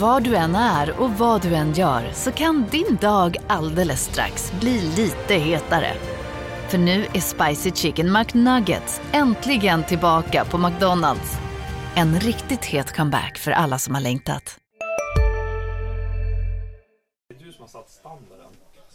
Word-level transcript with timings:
Var 0.00 0.20
du 0.20 0.36
än 0.36 0.54
är 0.54 1.00
och 1.00 1.10
vad 1.10 1.42
du 1.42 1.54
än 1.54 1.72
gör 1.72 2.12
så 2.12 2.32
kan 2.32 2.66
din 2.70 2.96
dag 3.00 3.36
alldeles 3.46 4.04
strax 4.04 4.52
bli 4.60 4.80
lite 4.80 5.34
hetare. 5.34 5.92
För 6.68 6.78
nu 6.78 7.06
är 7.14 7.20
Spicy 7.20 7.70
Chicken 7.70 8.12
McNuggets 8.12 9.00
äntligen 9.12 9.84
tillbaka 9.84 10.44
på 10.44 10.58
McDonalds. 10.58 11.32
En 11.94 12.20
riktigt 12.20 12.64
het 12.64 12.96
comeback 12.96 13.38
för 13.38 13.50
alla 13.50 13.78
som 13.78 13.94
har 13.94 14.02
längtat. 14.02 14.58
Det 17.28 17.34
är 17.34 17.44
du 17.44 17.52
som 17.52 17.60
har 17.60 17.68
satt 17.68 17.90
standarden. 17.90 18.52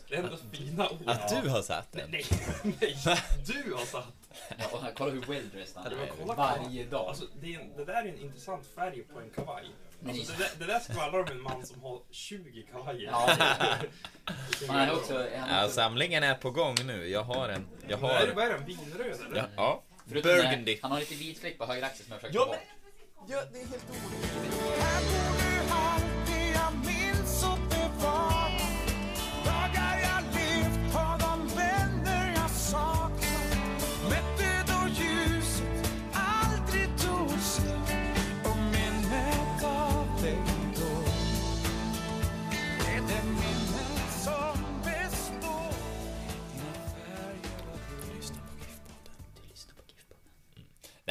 Det 0.09 0.15
är 0.15 0.23
ändå 0.23 0.37
fina 0.51 0.89
ord. 0.89 0.97
Att 1.05 1.43
du 1.43 1.49
har 1.49 1.61
satt 1.61 1.91
den? 1.91 2.11
Nej, 2.11 2.25
nej. 2.63 2.95
Du 3.45 3.73
har 3.73 3.85
satt. 3.85 4.13
Ja, 4.57 4.65
och 4.71 4.81
här, 4.83 4.91
kolla 4.97 5.11
hur 5.11 5.21
well 5.21 5.49
dressed 5.49 5.83
han 5.83 5.85
är 5.85 6.35
varje 6.35 6.85
dag. 6.85 7.07
Alltså, 7.07 7.25
det, 7.41 7.55
är 7.55 7.59
en, 7.59 7.77
det 7.77 7.85
där 7.85 7.93
är 7.93 8.09
en 8.09 8.19
intressant 8.19 8.67
färg 8.75 9.03
på 9.13 9.19
en 9.19 9.29
kavaj. 9.29 9.65
Alltså, 10.09 10.33
det, 10.33 10.43
där, 10.43 10.49
det 10.59 10.65
där 10.65 10.79
skvallrar 10.79 11.19
om 11.19 11.27
en 11.27 11.41
man 11.41 11.65
som 11.65 11.81
har 11.81 11.99
20 12.11 12.63
kavajer. 12.71 13.11
Ja, 13.11 13.29
är 14.69 14.93
också... 14.93 15.27
Ja, 15.49 15.69
samlingen 15.69 16.23
är 16.23 16.35
på 16.35 16.51
gång 16.51 16.75
nu. 16.85 17.07
Jag 17.07 17.23
har 17.23 17.49
en. 17.49 17.67
Jag 17.87 17.97
Vad 17.97 18.11
är 18.11 18.19
det, 18.19 18.27
har... 18.27 18.35
vad 18.35 18.45
är 18.45 18.49
det, 18.49 18.55
en 18.55 18.65
vinröd 18.65 19.19
eller? 19.25 19.37
Ja, 19.37 19.45
ja. 19.55 19.83
förutom 20.09 20.31
det, 20.31 20.37
Burgundy. 20.37 20.79
Han 20.81 20.91
har 20.91 20.99
lite 20.99 21.15
vit 21.15 21.39
fläck 21.39 21.57
på 21.57 21.65
höger 21.65 21.83
axel 21.83 22.05
som 22.05 22.11
jag 22.11 22.21
försöker 22.21 22.39
Ja, 22.39 22.45
få 22.45 22.51
bort. 22.51 22.59
Ja, 23.27 23.41
det 23.51 23.59
är 23.61 23.65
helt 23.65 23.85
orimligt. 23.89 24.61
Alltid 25.71 26.57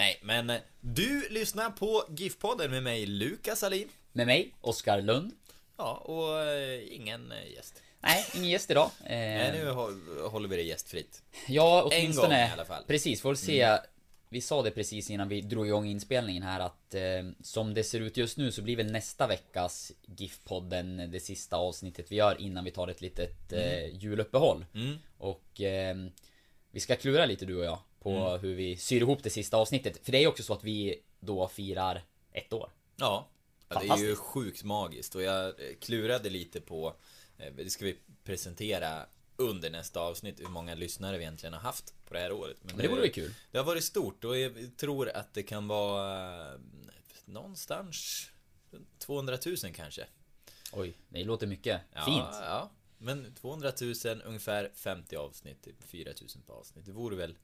Nej, 0.01 0.19
men 0.23 0.51
eh, 0.51 0.61
du 0.81 1.29
lyssnar 1.31 1.71
på 1.71 2.05
GIF-podden 2.09 2.69
med 2.71 2.83
mig, 2.83 3.07
Lukas 3.07 3.63
Alin. 3.63 3.89
Med 4.13 4.27
mig, 4.27 4.55
Oskar 4.61 5.01
Lund. 5.03 5.33
Ja, 5.77 5.95
och 5.95 6.43
eh, 6.45 6.95
ingen 6.97 7.33
eh, 7.33 7.51
gäst. 7.53 7.83
Nej, 8.01 8.25
ingen 8.35 8.51
gäst 8.51 8.71
idag. 8.71 8.91
Eh, 9.05 9.09
Nej, 9.11 9.53
nu 9.53 9.71
hå- 9.71 10.29
håller 10.29 10.49
vi 10.49 10.57
det 10.57 10.63
gästfritt. 10.63 11.23
Ja, 11.49 11.81
En 11.81 11.87
åtminstone. 11.87 12.29
gång 12.41 12.49
i 12.49 12.53
alla 12.53 12.65
fall. 12.65 12.77
Mm. 12.77 12.87
Precis, 12.87 13.21
får 13.21 13.35
se. 13.35 13.79
Vi 14.29 14.41
sa 14.41 14.63
det 14.63 14.71
precis 14.71 15.11
innan 15.11 15.29
vi 15.29 15.41
drog 15.41 15.67
igång 15.67 15.87
inspelningen 15.87 16.43
här 16.43 16.61
att 16.61 16.95
eh, 16.95 17.03
som 17.43 17.75
det 17.75 17.85
ser 17.85 18.01
ut 18.01 18.17
just 18.17 18.37
nu 18.37 18.53
så 18.53 18.63
blir 18.63 18.77
väl 18.77 18.93
nästa 18.93 19.27
veckas 19.27 19.93
GIF-podden 20.07 21.07
det 21.11 21.21
sista 21.21 21.57
avsnittet 21.57 22.13
vi 22.13 22.17
gör 22.17 22.41
innan 22.41 22.65
vi 22.65 22.71
tar 22.71 22.89
ett 22.89 23.01
litet 23.01 23.53
eh, 23.53 23.87
juluppehåll. 23.97 24.67
Mm. 24.75 24.97
Och 25.19 25.61
vi 26.71 26.81
ska 26.81 26.97
klura 26.97 27.27
lite 27.27 27.47
du 27.47 27.57
och 27.57 27.65
jag 27.65 27.79
på 28.01 28.11
Mm. 28.11 28.41
hur 28.41 28.55
vi 28.55 28.77
syr 28.77 29.01
ihop 29.01 29.23
det 29.23 29.31
sista 29.31 29.57
avsnittet. 29.57 30.05
För 30.05 30.13
det 30.13 30.19
är 30.19 30.23
ju 30.23 30.27
också 30.27 30.43
så 30.43 30.53
att 30.53 30.65
vi 30.65 31.03
då 31.21 31.49
firar 31.49 32.03
ett 32.33 32.53
år. 32.53 32.71
Ja, 32.97 33.29
ja, 33.69 33.81
det 33.81 33.89
är 33.89 33.99
ju 33.99 34.17
sjukt 34.17 34.65
magiskt 34.65 35.15
och 35.15 35.23
jag 35.23 35.47
eh, 35.49 35.55
klurade 35.81 36.31
lite 36.31 36.61
på, 36.61 36.97
eh, 37.39 37.53
det 37.55 37.71
ska 37.71 37.85
vi 37.85 37.99
presentera 38.25 39.07
under 39.37 39.71
nästa 39.71 40.01
avsnitt, 40.01 40.41
hur 40.41 40.49
många 40.49 40.75
lyssnare 40.75 41.19
vi 41.19 41.25
egentligen 41.25 41.53
har 41.53 41.61
haft 41.61 41.95
på 42.07 42.15
det 42.15 42.21
här 42.21 42.33
året. 42.33 42.57
Men 42.63 42.77
det 42.77 42.89
vore 42.89 43.05
ju 43.05 43.13
kul. 43.13 43.35
Det 43.51 43.59
har 43.59 43.65
varit 43.65 43.85
stort 43.85 44.25
och 44.25 44.39
jag 44.39 44.77
tror 44.77 45.09
att 45.09 45.35
det 45.35 45.43
kan 45.43 45.69
vara 45.69 46.53
eh, 46.55 46.61
någonstans 47.25 48.27
runt 48.71 48.99
200 48.99 49.39
000 49.47 49.57
kanske. 49.75 50.07
Oj, 50.73 50.95
det 51.09 51.25
låter 51.25 51.47
mycket. 51.47 51.81
Ja, 51.93 52.05
Fint. 52.05 52.27
Ja, 52.43 52.71
men 52.99 53.35
200 53.35 53.73
000, 54.05 54.23
ungefär 54.25 54.71
50 54.75 55.17
avsnitt, 55.17 55.63
typ 55.63 55.83
4 55.85 56.13
000 56.21 56.29
på 56.47 56.53
avsnitt. 56.53 56.87
Det 56.87 56.93
vore 56.93 57.17
väl 57.17 57.37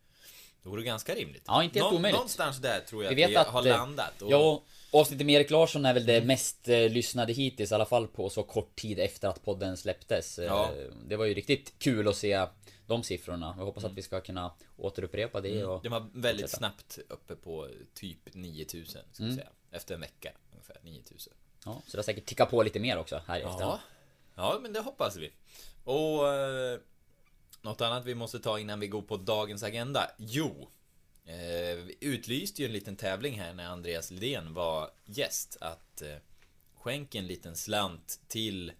det 0.62 0.69
vore 0.69 0.83
ganska 0.83 1.15
rimligt. 1.15 1.43
Ja, 1.47 1.62
inte 1.65 1.78
helt 1.78 1.91
Nå- 1.93 1.97
omöjligt. 1.99 2.17
Någonstans 2.17 2.59
där 2.59 2.81
tror 2.81 3.05
jag 3.05 3.15
Vi 3.15 3.25
att 3.25 3.28
vet 3.28 3.33
vi 3.33 3.37
att, 3.37 3.47
har 3.47 3.67
eh, 3.67 3.72
landat. 3.77 4.22
Och, 4.22 4.31
Ja, 4.31 4.62
avsnittet 4.91 5.27
med 5.27 5.34
Erik 5.41 5.50
Larsson 5.50 5.84
är 5.87 5.94
väl 5.94 6.06
det 6.06 6.25
mest 6.25 6.69
eh, 6.69 6.89
lyssnade 6.91 7.33
hittills, 7.33 7.71
i 7.72 7.75
alla 7.75 7.87
fall 7.87 8.06
på 8.09 8.31
så 8.31 8.43
kort 8.43 8.77
tid 8.77 8.99
efter 8.99 9.28
att 9.28 9.45
podden 9.45 9.77
släpptes. 9.77 10.39
Eh, 10.39 10.45
Ja. 10.45 10.71
Det 11.09 11.16
var 11.16 11.25
ju 11.25 11.34
riktigt 11.34 11.75
kul 11.78 12.09
att 12.09 12.16
se 12.16 12.47
de 12.87 13.03
siffrorna. 13.03 13.55
Jag 13.59 13.65
hoppas 13.65 13.84
att 13.84 13.93
vi 13.93 14.03
ska 14.03 14.21
kunna 14.21 14.53
återupprepa 14.77 15.41
det 15.41 15.65
och... 15.65 15.83
Det 15.83 15.89
var 15.89 16.06
väldigt 16.12 16.43
fortsätta. 16.45 16.59
snabbt 16.59 16.99
uppe 17.09 17.37
på 17.37 17.69
typ 17.95 18.19
9000 18.34 19.03
ska 19.12 19.22
Mm. 19.22 19.34
vi 19.37 19.41
säga. 19.41 19.50
Efter 19.72 19.95
en 19.95 20.00
vecka 20.00 20.33
ungefär 20.53 20.77
9000. 20.83 21.33
Ja, 21.65 21.83
så 21.87 21.93
det 21.93 21.99
har 21.99 22.03
säkert 22.03 22.27
tickat 22.27 22.50
på 22.50 22.62
lite 22.62 22.81
mer 22.81 22.99
också 22.99 23.21
här 23.27 23.41
Ja. 23.41 23.50
efterhand. 23.50 23.81
ja, 24.34 24.59
men 24.62 24.72
det 24.72 24.81
hoppas 24.81 25.16
vi. 25.16 25.31
Och 25.84 26.21
något 27.66 27.81
annat 27.81 28.04
vi 28.04 28.15
måste 28.15 28.38
ta 28.38 28.59
innan 28.59 28.81
vi 28.81 28.88
går 28.88 29.03
på 29.03 29.16
dagens 29.16 29.62
agenda? 29.62 30.10
Jo, 30.19 30.71
eh, 31.25 31.77
vi 31.77 31.97
utlyste 32.00 32.62
ju 32.62 32.66
en 32.66 32.72
liten 32.72 32.97
tävling 32.97 33.41
här 33.41 33.54
när 33.54 33.66
Andreas 33.66 34.10
Lidén 34.10 34.54
var 34.54 34.91
gäst 35.04 35.56
att 35.60 36.03
eh, 36.03 36.16
skänka 36.75 37.19
en 37.19 37.27
liten 37.27 37.56
slant 37.56 38.21
till 38.28 38.72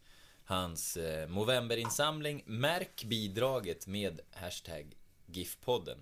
hans 0.45 0.97
eh, 0.97 1.29
Movemberinsamling. 1.29 2.43
Märk 2.47 3.05
bidraget 3.05 3.87
med 3.87 4.21
hashtag 4.31 4.97
GIF-podden. 5.27 5.99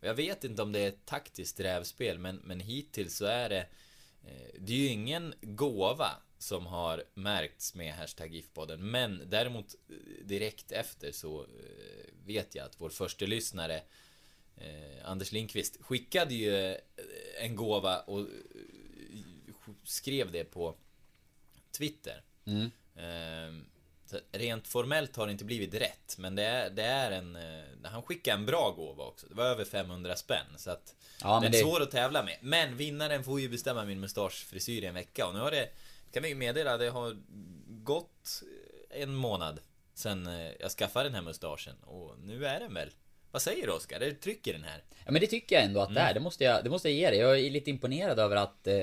Och 0.00 0.06
jag 0.06 0.14
vet 0.14 0.44
inte 0.44 0.62
om 0.62 0.72
det 0.72 0.80
är 0.80 0.88
ett 0.88 1.06
taktiskt 1.06 1.60
rävspel, 1.60 2.18
men, 2.18 2.36
men 2.36 2.60
hittills 2.60 3.16
så 3.16 3.24
är 3.24 3.48
det 3.48 3.66
eh, 4.24 4.60
Det 4.60 4.72
är 4.72 4.76
ju 4.76 4.86
ingen 4.86 5.34
gåva 5.40 6.10
som 6.42 6.66
har 6.66 7.04
märkts 7.14 7.74
med 7.74 7.94
hashtag 7.94 8.34
GIF-podden, 8.34 8.76
men 8.76 9.22
däremot 9.26 9.74
eh, 9.88 10.24
direkt 10.24 10.72
efter 10.72 11.12
så 11.12 11.40
eh, 11.40 11.46
vet 12.26 12.54
jag 12.54 12.66
att 12.66 12.80
vår 12.80 12.90
första 12.90 13.26
lyssnare 13.26 13.82
eh, 14.56 15.04
Anders 15.10 15.32
Lindqvist 15.32 15.76
skickade 15.80 16.34
ju 16.34 16.76
en 17.40 17.56
gåva 17.56 18.00
och 18.00 18.26
skrev 19.84 20.32
det 20.32 20.44
på 20.44 20.74
Twitter. 21.70 22.22
Mm. 22.44 22.70
Ehm, 22.96 23.66
rent 24.32 24.68
formellt 24.68 25.16
har 25.16 25.26
det 25.26 25.32
inte 25.32 25.44
blivit 25.44 25.74
rätt, 25.74 26.16
men 26.18 26.34
det 26.34 26.44
är, 26.44 26.70
det 26.70 26.84
är 26.84 27.10
en... 27.10 27.38
Han 27.84 28.02
skickade 28.02 28.36
en 28.36 28.46
bra 28.46 28.70
gåva 28.70 29.04
också. 29.04 29.26
Det 29.26 29.34
var 29.34 29.44
över 29.44 29.64
500 29.64 30.16
spänn, 30.16 30.46
så 30.56 30.70
att... 30.70 30.94
Ja, 31.22 31.34
den 31.34 31.44
är 31.44 31.50
det... 31.50 31.58
svår 31.58 31.82
att 31.82 31.90
tävla 31.90 32.22
med. 32.22 32.38
Men 32.40 32.76
vinnaren 32.76 33.24
får 33.24 33.40
ju 33.40 33.48
bestämma 33.48 33.84
min 33.84 34.00
mustaschfrisyr 34.00 34.82
i 34.82 34.86
en 34.86 34.94
vecka. 34.94 35.26
Och 35.26 35.34
nu 35.34 35.40
har 35.40 35.50
det... 35.50 35.68
Kan 36.12 36.22
vi 36.22 36.28
ju 36.28 36.34
meddela, 36.34 36.76
det 36.76 36.90
har 36.90 37.16
gått 37.84 38.42
en 38.90 39.14
månad 39.14 39.60
sen 40.00 40.26
eh, 40.26 40.50
jag 40.60 40.70
skaffade 40.70 41.04
den 41.04 41.14
här 41.14 41.22
mustaschen. 41.22 41.76
Och 41.80 42.14
nu 42.24 42.46
är 42.46 42.60
den 42.60 42.74
väl... 42.74 42.90
Vad 43.30 43.42
säger 43.42 43.66
du 43.66 43.72
Oskar? 43.72 44.00
Det 44.00 44.14
trycker 44.14 44.52
den 44.52 44.64
här? 44.64 44.82
Ja 45.04 45.12
men 45.12 45.20
det 45.20 45.26
tycker 45.26 45.56
jag 45.56 45.64
ändå 45.64 45.80
att 45.80 45.94
det 45.94 46.00
är. 46.00 46.14
Det 46.14 46.20
måste 46.20 46.44
jag, 46.44 46.64
det 46.64 46.70
måste 46.70 46.88
jag 46.90 46.98
ge 46.98 47.10
dig. 47.10 47.18
Jag 47.18 47.40
är 47.40 47.50
lite 47.50 47.70
imponerad 47.70 48.18
över 48.18 48.36
att... 48.36 48.66
Eh, 48.66 48.74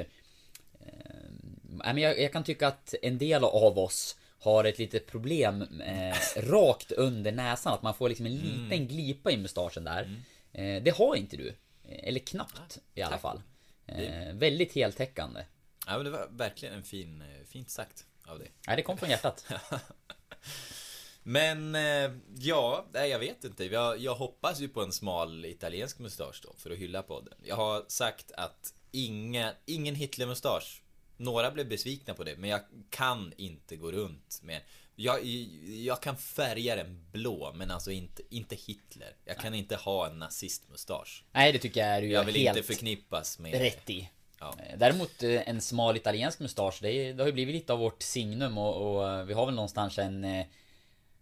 eh, 1.84 1.98
jag, 1.98 2.20
jag 2.20 2.34
kan 2.34 2.44
tycka 2.44 2.68
att 2.68 2.94
en 3.02 3.18
del 3.18 3.44
av 3.44 3.80
oss 3.80 4.18
har 4.40 4.64
ett 4.64 4.80
litet 4.80 5.08
problem 5.08 5.62
eh, 5.62 6.16
rakt 6.38 6.92
under 6.92 7.32
näsan. 7.32 7.74
Att 7.74 7.82
man 7.82 7.94
får 7.94 8.10
liksom 8.10 8.26
en 8.26 8.36
liten 8.36 8.88
glipa 8.88 9.32
i 9.32 9.38
mustaschen 9.38 9.84
där. 9.84 10.24
Eh, 10.54 10.84
det 10.84 10.98
har 10.98 11.16
inte 11.16 11.38
du. 11.38 11.48
Eh, 11.48 12.08
Eller 12.08 12.20
knappt 12.20 12.80
i 12.94 13.02
alla 13.02 13.12
tack. 13.12 13.22
fall. 13.22 13.42
Eh, 13.86 14.34
väldigt 14.34 14.74
heltäckande. 14.74 15.42
Ja, 15.88 15.96
men 15.96 16.04
det 16.06 16.10
var 16.12 16.28
verkligen 16.32 16.74
en 16.76 16.84
fin... 16.84 17.22
eh, 17.22 17.46
Fint 17.50 17.70
sagt 17.70 18.06
av 18.26 18.40
dig. 18.40 18.52
Nej, 18.68 18.76
det 18.76 18.82
kom 18.84 18.98
från 18.98 19.10
hjärtat. 19.10 19.46
Men 21.24 21.76
eh, 21.76 22.12
ja, 22.38 22.86
nej, 22.94 23.10
jag 23.10 23.20
vet 23.20 23.44
inte. 23.44 23.66
Jag, 23.66 24.00
jag 24.00 24.16
hoppas 24.16 24.60
ju 24.60 24.68
på 24.70 24.82
en 24.84 24.92
smal 24.92 25.46
italiensk 25.46 26.00
mustasch 26.00 26.42
då, 26.44 26.54
för 26.58 26.72
att 26.72 26.78
hylla 26.78 27.04
podden. 27.04 27.34
Jag 27.44 27.56
har 27.56 27.86
sagt 27.88 28.32
att 28.32 28.74
inga, 28.92 29.54
ingen 29.66 29.96
Hitler-mustasch. 29.96 30.82
Några 31.18 31.52
blev 31.52 31.68
besvikna 31.70 32.14
på 32.14 32.24
det, 32.24 32.36
men 32.38 32.50
jag 32.50 32.62
kan 32.90 33.34
inte 33.38 33.76
gå 33.76 33.92
runt 33.92 34.40
med... 34.44 34.62
Jag, 34.96 35.24
jag 35.66 36.02
kan 36.02 36.18
färga 36.18 36.76
den 36.76 37.06
blå, 37.12 37.54
men 37.56 37.72
alltså 37.72 37.92
inte, 37.92 38.24
inte 38.30 38.56
Hitler. 38.56 39.16
Jag 39.26 39.38
kan 39.38 39.54
inte 39.54 39.76
ha 39.76 40.08
en 40.10 40.20
nazistmustasch. 40.20 41.24
Nej, 41.32 41.52
det 41.52 41.60
tycker 41.60 41.80
jag 41.80 41.90
är 41.90 42.02
du 42.02 42.08
Jag 42.08 42.24
vill 42.24 42.36
helt 42.36 42.58
inte 42.58 42.68
förknippas 42.68 43.40
med... 43.40 43.54
rätt 43.54 43.90
i. 43.90 44.10
Ja. 44.40 44.56
Eh, 44.70 44.78
Däremot 44.78 45.24
eh, 45.24 45.50
en 45.50 45.62
smal 45.62 45.96
italiensk 45.98 46.40
mustasch, 46.40 46.80
det, 46.82 46.92
är- 46.92 47.14
det 47.14 47.24
har 47.24 47.28
ju 47.28 47.34
blivit 47.34 47.56
lite 47.56 47.74
av 47.74 47.80
vårt 47.80 48.02
signum 48.04 48.58
och, 48.58 48.96
och 48.98 49.10
eh, 49.10 49.24
vi 49.24 49.34
har 49.34 49.46
väl 49.46 49.56
någonstans 49.56 49.98
en... 50.00 50.44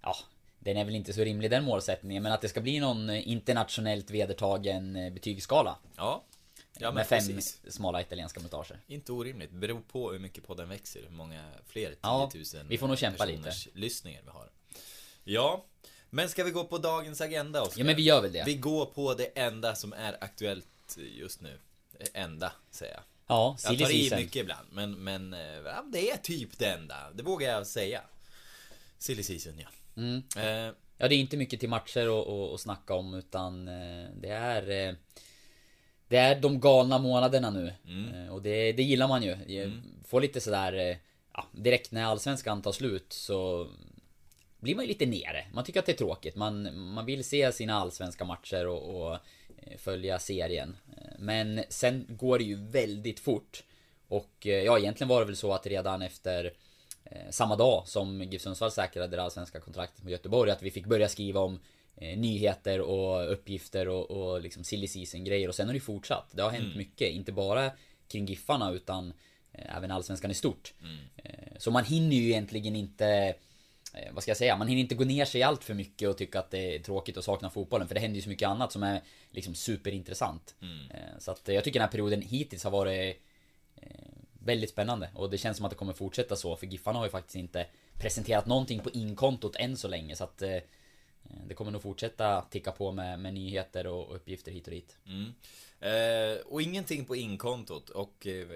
Ja, 0.01 0.15
den 0.59 0.77
är 0.77 0.85
väl 0.85 0.95
inte 0.95 1.13
så 1.13 1.21
rimlig 1.23 1.51
den 1.51 1.63
målsättningen, 1.63 2.23
men 2.23 2.31
att 2.31 2.41
det 2.41 2.49
ska 2.49 2.61
bli 2.61 2.79
någon 2.79 3.09
internationellt 3.09 4.11
vedertagen 4.11 4.93
betygsskala. 5.13 5.77
Ja, 5.95 6.23
ja 6.79 6.91
med 6.91 7.07
fem 7.07 7.19
precis. 7.19 7.61
smala 7.69 8.01
italienska 8.01 8.39
mustascher. 8.39 8.79
Inte 8.87 9.11
orimligt. 9.11 9.51
Beror 9.51 9.81
på 9.91 10.11
hur 10.11 10.19
mycket 10.19 10.47
podden 10.47 10.69
växer, 10.69 11.01
hur 11.01 11.09
många 11.09 11.43
fler 11.67 11.89
10 11.89 11.97
Ja, 12.01 12.31
000 12.35 12.43
vi 12.69 12.77
får 12.77 12.87
nog 12.87 12.97
kämpa 12.97 13.25
personers 13.25 13.67
lyssningar 13.73 14.21
vi 14.25 14.29
har. 14.29 14.49
Ja, 15.23 15.65
men 16.09 16.29
ska 16.29 16.43
vi 16.43 16.51
gå 16.51 16.63
på 16.63 16.77
dagens 16.77 17.21
agenda 17.21 17.61
Oskar? 17.61 17.79
Ja, 17.79 17.85
men 17.85 17.95
vi 17.95 18.01
gör 18.01 18.21
väl 18.21 18.31
det. 18.33 18.43
Vi 18.45 18.55
går 18.55 18.85
på 18.85 19.13
det 19.13 19.25
enda 19.39 19.75
som 19.75 19.93
är 19.93 20.17
aktuellt 20.23 20.97
just 20.97 21.41
nu. 21.41 21.59
Enda, 22.13 22.51
säger 22.71 22.93
jag. 22.93 23.03
Ja, 23.27 23.57
Jag 23.63 23.79
tar 23.79 23.91
i 23.91 24.11
mycket 24.15 24.35
ibland, 24.35 24.67
men, 24.71 24.91
men 25.03 25.33
eh, 25.33 25.39
ja, 25.65 25.85
det 25.91 26.11
är 26.11 26.17
typ 26.17 26.59
det 26.59 26.69
enda. 26.69 27.11
Det 27.13 27.23
vågar 27.23 27.51
jag 27.51 27.67
säga. 27.67 28.01
Silly 28.97 29.23
season, 29.23 29.53
ja. 29.59 29.67
Mm. 30.01 30.23
Eh, 30.37 30.73
Ja, 30.97 31.07
det 31.07 31.15
är 31.15 31.19
inte 31.19 31.37
mycket 31.37 31.59
till 31.59 31.69
matcher 31.69 32.09
och, 32.09 32.27
och, 32.27 32.51
och 32.51 32.59
snacka 32.59 32.93
om 32.93 33.13
utan 33.13 33.67
eh, 33.67 34.09
det 34.15 34.29
är 34.29 34.87
eh, 34.89 34.95
Det 36.07 36.17
är 36.17 36.39
de 36.39 36.59
galna 36.59 36.97
månaderna 36.97 37.49
nu 37.49 37.73
Eh, 38.13 38.33
och 38.33 38.41
det, 38.41 38.71
det 38.71 38.83
gillar 38.83 39.07
man 39.07 39.23
ju. 39.23 39.31
Eh, 39.31 39.71
Får 40.05 40.21
lite 40.21 40.41
sådär 40.41 40.73
eh, 40.73 40.97
ja, 41.33 41.47
Direkt 41.51 41.91
när 41.91 42.03
allsvenskan 42.03 42.61
tar 42.61 42.71
slut 42.71 43.13
så 43.13 43.67
Blir 44.59 44.75
man 44.75 44.83
ju 44.85 44.87
lite 44.87 45.05
nere. 45.05 45.45
Man 45.53 45.63
tycker 45.63 45.79
att 45.79 45.85
det 45.85 45.91
är 45.91 45.97
tråkigt. 45.97 46.35
Man, 46.35 46.77
man 46.93 47.05
vill 47.05 47.23
se 47.23 47.51
sina 47.51 47.73
allsvenska 47.75 48.25
matcher 48.25 48.67
och, 48.67 49.11
och 49.11 49.17
följa 49.77 50.19
serien. 50.19 50.77
Men 51.17 51.63
sen 51.69 52.05
går 52.09 52.37
det 52.37 52.43
ju 52.43 52.55
väldigt 52.55 53.19
fort. 53.19 53.63
Och 54.07 54.47
eh, 54.47 54.63
ja, 54.63 54.79
egentligen 54.79 55.09
var 55.09 55.19
det 55.19 55.25
väl 55.25 55.35
så 55.35 55.53
att 55.53 55.67
redan 55.67 56.01
efter 56.01 56.53
eh, 57.03 57.29
samma 57.29 57.55
dag 57.55 57.83
som 57.87 58.23
GIF 58.23 58.41
Sundsvall 58.41 58.71
säkrade 58.71 59.15
det 59.15 59.23
allsvenska 59.23 59.59
kontraktet 59.59 60.03
med 60.03 60.11
Göteborg 60.11 60.51
att 60.51 60.63
vi 60.63 60.71
fick 60.71 60.85
börja 60.85 61.09
skriva 61.09 61.39
om 61.39 61.59
eh, 61.97 62.17
nyheter 62.17 62.81
och 62.81 63.31
uppgifter 63.31 63.87
och, 63.87 64.11
och 64.11 64.41
liksom 64.41 64.63
silly 64.63 64.87
season 64.87 65.23
grejer 65.23 65.47
och 65.47 65.55
sen 65.55 65.67
har 65.67 65.73
det 65.73 65.79
fortsatt. 65.79 66.29
Det 66.31 66.41
har 66.41 66.49
hänt 66.49 66.75
mycket, 66.75 67.09
inte 67.09 67.31
bara 67.31 67.71
kring 68.07 68.25
Giffarna 68.25 68.71
utan 68.71 69.13
även 69.51 69.91
allsvenskan 69.91 70.31
i 70.31 70.33
stort. 70.33 70.73
Eh, 71.17 71.57
så 71.57 71.71
man 71.71 71.85
hinner 71.85 72.15
ju 72.15 72.23
egentligen 72.23 72.75
inte 72.75 73.35
vad 74.11 74.23
ska 74.23 74.29
jag 74.29 74.37
säga? 74.37 74.57
Man 74.57 74.67
hinner 74.67 74.81
inte 74.81 74.95
gå 74.95 75.03
ner 75.03 75.25
sig 75.25 75.43
allt 75.43 75.63
för 75.63 75.73
mycket 75.73 76.09
och 76.09 76.17
tycka 76.17 76.39
att 76.39 76.51
det 76.51 76.75
är 76.75 76.79
tråkigt 76.79 77.17
att 77.17 77.25
sakna 77.25 77.49
fotbollen. 77.49 77.87
För 77.87 77.95
det 77.95 78.01
händer 78.01 78.15
ju 78.15 78.21
så 78.21 78.29
mycket 78.29 78.47
annat 78.49 78.71
som 78.71 78.83
är 78.83 79.01
liksom 79.31 79.55
superintressant. 79.55 80.55
Eh, 80.93 81.19
Så 81.19 81.31
att 81.31 81.49
eh, 81.49 81.55
jag 81.55 81.63
tycker 81.63 81.79
den 81.79 81.87
här 81.87 81.91
perioden 81.91 82.21
hittills 82.21 82.63
har 82.63 82.71
varit 82.71 83.21
eh, 83.75 83.89
väldigt 84.39 84.69
spännande. 84.69 85.09
Och 85.15 85.29
det 85.29 85.37
känns 85.37 85.57
som 85.57 85.65
att 85.65 85.69
det 85.69 85.75
kommer 85.75 85.93
fortsätta 85.93 86.35
så. 86.35 86.55
För 86.55 86.67
Giffarna 86.67 86.99
har 86.99 87.05
ju 87.05 87.11
faktiskt 87.11 87.35
inte 87.35 87.67
presenterat 87.99 88.45
någonting 88.45 88.79
på 88.79 88.89
inkontot 88.89 89.55
än 89.55 89.77
så 89.77 89.87
länge. 89.87 90.15
Så 90.15 90.23
att 90.23 90.41
eh, 90.41 90.57
det 91.47 91.53
kommer 91.53 91.71
nog 91.71 91.81
fortsätta 91.81 92.41
ticka 92.41 92.71
på 92.71 92.91
med, 92.91 93.19
med 93.19 93.33
nyheter 93.33 93.87
och 93.87 94.15
uppgifter 94.15 94.51
hit 94.51 94.67
och 94.67 94.71
dit. 94.73 94.97
Eh, 95.79 96.45
och 96.45 96.61
ingenting 96.61 97.05
på 97.05 97.15
inkontot 97.15 97.89
och 97.89 98.27
eh, 98.27 98.47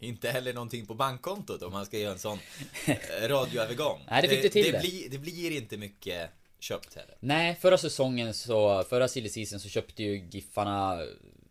inte 0.00 0.30
heller 0.30 0.52
någonting 0.54 0.86
på 0.86 0.94
bankkontot 0.94 1.62
om 1.62 1.72
man 1.72 1.86
ska 1.86 1.98
göra 1.98 2.12
en 2.12 2.18
sån 2.18 2.38
eh, 2.86 3.28
radioövergång. 3.28 4.00
Nej, 4.10 4.22
det 4.22 4.28
fick 4.28 4.42
du 4.42 4.48
till 4.48 4.64
det. 4.64 4.72
det. 4.72 4.78
Blir, 4.80 5.10
det 5.10 5.18
blir 5.18 5.50
inte 5.56 5.76
mycket 5.76 6.30
köpt 6.58 6.94
heller. 6.94 7.16
Nej, 7.20 7.54
förra 7.54 7.78
säsongen 7.78 8.34
så, 8.34 8.82
förra 8.84 9.08
silly 9.08 9.46
så 9.46 9.58
köpte 9.68 10.02
ju 10.02 10.28
Giffarna, 10.30 10.98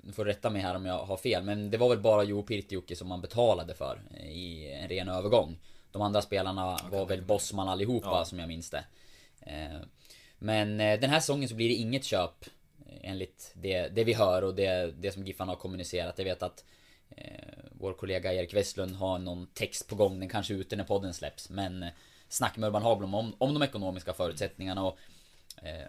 nu 0.02 0.12
får 0.14 0.26
rätta 0.26 0.50
mig 0.50 0.62
här 0.62 0.76
om 0.76 0.86
jag 0.86 1.06
har 1.06 1.18
fel, 1.18 1.44
men 1.44 1.72
det 1.72 1.78
var 1.78 1.90
väl 1.90 2.00
bara 2.00 2.24
Jo 2.24 2.44
Pirtijoki 2.44 2.96
som 2.96 3.08
man 3.08 3.22
betalade 3.22 3.74
för 3.74 4.02
i 4.26 4.72
en 4.72 4.90
ren 4.90 5.10
övergång. 5.10 5.58
De 5.92 6.02
andra 6.02 6.22
spelarna 6.22 6.80
var 6.92 7.06
väl 7.06 7.22
Bosman 7.22 7.70
allihopa 7.70 8.08
Ja. 8.08 8.26
som 8.26 8.40
jag 8.40 8.48
minns 8.48 8.70
det. 8.70 8.86
Eh, 9.42 9.80
Men 10.40 10.80
eh, 10.82 11.00
den 11.00 11.10
här 11.10 11.20
säsongen 11.20 11.50
så 11.50 11.56
blir 11.56 11.70
det 11.70 11.76
inget 11.76 12.04
köp 12.04 12.46
eh, 12.86 13.10
enligt 13.12 13.52
det, 13.54 13.88
det 13.88 14.04
vi 14.04 14.14
hör 14.14 14.42
och 14.42 14.56
det, 14.56 14.94
det 15.02 15.12
som 15.12 15.26
Giffarna 15.26 15.52
har 15.52 15.58
kommunicerat. 15.58 16.18
Jag 16.18 16.26
vet 16.26 16.44
att 16.44 16.60
eh, 16.60 16.66
vår 17.72 17.94
kollega 17.94 18.34
Erik 18.34 18.54
Westlund 18.54 18.96
har 18.96 19.20
någon 19.20 19.48
text 19.54 19.88
på 19.88 19.96
gång, 19.96 20.20
den 20.20 20.30
kanske 20.30 20.54
är 20.54 20.58
ute 20.58 20.76
när 20.76 20.84
podden 20.84 21.14
släpps. 21.14 21.50
Men 21.50 21.84
eh, 21.84 21.90
snack 22.30 22.58
med 22.58 22.68
Urban 22.68 22.84
Hagblom 22.84 23.14
om, 23.14 23.36
om 23.38 23.54
de 23.54 23.64
ekonomiska 23.64 24.14
förutsättningarna 24.14 24.84
och 24.84 24.98
eh, 25.62 25.88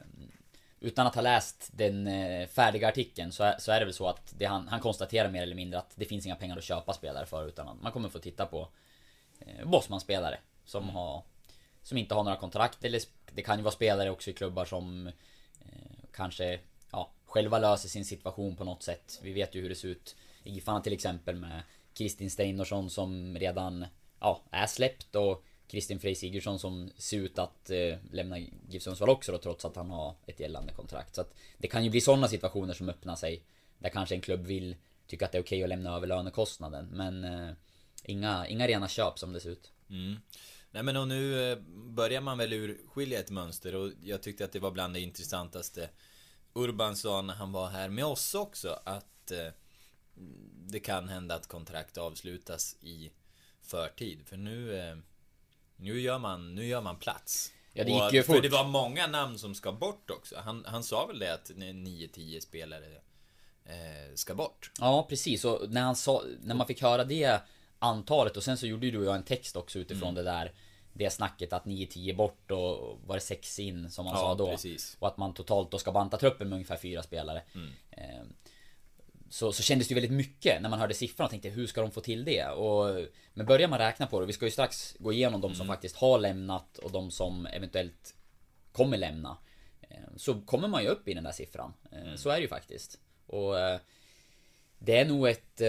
utan 0.80 1.06
att 1.06 1.14
ha 1.14 1.22
läst 1.22 1.70
den 1.72 2.06
eh, 2.06 2.46
färdiga 2.48 2.88
artikeln 2.88 3.32
så 3.32 3.44
är, 3.44 3.58
så 3.58 3.72
är 3.72 3.78
det 3.78 3.84
väl 3.84 3.94
så 3.94 4.08
att 4.08 4.34
han, 4.44 4.68
han 4.68 4.80
konstaterar 4.80 5.30
mer 5.30 5.42
eller 5.42 5.54
mindre 5.54 5.78
att 5.78 5.92
det 5.94 6.04
finns 6.04 6.26
inga 6.26 6.36
pengar 6.36 6.56
att 6.56 6.64
köpa 6.64 6.92
spelare 6.92 7.26
för 7.26 7.48
utan 7.48 7.78
man 7.82 7.92
kommer 7.92 8.08
få 8.08 8.18
titta 8.18 8.46
på 8.46 8.68
eh, 9.40 9.66
Bosman-spelare 9.66 10.38
som 10.64 10.88
har 10.88 11.22
som 11.82 11.98
inte 11.98 12.14
har 12.14 12.24
några 12.24 12.36
kontrakt 12.36 12.84
eller 12.84 13.02
det 13.32 13.42
kan 13.42 13.58
ju 13.58 13.62
vara 13.62 13.74
spelare 13.74 14.10
också 14.10 14.30
i 14.30 14.32
klubbar 14.32 14.64
som 14.64 15.06
eh, 15.06 15.12
kanske 16.12 16.60
ja, 16.90 17.10
själva 17.24 17.58
löser 17.58 17.88
sin 17.88 18.04
situation 18.04 18.56
på 18.56 18.64
något 18.64 18.82
sätt. 18.82 19.20
Vi 19.22 19.32
vet 19.32 19.54
ju 19.54 19.62
hur 19.62 19.68
det 19.68 19.74
ser 19.74 19.88
ut 19.88 20.16
Giffarna 20.46 20.80
till 20.80 20.92
exempel 20.92 21.36
med 21.36 21.62
Kristin 21.94 22.30
Steinarsson 22.30 22.90
som 22.90 23.36
redan 23.38 23.86
ja, 24.20 24.42
är 24.50 24.66
släppt 24.66 25.16
och 25.16 25.44
Kristin 25.68 26.00
Frey 26.00 26.14
Sigurdsson 26.14 26.58
som 26.58 26.90
ser 26.96 27.16
ut 27.16 27.38
att 27.38 27.70
eh, 27.70 27.98
lämna 28.10 28.38
GIF 28.38 28.82
Sundsvall 28.82 29.08
också 29.08 29.32
då, 29.32 29.38
trots 29.38 29.64
att 29.64 29.76
han 29.76 29.90
har 29.90 30.14
ett 30.26 30.40
gällande 30.40 30.72
kontrakt. 30.72 31.14
Så 31.14 31.20
att 31.20 31.34
det 31.58 31.68
kan 31.68 31.84
ju 31.84 31.90
bli 31.90 32.00
sådana 32.00 32.28
situationer 32.28 32.74
som 32.74 32.88
öppnar 32.88 33.16
sig 33.16 33.42
där 33.78 33.88
kanske 33.88 34.14
en 34.14 34.20
klubb 34.20 34.46
vill 34.46 34.76
tycka 35.06 35.24
att 35.24 35.32
det 35.32 35.38
är 35.38 35.42
okej 35.42 35.62
att 35.62 35.68
lämna 35.68 35.96
över 35.96 36.06
lönekostnaden. 36.06 36.86
Men 36.86 37.24
eh, 37.24 37.50
inga, 38.04 38.46
inga 38.46 38.66
rena 38.66 38.88
köp 38.88 39.18
som 39.18 39.32
det 39.32 39.40
ser 39.40 39.50
ut. 39.50 39.72
Mm. 39.90 40.16
Nej 40.70 40.82
men 40.82 40.96
och 40.96 41.08
nu 41.08 41.52
eh, 41.52 41.58
börjar 41.74 42.20
man 42.20 42.38
väl 42.38 42.52
urskilja 42.52 43.20
ett 43.20 43.30
mönster 43.30 43.74
och 43.74 43.90
jag 44.02 44.22
tyckte 44.22 44.44
att 44.44 44.52
det 44.52 44.58
var 44.58 44.70
bland 44.70 44.94
det 44.94 45.00
intressantaste 45.00 45.88
Urban 46.52 46.96
sa 46.96 47.22
när 47.22 47.34
han 47.34 47.52
var 47.52 47.68
här 47.68 47.88
med 47.88 48.04
oss 48.04 48.34
också 48.34 48.80
att 48.84 49.30
eh, 49.30 49.52
det 50.68 50.80
kan 50.80 51.08
hända 51.08 51.34
att 51.34 51.46
kontrakt 51.46 51.98
avslutas 51.98 52.76
i 52.80 53.10
förtid. 53.62 54.26
För 54.26 54.36
nu, 54.36 54.78
eh, 54.78 54.96
nu, 55.76 56.00
gör, 56.00 56.18
man, 56.18 56.54
nu 56.54 56.66
gör 56.66 56.80
man 56.80 56.96
plats. 56.96 57.52
Ja, 57.72 57.84
det 57.84 57.90
gick 57.90 58.12
ju 58.12 58.22
För 58.22 58.32
fort. 58.34 58.42
det 58.42 58.48
var 58.48 58.64
många 58.64 59.06
namn 59.06 59.38
som 59.38 59.54
ska 59.54 59.72
bort 59.72 60.10
också. 60.10 60.36
Han, 60.38 60.64
han 60.68 60.82
sa 60.82 61.06
väl 61.06 61.18
det 61.18 61.34
att 61.34 61.50
9-10 61.50 62.40
spelare 62.40 62.86
eh, 63.64 64.14
ska 64.14 64.34
bort. 64.34 64.70
Ja 64.80 65.06
precis, 65.08 65.44
och 65.44 65.70
när 65.70 65.82
han 65.82 65.96
sa, 65.96 66.22
när 66.40 66.54
man 66.54 66.66
fick 66.66 66.82
höra 66.82 67.04
det 67.04 67.40
antalet 67.78 68.36
och 68.36 68.42
sen 68.44 68.58
så 68.58 68.66
gjorde 68.66 68.86
ju 68.86 68.92
du 68.92 68.98
och 68.98 69.04
jag 69.04 69.16
en 69.16 69.22
text 69.22 69.56
också 69.56 69.78
Mm. 69.78 69.86
utifrån 69.86 70.14
det 70.14 70.22
där 70.22 70.52
Det 70.92 71.10
snacket 71.10 71.52
att 71.52 71.64
9-10 71.64 72.16
bort 72.16 72.50
och 72.50 72.98
var 73.06 73.14
det 73.14 73.20
6 73.20 73.58
in 73.58 73.90
som 73.90 74.04
man 74.04 74.14
Ja, 74.14 74.20
sa 74.20 74.34
då 74.34 74.46
precis. 74.46 74.96
Och 75.00 75.08
att 75.08 75.16
man 75.16 75.34
totalt 75.34 75.70
då 75.70 75.78
ska 75.78 75.92
banta 75.92 76.16
truppen 76.16 76.48
med 76.48 76.56
ungefär 76.56 76.76
fyra 76.76 77.02
spelare 77.02 77.42
Mm. 77.54 77.70
Eh, 77.90 78.24
så, 79.30 79.52
så 79.52 79.62
kändes 79.62 79.88
det 79.88 79.92
ju 79.92 80.00
väldigt 80.00 80.16
mycket 80.16 80.62
när 80.62 80.68
man 80.68 80.78
hörde 80.80 80.94
siffrorna 80.94 81.24
och 81.24 81.30
tänkte 81.30 81.48
hur 81.48 81.66
ska 81.66 81.80
de 81.80 81.90
få 81.90 82.00
till 82.00 82.24
det? 82.24 82.46
Och, 82.46 83.06
men 83.34 83.46
börjar 83.46 83.68
man 83.68 83.78
räkna 83.78 84.06
på 84.06 84.20
det, 84.20 84.26
vi 84.26 84.32
ska 84.32 84.44
ju 84.44 84.50
strax 84.50 84.96
gå 84.98 85.12
igenom 85.12 85.40
de 85.40 85.46
Mm. 85.46 85.56
som 85.58 85.66
faktiskt 85.66 85.96
har 85.96 86.18
lämnat 86.18 86.78
och 86.78 86.90
de 86.92 87.10
som 87.10 87.46
eventuellt 87.46 88.14
kommer 88.72 88.96
lämna 88.96 89.36
eh, 89.80 89.96
Så 90.16 90.40
kommer 90.40 90.68
man 90.68 90.82
ju 90.82 90.88
upp 90.88 91.08
i 91.08 91.14
den 91.14 91.24
där 91.24 91.32
siffran 91.32 91.72
Eh, 91.92 92.14
Så 92.16 92.30
är 92.30 92.34
det 92.36 92.42
ju 92.42 92.48
faktiskt 92.48 93.00
Och 93.26 93.58
eh, 93.58 93.80
det 94.78 94.98
är 94.98 95.04
nog 95.04 95.28
ett 95.28 95.60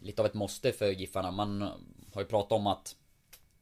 Lite 0.00 0.22
av 0.22 0.26
ett 0.26 0.34
måste 0.34 0.72
för 0.72 0.90
Giffarna. 0.90 1.30
Man 1.30 1.62
har 2.12 2.22
ju 2.22 2.26
pratat 2.26 2.52
om 2.52 2.66
att 2.66 2.96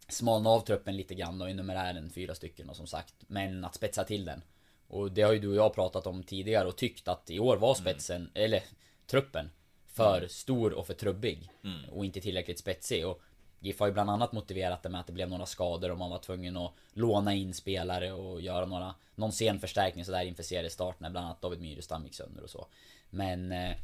Smalna 0.08 0.50
av 0.50 0.60
truppen 0.60 0.96
lite 0.96 1.14
grann 1.14 1.42
och 1.42 1.50
i 1.50 1.54
numerären 1.54 2.10
fyra 2.10 2.34
stycken 2.34 2.70
och 2.70 2.76
som 2.76 2.86
sagt 2.86 3.14
Men 3.26 3.64
att 3.64 3.74
spetsa 3.74 4.04
till 4.04 4.24
den 4.24 4.42
Och 4.90 5.12
det 5.12 5.22
har 5.22 5.32
ju 5.32 5.38
du 5.38 5.48
och 5.48 5.56
jag 5.56 5.74
pratat 5.74 6.06
om 6.06 6.22
tidigare 6.22 6.68
och 6.68 6.76
tyckt 6.76 7.08
att 7.08 7.30
i 7.30 7.38
år 7.38 7.56
var 7.56 7.74
spetsen, 7.74 8.30
eller 8.34 8.62
truppen 9.06 9.50
För 9.86 10.26
stor 10.28 10.72
och 10.72 10.86
för 10.86 10.94
trubbig. 10.94 11.50
Och 11.90 12.04
inte 12.04 12.20
tillräckligt 12.20 12.58
spetsig. 12.58 13.06
Och 13.06 13.22
GIF 13.60 13.80
har 13.80 13.86
ju 13.86 13.92
bland 13.92 14.10
annat 14.10 14.32
motiverat 14.32 14.82
det 14.82 14.88
med 14.88 15.00
att 15.00 15.06
det 15.06 15.12
blev 15.12 15.28
några 15.28 15.46
skador 15.46 15.90
och 15.90 15.98
man 15.98 16.10
var 16.10 16.18
tvungen 16.18 16.56
att 16.56 16.72
låna 16.92 17.34
in 17.34 17.54
spelare 17.54 18.12
och 18.12 18.40
göra 18.40 18.66
några 18.66 18.94
Någon 19.14 19.32
sen 19.32 19.58
förstärkning 19.58 20.04
sådär 20.04 20.24
inför 20.24 20.42
seriestart 20.42 21.00
när 21.00 21.10
bland 21.10 21.26
annat 21.26 21.42
David 21.42 21.60
Myrestam 21.60 22.04
gick 22.04 22.14
sönder 22.14 22.42
och 22.42 22.50
så. 22.50 22.66
Men 23.10 23.52
eh, 23.52 23.76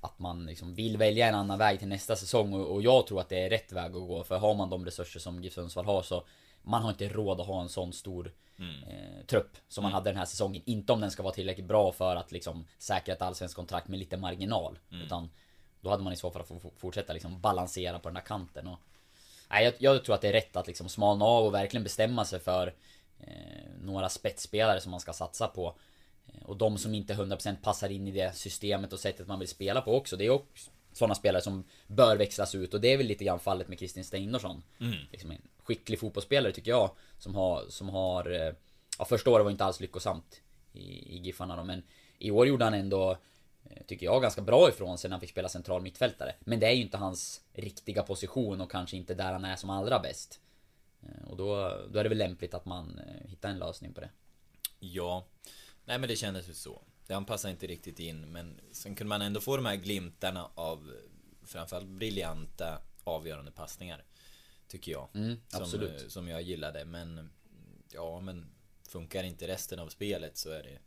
att 0.00 0.18
man 0.18 0.46
liksom 0.46 0.74
vill 0.74 0.96
välja 0.96 1.28
en 1.28 1.34
annan 1.34 1.58
väg 1.58 1.78
till 1.78 1.88
nästa 1.88 2.16
säsong 2.16 2.54
och, 2.54 2.74
och 2.74 2.82
jag 2.82 3.06
tror 3.06 3.20
att 3.20 3.28
det 3.28 3.44
är 3.44 3.50
rätt 3.50 3.72
väg 3.72 3.86
att 3.86 3.92
gå. 3.92 4.24
För 4.24 4.38
har 4.38 4.54
man 4.54 4.70
de 4.70 4.84
resurser 4.84 5.20
som 5.20 5.42
GIF 5.42 5.52
Sundsvall 5.52 5.84
har 5.84 6.02
så 6.02 6.24
Man 6.68 6.82
har 6.82 6.90
inte 6.90 7.08
råd 7.08 7.40
att 7.40 7.46
ha 7.46 7.60
en 7.62 7.68
sån 7.68 7.92
stor 7.92 8.32
eh, 8.88 9.26
trupp 9.26 9.56
som 9.68 9.82
man 9.82 9.92
hade 9.92 10.10
den 10.10 10.16
här 10.18 10.24
säsongen. 10.24 10.62
Inte 10.66 10.92
om 10.92 11.00
den 11.00 11.10
ska 11.10 11.22
vara 11.22 11.34
tillräckligt 11.34 11.66
bra 11.66 11.92
för 11.92 12.16
att 12.16 12.32
liksom 12.32 12.66
säkra 12.78 13.14
ett 13.14 13.22
allsvenskt 13.22 13.56
kontrakt 13.56 13.88
med 13.88 13.98
lite 13.98 14.16
marginal. 14.16 14.78
Utan 15.04 15.30
då 15.80 15.90
hade 15.90 16.02
man 16.02 16.12
i 16.12 16.16
så 16.16 16.30
fall 16.30 16.44
få 16.44 16.60
fortsätta 16.76 17.12
liksom 17.12 17.40
balansera 17.40 17.98
på 17.98 18.08
den 18.08 18.16
här 18.16 18.24
kanten. 18.24 18.66
Och, 18.68 18.78
nej, 19.50 19.64
jag, 19.64 19.74
jag 19.78 20.04
tror 20.04 20.14
att 20.14 20.20
det 20.20 20.28
är 20.28 20.32
rätt 20.32 20.56
att 20.56 20.66
liksom 20.66 20.88
smalna 20.88 21.24
av 21.24 21.44
och 21.44 21.54
verkligen 21.54 21.84
bestämma 21.84 22.24
sig 22.24 22.40
för 22.40 22.74
eh, 23.20 23.70
några 23.82 24.08
spetsspelare 24.08 24.80
som 24.80 24.90
man 24.90 25.00
ska 25.00 25.12
satsa 25.12 25.48
på. 25.48 25.74
Eh, 26.26 26.42
Och 26.46 26.56
de 26.56 26.78
som 26.78 26.94
inte 26.94 27.14
100% 27.14 27.56
passar 27.62 27.88
in 27.90 28.08
i 28.08 28.10
det 28.10 28.36
systemet 28.36 28.92
och 28.92 29.00
sättet 29.00 29.26
man 29.26 29.38
vill 29.38 29.48
spela 29.48 29.80
på 29.80 29.96
också. 29.96 30.16
Det 30.16 30.26
är 30.26 30.30
också 30.30 30.70
sådana 30.92 31.14
spelare 31.14 31.42
som 31.42 31.64
bör 31.86 32.16
växlas 32.16 32.54
ut 32.54 32.74
och 32.74 32.80
det 32.80 32.92
är 32.92 32.96
väl 32.96 33.06
lite 33.06 33.24
grann 33.24 33.38
fallet 33.40 33.68
med 33.68 33.78
Kristin 33.78 34.04
Steinarsson. 34.04 34.62
Liksom 35.12 35.30
en 35.30 35.42
skicklig 35.68 36.00
fotbollsspelare 36.00 36.52
tycker 36.52 36.70
jag. 36.70 36.90
Som 37.18 37.34
har, 37.34 37.64
som 37.68 37.88
har... 37.88 38.30
Eh, 38.30 38.54
ja, 38.98 39.04
första 39.04 39.30
året 39.30 39.44
var 39.44 39.50
inte 39.50 39.64
alls 39.64 39.80
lyckosamt 39.80 40.40
i, 40.72 41.16
i 41.16 41.18
Giffarna 41.18 41.56
då, 41.56 41.64
men 41.64 41.82
i 42.18 42.30
år 42.30 42.46
gjorde 42.46 42.64
han 42.64 42.74
ändå 42.74 43.10
eh, 43.64 43.82
Tycker 43.86 44.06
jag 44.06 44.22
ganska 44.22 44.42
bra 44.42 44.68
ifrån 44.68 44.98
sig 44.98 45.10
när 45.10 45.14
han 45.14 45.20
fick 45.20 45.30
spela 45.30 45.48
central 45.48 45.82
mittfältare. 45.82 46.34
Men 46.40 46.60
det 46.60 46.66
är 46.66 46.72
ju 46.72 46.82
inte 46.82 46.96
hans 46.96 47.40
riktiga 47.52 48.02
position 48.02 48.60
och 48.60 48.70
kanske 48.70 48.96
inte 48.96 49.14
där 49.14 49.32
han 49.32 49.44
är 49.44 49.56
som 49.56 49.70
allra 49.70 49.98
bäst. 49.98 50.40
Eh, 51.02 51.28
och 51.30 51.36
då, 51.36 51.46
då 51.90 51.98
är 51.98 52.02
det 52.02 52.08
väl 52.08 52.18
lämpligt 52.18 52.54
att 52.54 52.64
man 52.64 53.00
hittar 53.24 53.48
en 53.48 53.58
lösning 53.58 53.92
på 53.94 54.00
det. 54.00 54.10
Ja. 54.78 55.26
Nej 55.84 55.98
men 55.98 56.08
det 56.08 56.16
kändes 56.16 56.48
ju 56.48 56.54
så. 56.54 56.82
Han 57.08 57.24
passade 57.24 57.52
inte 57.52 57.66
riktigt 57.66 57.98
in 57.98 58.32
men 58.32 58.60
sen 58.72 58.94
kunde 58.94 59.08
man 59.08 59.22
ändå 59.22 59.40
få 59.40 59.56
de 59.56 59.66
här 59.66 59.76
glimtarna 59.76 60.50
av 60.54 60.92
framförallt 61.44 61.88
briljanta 61.88 62.82
avgörande 63.04 63.50
passningar. 63.50 64.04
Tycker 64.68 64.92
jag. 64.92 65.08
Mm, 65.14 65.36
som, 65.48 65.62
absolut. 65.62 66.02
eh, 66.02 66.08
som 66.08 66.28
jag 66.28 66.42
gillade. 66.42 66.84
Men 66.84 67.30
ja, 67.92 68.20
men 68.20 68.50
funkar 68.88 69.22
inte 69.24 69.48
resten 69.48 69.78
av 69.78 69.88
spelet 69.88 70.36
så 70.36 70.50
är 70.50 70.62
det 70.62 70.78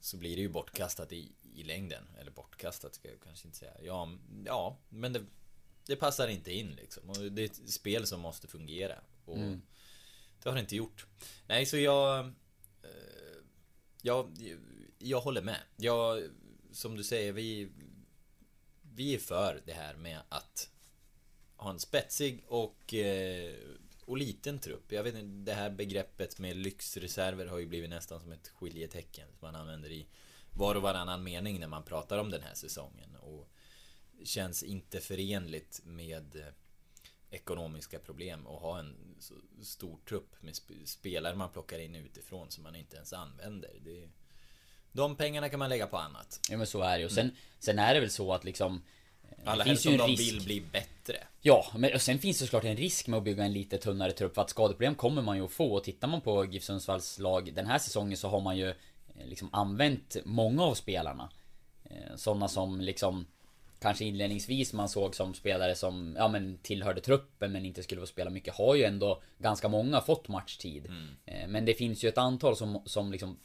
så 0.00 0.16
blir 0.16 0.36
det 0.36 0.42
ju 0.42 0.48
bortkastat 0.48 1.12
i, 1.12 1.32
i 1.54 1.62
längden. 1.62 2.04
Eller 2.18 2.30
bortkastat 2.30 2.94
ska 2.94 3.08
jag 3.10 3.20
kanske 3.20 3.46
inte 3.48 3.58
säga. 3.58 3.72
Ja, 3.82 4.10
ja 4.44 4.78
men 4.88 5.12
det, 5.12 5.24
det 5.86 5.96
passar 5.96 6.28
inte 6.28 6.52
in 6.52 6.70
liksom. 6.70 7.10
Och 7.10 7.18
det 7.32 7.42
är 7.42 7.46
ett 7.46 7.70
spel 7.70 8.06
som 8.06 8.20
måste 8.20 8.48
fungera. 8.48 9.00
Och 9.24 9.36
Mm. 9.36 9.62
det 10.42 10.48
har 10.48 10.54
det 10.54 10.60
inte 10.60 10.76
gjort. 10.76 11.06
Nej, 11.46 11.66
så 11.66 11.76
jag... 11.76 12.18
eh, 12.82 12.90
Jag, 14.02 14.30
jag 14.98 15.20
håller 15.20 15.42
med. 15.42 15.60
Jag, 15.76 16.22
som 16.72 16.96
du 16.96 17.04
säger, 17.04 17.32
vi... 17.32 17.68
Vi 18.94 19.14
är 19.14 19.18
för 19.18 19.62
det 19.66 19.72
här 19.72 19.94
med 19.96 20.20
att 20.28 20.70
ha 21.56 21.70
en 21.70 21.78
spetsig 21.78 22.44
och, 22.48 22.94
eh, 22.94 23.54
och 24.04 24.16
liten 24.16 24.58
trupp. 24.58 24.92
Jag 24.92 25.02
vet 25.02 25.14
inte, 25.14 25.52
det 25.52 25.56
här 25.56 25.70
begreppet 25.70 26.38
med 26.38 26.56
lyxreserver 26.56 27.46
har 27.46 27.58
ju 27.58 27.66
blivit 27.66 27.90
nästan 27.90 28.20
som 28.20 28.32
ett 28.32 28.48
skiljetecken 28.48 29.28
som 29.28 29.38
man 29.40 29.60
använder 29.60 29.92
i 29.92 30.06
var 30.52 30.74
och 30.74 30.82
varannan 30.82 31.24
mening 31.24 31.60
när 31.60 31.66
man 31.66 31.82
pratar 31.82 32.18
om 32.18 32.30
den 32.30 32.42
här 32.42 32.54
säsongen. 32.54 33.16
Och 33.16 33.48
känns 34.24 34.62
inte 34.62 35.00
förenligt 35.00 35.80
med 35.84 36.36
eh, 36.36 36.46
ekonomiska 37.30 37.98
problem 37.98 38.46
och 38.46 38.60
ha 38.60 38.78
en 38.78 39.16
så 39.18 39.34
stor 39.62 39.98
trupp 40.08 40.42
med 40.42 40.56
spelare 40.84 41.36
man 41.36 41.50
plockar 41.50 41.78
in 41.78 41.94
utifrån 41.94 42.50
som 42.50 42.62
man 42.62 42.76
inte 42.76 42.96
ens 42.96 43.12
använder. 43.12 43.70
Det, 43.84 44.08
de 44.92 45.16
pengarna 45.16 45.48
kan 45.48 45.58
man 45.58 45.68
lägga 45.68 45.86
på 45.86 45.96
annat. 45.96 46.40
Ja 46.50 46.56
men 46.56 46.66
så 46.66 46.82
är 46.82 46.98
det 46.98 47.02
ju. 47.02 47.08
Sen, 47.08 47.30
sen 47.58 47.78
är 47.78 47.94
det 47.94 48.00
väl 48.00 48.10
så 48.10 48.32
att 48.32 48.44
liksom... 48.44 48.82
Alla 49.44 49.64
helst 49.64 49.86
en 49.86 49.96
de 49.96 50.06
risk. 50.06 50.22
vill 50.22 50.44
bli 50.44 50.60
bättre. 50.60 51.16
Ja, 51.40 51.66
men 51.76 51.94
och 51.94 52.02
sen 52.02 52.18
finns 52.18 52.38
det 52.38 52.44
såklart 52.44 52.64
en 52.64 52.76
risk 52.76 53.06
med 53.06 53.18
att 53.18 53.24
bygga 53.24 53.44
en 53.44 53.52
lite 53.52 53.78
tunnare 53.78 54.12
trupp 54.12 54.34
för 54.34 54.42
att 54.42 54.50
skadeproblem 54.50 54.94
kommer 54.94 55.22
man 55.22 55.36
ju 55.36 55.44
att 55.44 55.50
få 55.52 55.72
och 55.72 55.84
tittar 55.84 56.08
man 56.08 56.20
på 56.20 56.44
GIF 56.44 56.64
Sundsvalls 56.64 57.18
lag 57.18 57.54
den 57.54 57.66
här 57.66 57.78
säsongen 57.78 58.16
så 58.16 58.28
har 58.28 58.40
man 58.40 58.56
ju 58.56 58.68
eh, 58.68 58.74
liksom 59.24 59.48
använt 59.52 60.16
många 60.24 60.62
av 60.62 60.74
spelarna. 60.74 61.30
Eh, 61.84 62.16
Sådana 62.16 62.48
som 62.48 62.80
liksom 62.80 63.26
kanske 63.80 64.04
inledningsvis 64.04 64.72
man 64.72 64.88
såg 64.88 65.14
som 65.14 65.34
spelare 65.34 65.74
som 65.74 66.14
ja 66.18 66.28
men 66.28 66.58
tillhörde 66.62 67.00
truppen 67.00 67.52
men 67.52 67.64
inte 67.64 67.82
skulle 67.82 68.00
få 68.00 68.06
spela 68.06 68.30
mycket 68.30 68.54
har 68.54 68.74
ju 68.74 68.84
ändå 68.84 69.22
ganska 69.38 69.68
många 69.68 70.00
fått 70.00 70.28
matchtid. 70.28 70.86
Eh, 71.26 71.48
Men 71.48 71.64
det 71.64 71.74
finns 71.74 72.04
ju 72.04 72.08
ett 72.08 72.18
antal 72.18 72.56
som, 72.56 72.82
som 72.86 73.12
liksom 73.12 73.38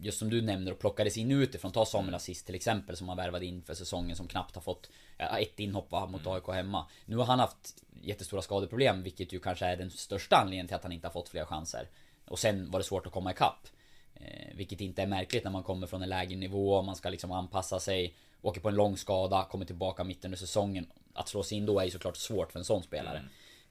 Just 0.00 0.18
som 0.18 0.30
du 0.30 0.42
nämner 0.42 0.72
och 0.72 0.78
plockades 0.78 1.16
in 1.16 1.30
utifrån. 1.30 1.72
Ta 1.72 1.86
Samuel 1.86 2.14
Assist 2.14 2.46
till 2.46 2.54
exempel 2.54 2.96
som 2.96 3.06
man 3.06 3.16
värvade 3.16 3.46
in 3.46 3.62
för 3.62 3.74
säsongen 3.74 4.16
som 4.16 4.28
knappt 4.28 4.54
har 4.54 4.62
fått 4.62 4.90
ett 5.18 5.60
inhopp 5.60 5.90
va, 5.90 6.06
mot 6.06 6.26
AIK 6.26 6.48
hemma. 6.48 6.86
Nu 7.04 7.16
har 7.16 7.24
han 7.24 7.38
haft 7.38 7.82
jättestora 8.02 8.42
skadeproblem 8.42 9.02
vilket 9.02 9.32
ju 9.32 9.40
kanske 9.40 9.66
är 9.66 9.76
den 9.76 9.90
största 9.90 10.36
anledningen 10.36 10.66
till 10.66 10.76
att 10.76 10.82
han 10.82 10.92
inte 10.92 11.06
har 11.06 11.12
fått 11.12 11.28
fler 11.28 11.44
chanser. 11.44 11.88
Och 12.24 12.38
sen 12.38 12.70
var 12.70 12.80
det 12.80 12.84
svårt 12.84 13.06
att 13.06 13.12
komma 13.12 13.30
ikapp. 13.30 13.68
Eh, 14.14 14.56
vilket 14.56 14.80
inte 14.80 15.02
är 15.02 15.06
märkligt 15.06 15.44
när 15.44 15.50
man 15.50 15.62
kommer 15.62 15.86
från 15.86 16.02
en 16.02 16.08
lägre 16.08 16.36
nivå 16.36 16.82
man 16.82 16.96
ska 16.96 17.08
liksom 17.08 17.32
anpassa 17.32 17.80
sig. 17.80 18.14
Åker 18.42 18.60
på 18.60 18.68
en 18.68 18.74
lång 18.74 18.96
skada, 18.96 19.46
kommer 19.50 19.64
tillbaka 19.64 20.04
mitt 20.04 20.24
under 20.24 20.38
säsongen. 20.38 20.86
Att 21.14 21.28
slå 21.28 21.42
sig 21.42 21.58
in 21.58 21.66
då 21.66 21.80
är 21.80 21.84
ju 21.84 21.90
såklart 21.90 22.16
svårt 22.16 22.52
för 22.52 22.58
en 22.58 22.64
sån 22.64 22.82
spelare. 22.82 23.22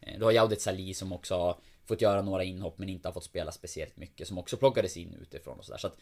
Eh, 0.02 0.20
Du 0.20 0.26
har 0.26 0.32
Jaudet 0.32 0.62
Salih 0.62 0.94
som 0.94 1.14
också 1.14 1.58
fått 1.90 2.02
göra 2.02 2.22
några 2.22 2.44
inhopp 2.44 2.78
men 2.78 2.90
inte 2.90 3.08
har 3.08 3.14
fått 3.14 3.24
spela 3.24 3.52
speciellt 3.52 3.98
mycket. 3.98 4.28
Som 4.28 4.38
också 4.38 4.58
plockades 4.58 4.98
in 4.98 5.18
utifrån 5.22 5.60
och 5.60 5.66
sådär. 5.66 5.78
Så 5.80 5.88
att 5.88 5.98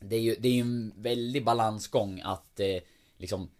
det 0.00 0.16
är 0.16 0.20
ju, 0.20 0.36
det 0.38 0.48
är 0.48 0.52
ju 0.52 0.60
en 0.60 0.92
väldig 0.96 1.44
balansgång 1.44 2.20
att 2.24 2.60
eh, 2.60 2.82
liksom 3.16 3.50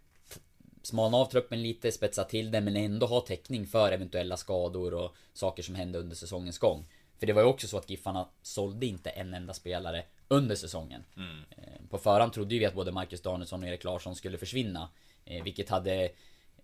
smalna 0.82 1.16
av 1.16 1.26
truppen 1.26 1.62
lite, 1.62 1.92
spetsa 1.92 2.24
till 2.24 2.50
den 2.50 2.64
men 2.64 2.76
ändå 2.76 3.06
ha 3.06 3.20
täckning 3.20 3.66
för 3.66 3.92
eventuella 3.92 4.36
skador 4.36 4.94
och 4.94 5.14
saker 5.32 5.62
som 5.62 5.74
hände 5.74 5.98
under 5.98 6.16
säsongens 6.16 6.58
gång. 6.58 6.84
För 7.18 7.26
det 7.26 7.32
var 7.32 7.42
ju 7.42 7.48
också 7.48 7.68
så 7.68 7.78
att 7.78 7.90
Giffarna 7.90 8.28
sålde 8.42 8.86
inte 8.86 9.10
en 9.10 9.34
enda 9.34 9.54
spelare 9.54 10.04
under 10.28 10.54
säsongen. 10.54 11.04
Eh, 11.50 11.88
På 11.90 11.98
förhand 11.98 12.32
trodde 12.32 12.58
vi 12.58 12.66
att 12.66 12.74
både 12.74 12.92
Marcus 12.92 13.22
Danielsson 13.22 13.62
och 13.62 13.68
Erik 13.68 13.84
Larsson 13.84 14.16
skulle 14.16 14.38
försvinna. 14.38 14.88
Eh, 15.24 15.44
vilket 15.44 15.68
hade... 15.68 16.04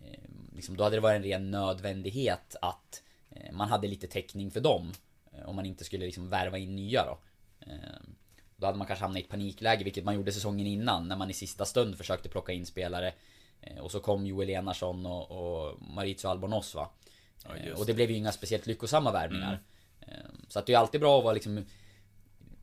Eh, 0.00 0.20
liksom, 0.54 0.76
då 0.76 0.84
hade 0.84 0.96
det 0.96 1.00
varit 1.00 1.16
en 1.16 1.22
ren 1.22 1.50
nödvändighet 1.50 2.56
att 2.60 3.02
man 3.52 3.68
hade 3.68 3.88
lite 3.88 4.06
täckning 4.06 4.50
för 4.50 4.60
dem. 4.60 4.92
Eh, 5.32 5.48
om 5.48 5.56
man 5.56 5.66
inte 5.66 5.84
skulle 5.84 6.04
liksom 6.06 6.28
värva 6.28 6.58
in 6.58 6.76
nya 6.76 7.04
då. 7.04 7.18
Eh, 7.60 7.76
då 8.56 8.66
hade 8.66 8.78
man 8.78 8.86
kanske 8.86 9.04
hamnat 9.04 9.20
i 9.20 9.24
ett 9.24 9.30
panikläge, 9.30 9.84
vilket 9.84 10.04
man 10.04 10.14
gjorde 10.14 10.32
säsongen 10.32 10.66
innan. 10.66 11.08
När 11.08 11.16
man 11.16 11.30
i 11.30 11.34
sista 11.34 11.64
stund 11.64 11.96
försökte 11.98 12.28
plocka 12.28 12.52
in 12.52 12.66
spelare. 12.66 13.12
Eh, 13.60 13.78
Och 13.78 13.90
så 13.90 14.00
kom 14.00 14.26
Joel 14.26 14.50
Enarsson 14.50 15.06
och, 15.06 15.30
och 15.30 15.82
Mauricio 15.82 16.28
Albornoz 16.28 16.74
va. 16.74 16.90
Ja, 17.44 17.56
Eh, 17.56 17.78
och 17.80 17.86
det 17.86 17.94
blev 17.94 18.10
ju 18.10 18.16
inga 18.16 18.32
speciellt 18.32 18.66
lyckosamma 18.66 19.12
värvningar. 19.12 19.60
Eh, 20.00 20.14
Så 20.48 20.58
att 20.58 20.66
det 20.66 20.72
är 20.74 20.78
alltid 20.78 21.00
bra 21.00 21.18
att 21.18 21.24
vara 21.24 21.34
liksom 21.34 21.64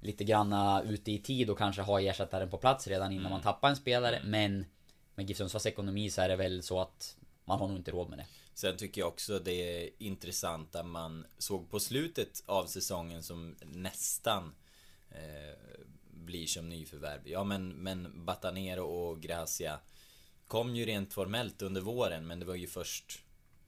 lite 0.01 0.23
granna 0.23 0.81
ute 0.83 1.11
i 1.11 1.19
tid 1.19 1.49
och 1.49 1.57
kanske 1.57 1.81
ha 1.81 2.01
ersättaren 2.01 2.49
på 2.49 2.57
plats 2.57 2.87
redan 2.87 3.11
innan 3.11 3.31
man 3.31 3.41
tappar 3.41 3.69
en 3.69 3.75
spelare. 3.75 4.21
Men 4.23 4.65
med 5.15 5.27
GIF 5.27 5.37
Sundsvalls 5.37 5.65
ekonomi 5.65 6.09
så 6.09 6.21
är 6.21 6.29
det 6.29 6.35
väl 6.35 6.63
så 6.63 6.81
att 6.81 7.17
man 7.45 7.59
har 7.59 7.67
nog 7.67 7.77
inte 7.77 7.91
råd 7.91 8.09
med 8.09 8.19
det. 8.19 8.25
Sen 8.55 8.77
tycker 8.77 9.01
jag 9.01 9.07
också 9.07 9.39
det 9.39 9.53
är 9.53 9.89
intressant 9.97 10.75
att 10.75 10.85
man 10.85 11.25
såg 11.37 11.69
på 11.69 11.79
slutet 11.79 12.43
av 12.45 12.65
säsongen 12.65 13.23
som 13.23 13.55
nästan 13.61 14.55
eh, 15.09 15.77
blir 16.11 16.47
som 16.47 16.69
nyförvärv. 16.69 17.27
Ja 17.27 17.43
men, 17.43 17.69
men 17.69 18.25
Batanero 18.25 18.85
och 18.85 19.21
Gracia 19.21 19.79
kom 20.47 20.75
ju 20.75 20.85
rent 20.85 21.13
formellt 21.13 21.61
under 21.61 21.81
våren 21.81 22.27
men 22.27 22.39
det 22.39 22.45
var 22.45 22.55
ju 22.55 22.67
först 22.67 23.23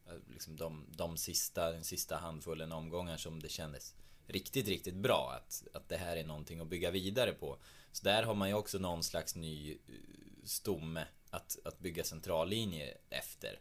eh, 0.07 0.13
liksom 0.33 0.55
de, 0.55 0.85
de 0.97 1.17
sista, 1.17 1.71
den 1.71 1.83
sista 1.83 2.17
handfullen 2.17 2.71
omgångar 2.71 3.17
som 3.17 3.39
det 3.39 3.49
kändes 3.49 3.95
riktigt, 4.27 4.67
riktigt 4.67 4.95
bra 4.95 5.33
att, 5.35 5.63
att 5.73 5.89
det 5.89 5.97
här 5.97 6.17
är 6.17 6.23
någonting 6.23 6.59
att 6.59 6.67
bygga 6.67 6.91
vidare 6.91 7.31
på. 7.31 7.57
Så 7.91 8.03
där 8.03 8.23
har 8.23 8.35
man 8.35 8.49
ju 8.49 8.55
också 8.55 8.79
någon 8.79 9.03
slags 9.03 9.35
ny 9.35 9.71
eh, 9.71 9.77
stomme 10.43 11.05
att, 11.29 11.57
att 11.65 11.79
bygga 11.79 12.03
centrallinje 12.03 12.97
efter. 13.09 13.59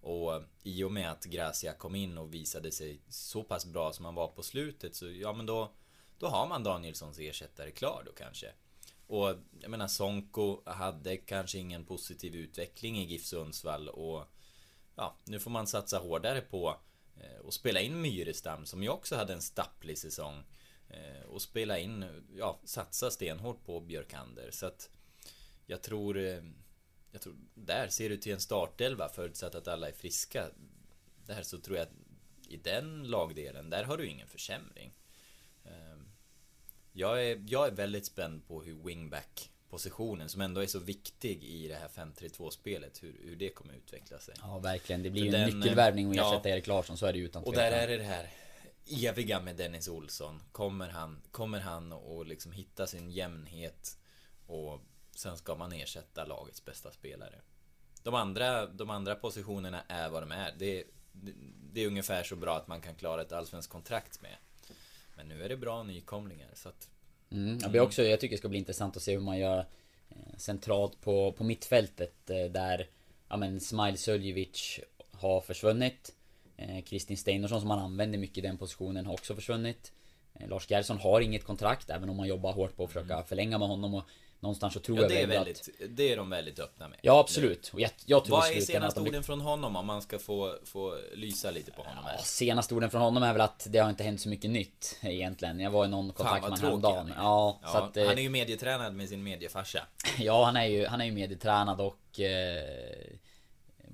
Och 0.00 0.34
eh, 0.34 0.42
i 0.62 0.84
och 0.84 0.92
med 0.92 1.10
att 1.10 1.24
Gracia 1.24 1.72
kom 1.72 1.94
in 1.94 2.18
och 2.18 2.34
visade 2.34 2.72
sig 2.72 3.00
så 3.08 3.42
pass 3.42 3.66
bra 3.66 3.92
som 3.92 4.04
han 4.04 4.14
var 4.14 4.28
på 4.28 4.42
slutet 4.42 4.96
så 4.96 5.10
ja 5.10 5.32
men 5.32 5.46
då 5.46 5.72
Då 6.18 6.26
har 6.26 6.48
man 6.48 6.64
Danielssons 6.64 7.18
ersättare 7.18 7.70
klar 7.70 8.02
då 8.06 8.12
kanske. 8.12 8.52
Och 9.06 9.34
jag 9.60 9.70
menar 9.70 9.88
Sonko 9.88 10.62
hade 10.66 11.16
kanske 11.16 11.58
ingen 11.58 11.84
positiv 11.84 12.34
utveckling 12.34 12.98
i 12.98 13.04
GIF 13.04 13.24
Sundsvall 13.24 13.88
och 13.88 14.24
Ja, 15.00 15.16
nu 15.24 15.40
får 15.40 15.50
man 15.50 15.66
satsa 15.66 15.98
hårdare 15.98 16.40
på 16.40 16.76
eh, 17.16 17.40
och 17.40 17.48
att 17.48 17.54
spela 17.54 17.80
in 17.80 18.00
Myrestam 18.00 18.66
som 18.66 18.82
ju 18.82 18.88
också 18.88 19.16
hade 19.16 19.32
en 19.32 19.42
stapplig 19.42 19.98
säsong. 19.98 20.44
Eh, 20.88 21.22
och 21.28 21.42
spela 21.42 21.78
in, 21.78 22.24
ja, 22.36 22.60
satsa 22.64 23.10
stenhårt 23.10 23.64
på 23.64 23.80
Björkander. 23.80 24.50
Så 24.50 24.66
att 24.66 24.90
jag 25.66 25.82
tror, 25.82 26.42
jag 27.12 27.20
tror, 27.22 27.36
där 27.54 27.88
ser 27.88 28.08
du 28.08 28.16
till 28.16 28.32
en 28.32 28.40
startelva 28.40 29.08
förutsatt 29.08 29.54
att 29.54 29.68
alla 29.68 29.88
är 29.88 29.92
friska. 29.92 30.50
Där 31.26 31.42
så 31.42 31.58
tror 31.58 31.76
jag 31.76 31.82
att 31.82 31.94
i 32.48 32.56
den 32.56 33.02
lagdelen, 33.02 33.70
där 33.70 33.84
har 33.84 33.96
du 33.96 34.06
ingen 34.06 34.28
försämring. 34.28 34.92
Eh, 35.64 35.98
Jag 36.92 37.24
är, 37.24 37.44
jag 37.46 37.66
är 37.66 37.72
väldigt 37.72 38.06
spänd 38.06 38.46
på 38.46 38.62
hur 38.62 38.84
wingback 38.84 39.50
positionen 39.70 40.28
som 40.28 40.40
ändå 40.40 40.60
är 40.60 40.66
så 40.66 40.78
viktig 40.78 41.44
i 41.44 41.68
det 41.68 41.74
här 41.74 41.88
5-3-2 41.88 42.50
spelet, 42.50 43.02
hur, 43.02 43.16
hur 43.24 43.36
det 43.36 43.50
kommer 43.50 43.74
utveckla 43.74 44.18
sig. 44.18 44.34
Ja 44.38 44.58
verkligen, 44.58 45.02
det 45.02 45.10
blir 45.10 45.22
ju 45.24 45.34
en 45.34 45.58
nyckelvärvning 45.58 46.10
att 46.10 46.16
ja. 46.16 46.32
ersätta 46.32 46.48
Erik 46.48 46.66
Larsson, 46.66 46.98
så 46.98 47.06
är 47.06 47.12
det 47.12 47.18
ju 47.18 47.24
utan 47.24 47.44
Och 47.44 47.52
där 47.52 47.72
är 47.72 47.88
det 47.88 47.96
det 47.96 48.04
här 48.04 48.30
eviga 48.86 49.40
med 49.40 49.56
Dennis 49.56 49.88
Olsson. 49.88 50.42
Kommer 50.52 50.88
han, 50.88 51.22
kommer 51.30 51.60
han 51.60 51.92
att 51.92 52.28
liksom 52.28 52.52
hitta 52.52 52.86
sin 52.86 53.10
jämnhet 53.10 53.98
och 54.46 54.80
sen 55.18 55.36
ska 55.36 55.54
man 55.54 55.72
ersätta 55.72 56.24
lagets 56.24 56.64
bästa 56.64 56.90
spelare. 56.90 57.40
De 58.02 58.14
andra, 58.14 58.66
de 58.66 58.90
andra 58.90 59.14
positionerna 59.14 59.82
är 59.88 60.08
vad 60.08 60.22
de 60.22 60.32
är. 60.32 60.54
Det, 60.58 60.84
det, 61.12 61.32
det 61.72 61.82
är 61.82 61.86
ungefär 61.86 62.22
så 62.22 62.36
bra 62.36 62.56
att 62.56 62.68
man 62.68 62.80
kan 62.80 62.94
klara 62.94 63.22
ett 63.22 63.32
allsvenskt 63.32 63.72
kontrakt 63.72 64.22
med. 64.22 64.36
Men 65.16 65.28
nu 65.28 65.42
är 65.42 65.48
det 65.48 65.56
bra 65.56 65.82
nykomlingar 65.82 66.48
så 66.54 66.68
att 66.68 66.88
Mm, 67.30 67.58
jag, 67.74 67.84
också, 67.84 68.02
jag 68.02 68.20
tycker 68.20 68.36
det 68.36 68.38
ska 68.38 68.48
bli 68.48 68.58
intressant 68.58 68.96
att 68.96 69.02
se 69.02 69.12
hur 69.12 69.20
man 69.20 69.38
gör 69.38 69.58
eh, 70.08 70.36
centralt 70.36 71.00
på, 71.00 71.32
på 71.32 71.44
mittfältet 71.44 72.30
eh, 72.30 72.44
där 72.44 72.86
ja, 73.28 73.36
men 73.36 73.60
Smile 73.60 73.96
Suljevic 73.96 74.80
har 75.12 75.40
försvunnit. 75.40 76.14
Eh, 76.56 76.84
Kristin 76.84 77.16
Steinarsson 77.16 77.60
som 77.60 77.68
man 77.68 77.78
använder 77.78 78.18
mycket 78.18 78.38
i 78.38 78.40
den 78.40 78.58
positionen 78.58 79.06
har 79.06 79.12
också 79.12 79.34
försvunnit. 79.34 79.92
Eh, 80.34 80.48
Lars 80.48 80.70
Gerson 80.70 80.98
har 80.98 81.20
inget 81.20 81.44
kontrakt 81.44 81.90
även 81.90 82.08
om 82.08 82.16
man 82.16 82.28
jobbar 82.28 82.52
hårt 82.52 82.76
på 82.76 82.84
att 82.84 82.92
försöka 82.92 83.22
förlänga 83.22 83.58
med 83.58 83.68
honom 83.68 83.94
och 83.94 84.04
någonstans 84.40 84.74
så 84.74 84.80
tror. 84.80 84.96
Ja 84.96 85.02
jag 85.02 85.10
det 85.10 85.22
är 85.22 85.26
väl 85.26 85.36
väldigt, 85.36 85.60
att... 85.60 85.96
det 85.96 86.12
är 86.12 86.16
de 86.16 86.30
väldigt 86.30 86.58
öppna 86.58 86.88
med. 86.88 86.98
Ja 87.02 87.20
absolut. 87.20 87.70
Och 87.74 87.80
jag, 87.80 87.90
jag 88.06 88.24
tror 88.24 88.36
Vad 88.36 88.50
är 88.50 88.60
senaste 88.60 89.00
de 89.00 89.08
orden 89.08 89.22
från 89.22 89.40
honom 89.40 89.76
om 89.76 89.86
man 89.86 90.02
ska 90.02 90.18
få, 90.18 90.56
få 90.64 90.98
lysa 91.14 91.50
lite 91.50 91.70
på 91.72 91.82
honom 91.82 92.04
här? 92.04 92.14
Ja, 92.16 92.22
senaste 92.22 92.74
orden 92.74 92.90
från 92.90 93.00
honom 93.00 93.22
är 93.22 93.32
väl 93.32 93.40
att 93.40 93.66
det 93.70 93.78
har 93.78 93.90
inte 93.90 94.04
hänt 94.04 94.20
så 94.20 94.28
mycket 94.28 94.50
nytt 94.50 94.98
egentligen. 95.02 95.60
Jag 95.60 95.70
var 95.70 95.84
i 95.84 95.88
någon 95.88 96.12
kontakt 96.12 96.42
med 96.42 96.50
honom 96.50 96.64
häromdagen. 96.64 96.96
han 96.96 97.12
är. 97.12 97.16
Ja, 97.16 97.58
Ja, 97.62 97.68
så 97.68 97.78
att, 97.78 97.96
eh, 97.96 98.06
han 98.06 98.18
är 98.18 98.22
ju 98.22 98.28
medietränad 98.30 98.94
med 98.94 99.08
sin 99.08 99.22
mediefarsa. 99.22 99.82
Ja, 100.18 100.44
han 100.44 100.56
är 100.56 100.64
ju, 100.66 100.86
han 100.86 101.00
är 101.00 101.04
ju 101.04 101.12
medietränad 101.12 101.80
och... 101.80 102.20
Eh, 102.20 102.62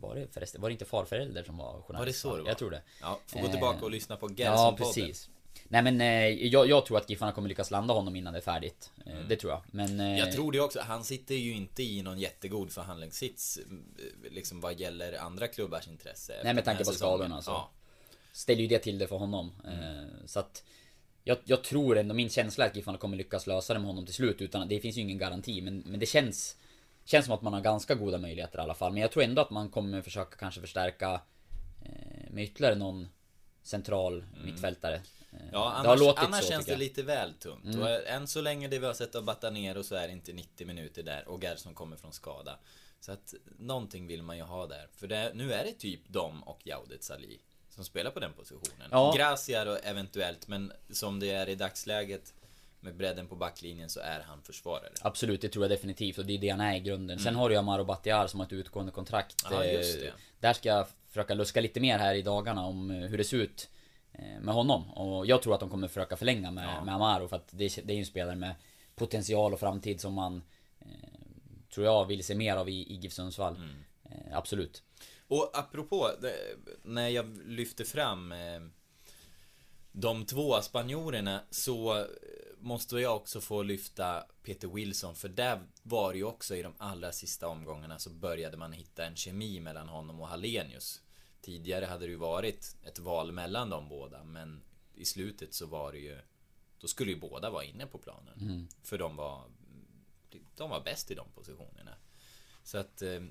var 0.01 0.15
det 0.15 0.35
förresten? 0.35 0.61
Var 0.61 0.69
det 0.69 0.73
inte 0.73 0.85
farförälder 0.85 1.43
som 1.45 1.57
var 1.59 1.83
journalist? 1.83 1.99
Var 1.99 2.07
det 2.07 2.13
så 2.13 2.37
det 2.37 2.43
var? 2.43 2.49
Jag 2.49 2.59
tror 2.59 2.71
det. 2.71 2.83
Ja, 3.01 3.19
får 3.27 3.39
gå 3.41 3.47
Eh, 3.47 3.51
tillbaka 3.51 3.85
och 3.85 3.91
lyssna 3.91 4.17
på 4.17 4.29
Ja, 4.29 4.35
Gerson-podden. 4.37 4.77
precis. 4.77 5.29
Nej 5.69 5.83
men 5.83 6.01
eh, 6.01 6.29
jag, 6.47 6.69
jag 6.69 6.87
tror 6.87 6.99
att 6.99 7.11
Giffarna 7.11 7.33
kommer 7.33 7.49
lyckas 7.49 7.71
landa 7.71 7.95
honom 7.95 8.17
innan 8.17 8.33
det 8.33 8.39
är 8.39 8.43
färdigt. 8.43 8.91
Eh, 9.07 9.19
Det 9.29 9.37
tror 9.37 9.53
jag. 9.53 9.63
Men... 9.71 10.01
Eh, 10.01 10.07
Mm. 10.07 10.17
Jag 10.17 10.33
tror 10.33 10.53
det 10.53 10.61
också. 10.61 10.81
Han 10.81 11.05
sitter 11.05 11.35
ju 11.35 11.53
inte 11.55 11.83
i 11.83 12.03
någon 12.03 12.19
jättegod 12.19 12.73
förhandlingssits 12.73 13.57
eh, 13.59 14.33
liksom 14.33 14.61
vad 14.61 14.81
gäller 14.81 15.19
andra 15.19 15.49
klubbars 15.49 15.89
intresse. 15.89 16.33
efter 16.35 16.55
med 16.55 16.65
tanke 16.65 16.85
på 16.85 16.93
säsongen. 16.93 17.19
skadorna, 17.19 17.43
så. 17.43 17.51
Ja. 17.51 17.71
ställer 18.33 18.61
ju 18.63 18.67
det 18.69 18.79
till 18.79 18.99
det 18.99 19.07
för 19.07 19.17
honom. 19.17 19.53
Eh, 19.65 20.27
Så 20.27 20.39
att 20.41 20.63
jag, 21.25 21.39
jag 21.45 21.65
tror 21.65 21.99
ändå, 21.99 22.15
min 22.15 22.31
känsla 22.31 22.65
är 22.65 22.69
att 22.71 22.77
Giffarna 22.77 22.99
kommer 22.99 23.17
lyckas 23.17 23.47
lösa 23.47 23.73
det 23.75 23.79
med 23.81 23.87
honom 23.89 24.05
till 24.07 24.15
slut. 24.15 24.41
Utan 24.41 24.69
det 24.69 24.81
finns 24.81 24.97
ju 24.97 25.01
ingen 25.01 25.19
garanti. 25.19 25.61
Men, 25.61 25.79
men 25.79 26.01
det 26.01 26.07
känns 26.07 26.57
Känns 27.07 27.25
som 27.27 27.35
att 27.35 27.43
man 27.43 27.53
har 27.53 27.61
ganska 27.61 27.95
goda 27.95 28.19
möjligheter 28.19 28.59
i 28.59 28.63
alla 28.63 28.75
fall. 28.75 28.93
Men 28.93 29.03
jag 29.03 29.13
tror 29.13 29.23
ändå 29.23 29.43
att 29.43 29.51
man 29.51 29.69
kommer 29.71 30.03
försöka 30.03 30.37
kanske 30.37 30.61
förstärka 30.61 31.21
med 32.31 32.45
ytterligare 32.45 32.75
någon 32.75 33.09
central 33.63 34.25
mittfältare. 34.45 35.01
Eh, 35.35 35.41
Mm. 35.41 35.51
Ja, 35.53 35.71
det 35.83 35.89
annars, 35.89 36.01
låtit 36.01 36.25
annars 36.25 36.45
så, 36.45 36.51
känns 36.51 36.67
det 36.67 36.77
lite 36.77 37.03
väl 37.03 37.35
tunt. 37.35 37.65
Mm. 37.65 37.83
Och 37.83 38.07
än 38.07 38.27
så 38.27 38.41
länge 38.41 38.69
det 38.69 38.79
vi 38.79 38.87
har 38.87 38.95
sett 38.95 39.15
av 39.15 39.25
Batanero 39.25 39.83
så 39.83 39.95
är 39.95 40.07
det 40.07 40.13
inte 40.13 40.33
90 40.33 40.67
minuter 40.67 41.03
där 41.03 41.29
och 41.29 41.43
Gerson 41.43 41.75
kommer 41.75 41.97
från 41.97 42.13
skada. 42.13 42.59
Så 43.01 43.13
att 43.13 43.35
någonting 43.59 44.07
vill 44.07 44.23
man 44.23 44.37
ju 44.37 44.43
ha 44.43 44.67
där. 44.67 44.89
För 44.97 45.07
det, 45.07 45.33
nu 45.35 45.53
är 45.53 45.65
det 45.65 45.73
typ 45.73 46.01
de 46.09 46.43
och 46.43 46.61
Jaudet 46.65 47.11
Ali 47.11 47.41
som 47.71 47.85
spelar 47.85 48.11
på 48.11 48.21
den 48.21 48.33
positionen. 48.33 48.89
Ja. 48.91 49.15
Gracia 49.17 49.65
då 49.65 49.77
eventuellt, 49.83 50.49
men 50.49 50.73
som 50.91 51.21
det 51.21 51.31
är 51.31 51.49
i 51.49 51.55
dagsläget 51.55 52.35
med 52.81 52.97
bredden 52.97 53.27
på 53.29 53.37
backlinjen 53.37 53.91
så 53.91 54.01
är 54.01 54.21
han 54.21 54.43
försvarare. 54.43 54.93
Absolut, 55.01 55.41
det 55.41 55.49
tror 55.49 55.65
jag 55.65 55.71
definitivt 55.71 56.19
och 56.19 56.27
det 56.27 56.33
är 56.35 56.39
det 56.39 56.49
han 56.49 56.61
är 56.61 56.77
i 56.77 56.81
grunden. 56.81 57.19
Sen 57.19 57.35
har 57.37 57.49
du 57.49 57.55
ju 57.55 57.59
Amaro 57.59 57.85
Batiar 57.85 58.27
som 58.27 58.41
har 58.41 58.47
ett 58.47 58.53
utgående 58.53 58.93
kontrakt. 58.93 59.45
Mm. 59.47 59.59
Ja, 59.59 59.65
just 59.65 59.97
Eh, 59.97 60.03
det. 60.03 60.13
Där 60.41 60.53
ska 60.53 60.69
jag 60.69 60.87
försöka 61.09 61.35
luska 61.35 61.61
lite 61.61 61.81
mer 61.81 61.99
här 61.99 62.15
i 62.15 62.23
dagarna 62.23 62.67
om 62.67 62.91
eh, 62.91 62.97
hur 62.97 63.19
det 63.19 63.25
ser 63.25 63.37
ut 63.37 63.69
eh, 63.69 63.74
med 64.41 64.55
honom. 64.55 64.91
Och 64.91 65.27
jag 65.27 65.43
tror 65.43 65.55
att 65.55 65.61
de 65.61 65.71
kommer 65.71 65.89
försöka 65.89 66.17
förlänga 66.17 66.51
med, 66.51 66.69
Ja. 66.77 66.85
med 66.85 66.95
Amaro 66.95 67.29
för 67.29 67.37
att 67.37 67.49
det, 67.51 67.87
det 67.87 67.93
är 67.93 67.95
ju 67.95 68.01
en 68.01 68.07
spelare 68.07 68.37
med 68.37 68.55
potential 68.95 69.53
och 69.53 69.61
framtid 69.61 70.01
som 70.01 70.15
man 70.15 70.43
eh, 70.81 70.87
tror 71.75 71.87
jag 71.87 72.05
vill 72.07 72.25
se 72.25 72.35
mer 72.35 72.57
av 72.57 72.69
i, 72.69 72.93
i 72.93 72.95
GIF 72.95 73.13
Sundsvall. 73.13 73.57
Mm. 73.57 73.71
Eh, 74.05 74.37
absolut. 74.39 74.83
Och 75.29 75.51
apropå, 75.59 76.11
det, 76.21 76.35
när 76.83 77.09
jag 77.09 77.39
lyfter 77.47 77.85
fram 77.85 78.33
eh, 78.33 78.61
de 79.93 80.27
två 80.27 80.63
spanjorerna 80.63 81.41
så 81.51 81.99
eh, 81.99 82.07
måste 82.59 82.97
jag 82.97 83.17
också 83.17 83.41
få 83.41 83.63
lyfta 83.63 84.25
Peter 84.43 84.69
Wilson 84.69 85.15
för 85.15 85.29
där 85.29 85.61
var 85.83 86.13
det 86.13 86.19
ju 86.19 86.25
också 86.25 86.57
i 86.57 86.63
de 86.63 86.75
allra 86.79 87.13
sista 87.13 87.49
omgångarna 87.49 87.99
så 87.99 88.11
började 88.11 88.57
man 88.57 88.73
hitta 88.73 89.07
en 89.07 89.17
kemi 89.17 89.61
mellan 89.61 89.89
honom 89.89 90.21
och 90.21 90.29
Hallenius. 90.29 91.01
Tidigare 91.45 91.85
hade 91.85 92.07
det 92.07 92.11
ju 92.11 92.17
varit 92.17 92.77
ett 92.83 92.99
val 92.99 93.33
mellan 93.33 93.71
de 93.71 93.89
båda 93.89 94.25
men 94.25 94.63
i 94.95 95.05
slutet 95.05 95.55
så 95.55 95.67
var 95.67 95.93
det 95.93 95.99
ju 95.99 96.19
då 96.79 96.89
skulle 96.89 97.11
ju 97.11 97.21
båda 97.21 97.51
vara 97.51 97.65
inne 97.65 97.87
på 97.87 97.99
planen. 97.99 98.35
För 98.83 98.99
de 98.99 99.17
var 99.17 99.45
de 100.57 100.71
var 100.71 100.81
bäst 100.81 101.11
i 101.11 101.15
de 101.15 101.29
positionerna. 101.35 101.95
Så 102.63 102.79
att 102.79 103.03
eh, 103.03 103.23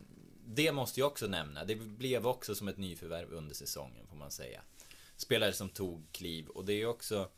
det 0.45 0.71
måste 0.71 0.99
jag 0.99 1.07
också 1.07 1.27
nämna. 1.27 1.65
Det 1.65 1.75
blev 1.75 2.27
också 2.27 2.55
som 2.55 2.67
ett 2.67 2.77
nyförvärv 2.77 3.33
under 3.33 3.55
säsongen 3.55 4.07
får 4.07 4.15
man 4.15 4.31
säga. 4.31 4.61
Spelare 5.17 5.53
som 5.53 5.69
tog 5.69 6.11
kliv 6.11 6.47
och 6.47 6.65
det 6.65 6.73
är 6.73 6.85
också 6.85 7.29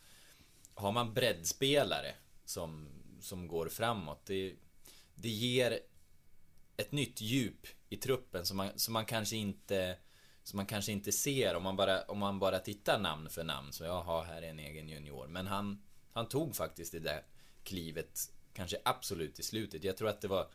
har 0.73 0.91
man 0.91 1.13
breddspelare 1.13 2.15
som, 2.45 2.87
som 3.21 3.47
går 3.47 3.69
framåt. 3.69 4.25
Det, 4.25 4.55
det 5.15 5.29
ger 5.29 5.79
ett 6.77 6.91
nytt 6.91 7.21
djup 7.21 7.67
i 7.89 7.97
truppen 7.97 8.45
som 8.45 8.57
man, 8.57 8.79
som 8.79 8.93
man 8.93 9.05
kanske 9.05 9.35
inte 9.35 9.97
som 10.45 10.57
man 10.57 10.65
kanske 10.65 10.91
inte 10.91 11.11
ser 11.11 11.55
om 11.55 11.63
man 11.63 11.75
bara, 11.75 12.01
om 12.01 12.19
man 12.19 12.39
bara 12.39 12.59
tittar 12.59 12.99
namn 12.99 13.29
för 13.29 13.43
namn. 13.43 13.73
Så 13.73 13.83
jaha, 13.83 14.23
här 14.23 14.41
är 14.41 14.49
en 14.49 14.59
egen 14.59 14.89
junior. 14.89 15.27
Men 15.27 15.47
han, 15.47 15.81
han 16.13 16.27
tog 16.27 16.55
faktiskt 16.55 16.91
det 16.91 16.99
där 16.99 17.23
klivet 17.63 18.19
kanske 18.53 18.77
absolut 18.85 19.39
i 19.39 19.43
slutet. 19.43 19.83
Jag 19.83 19.97
tror 19.97 20.09
att 20.09 20.21
det 20.21 20.27
var 20.27 20.47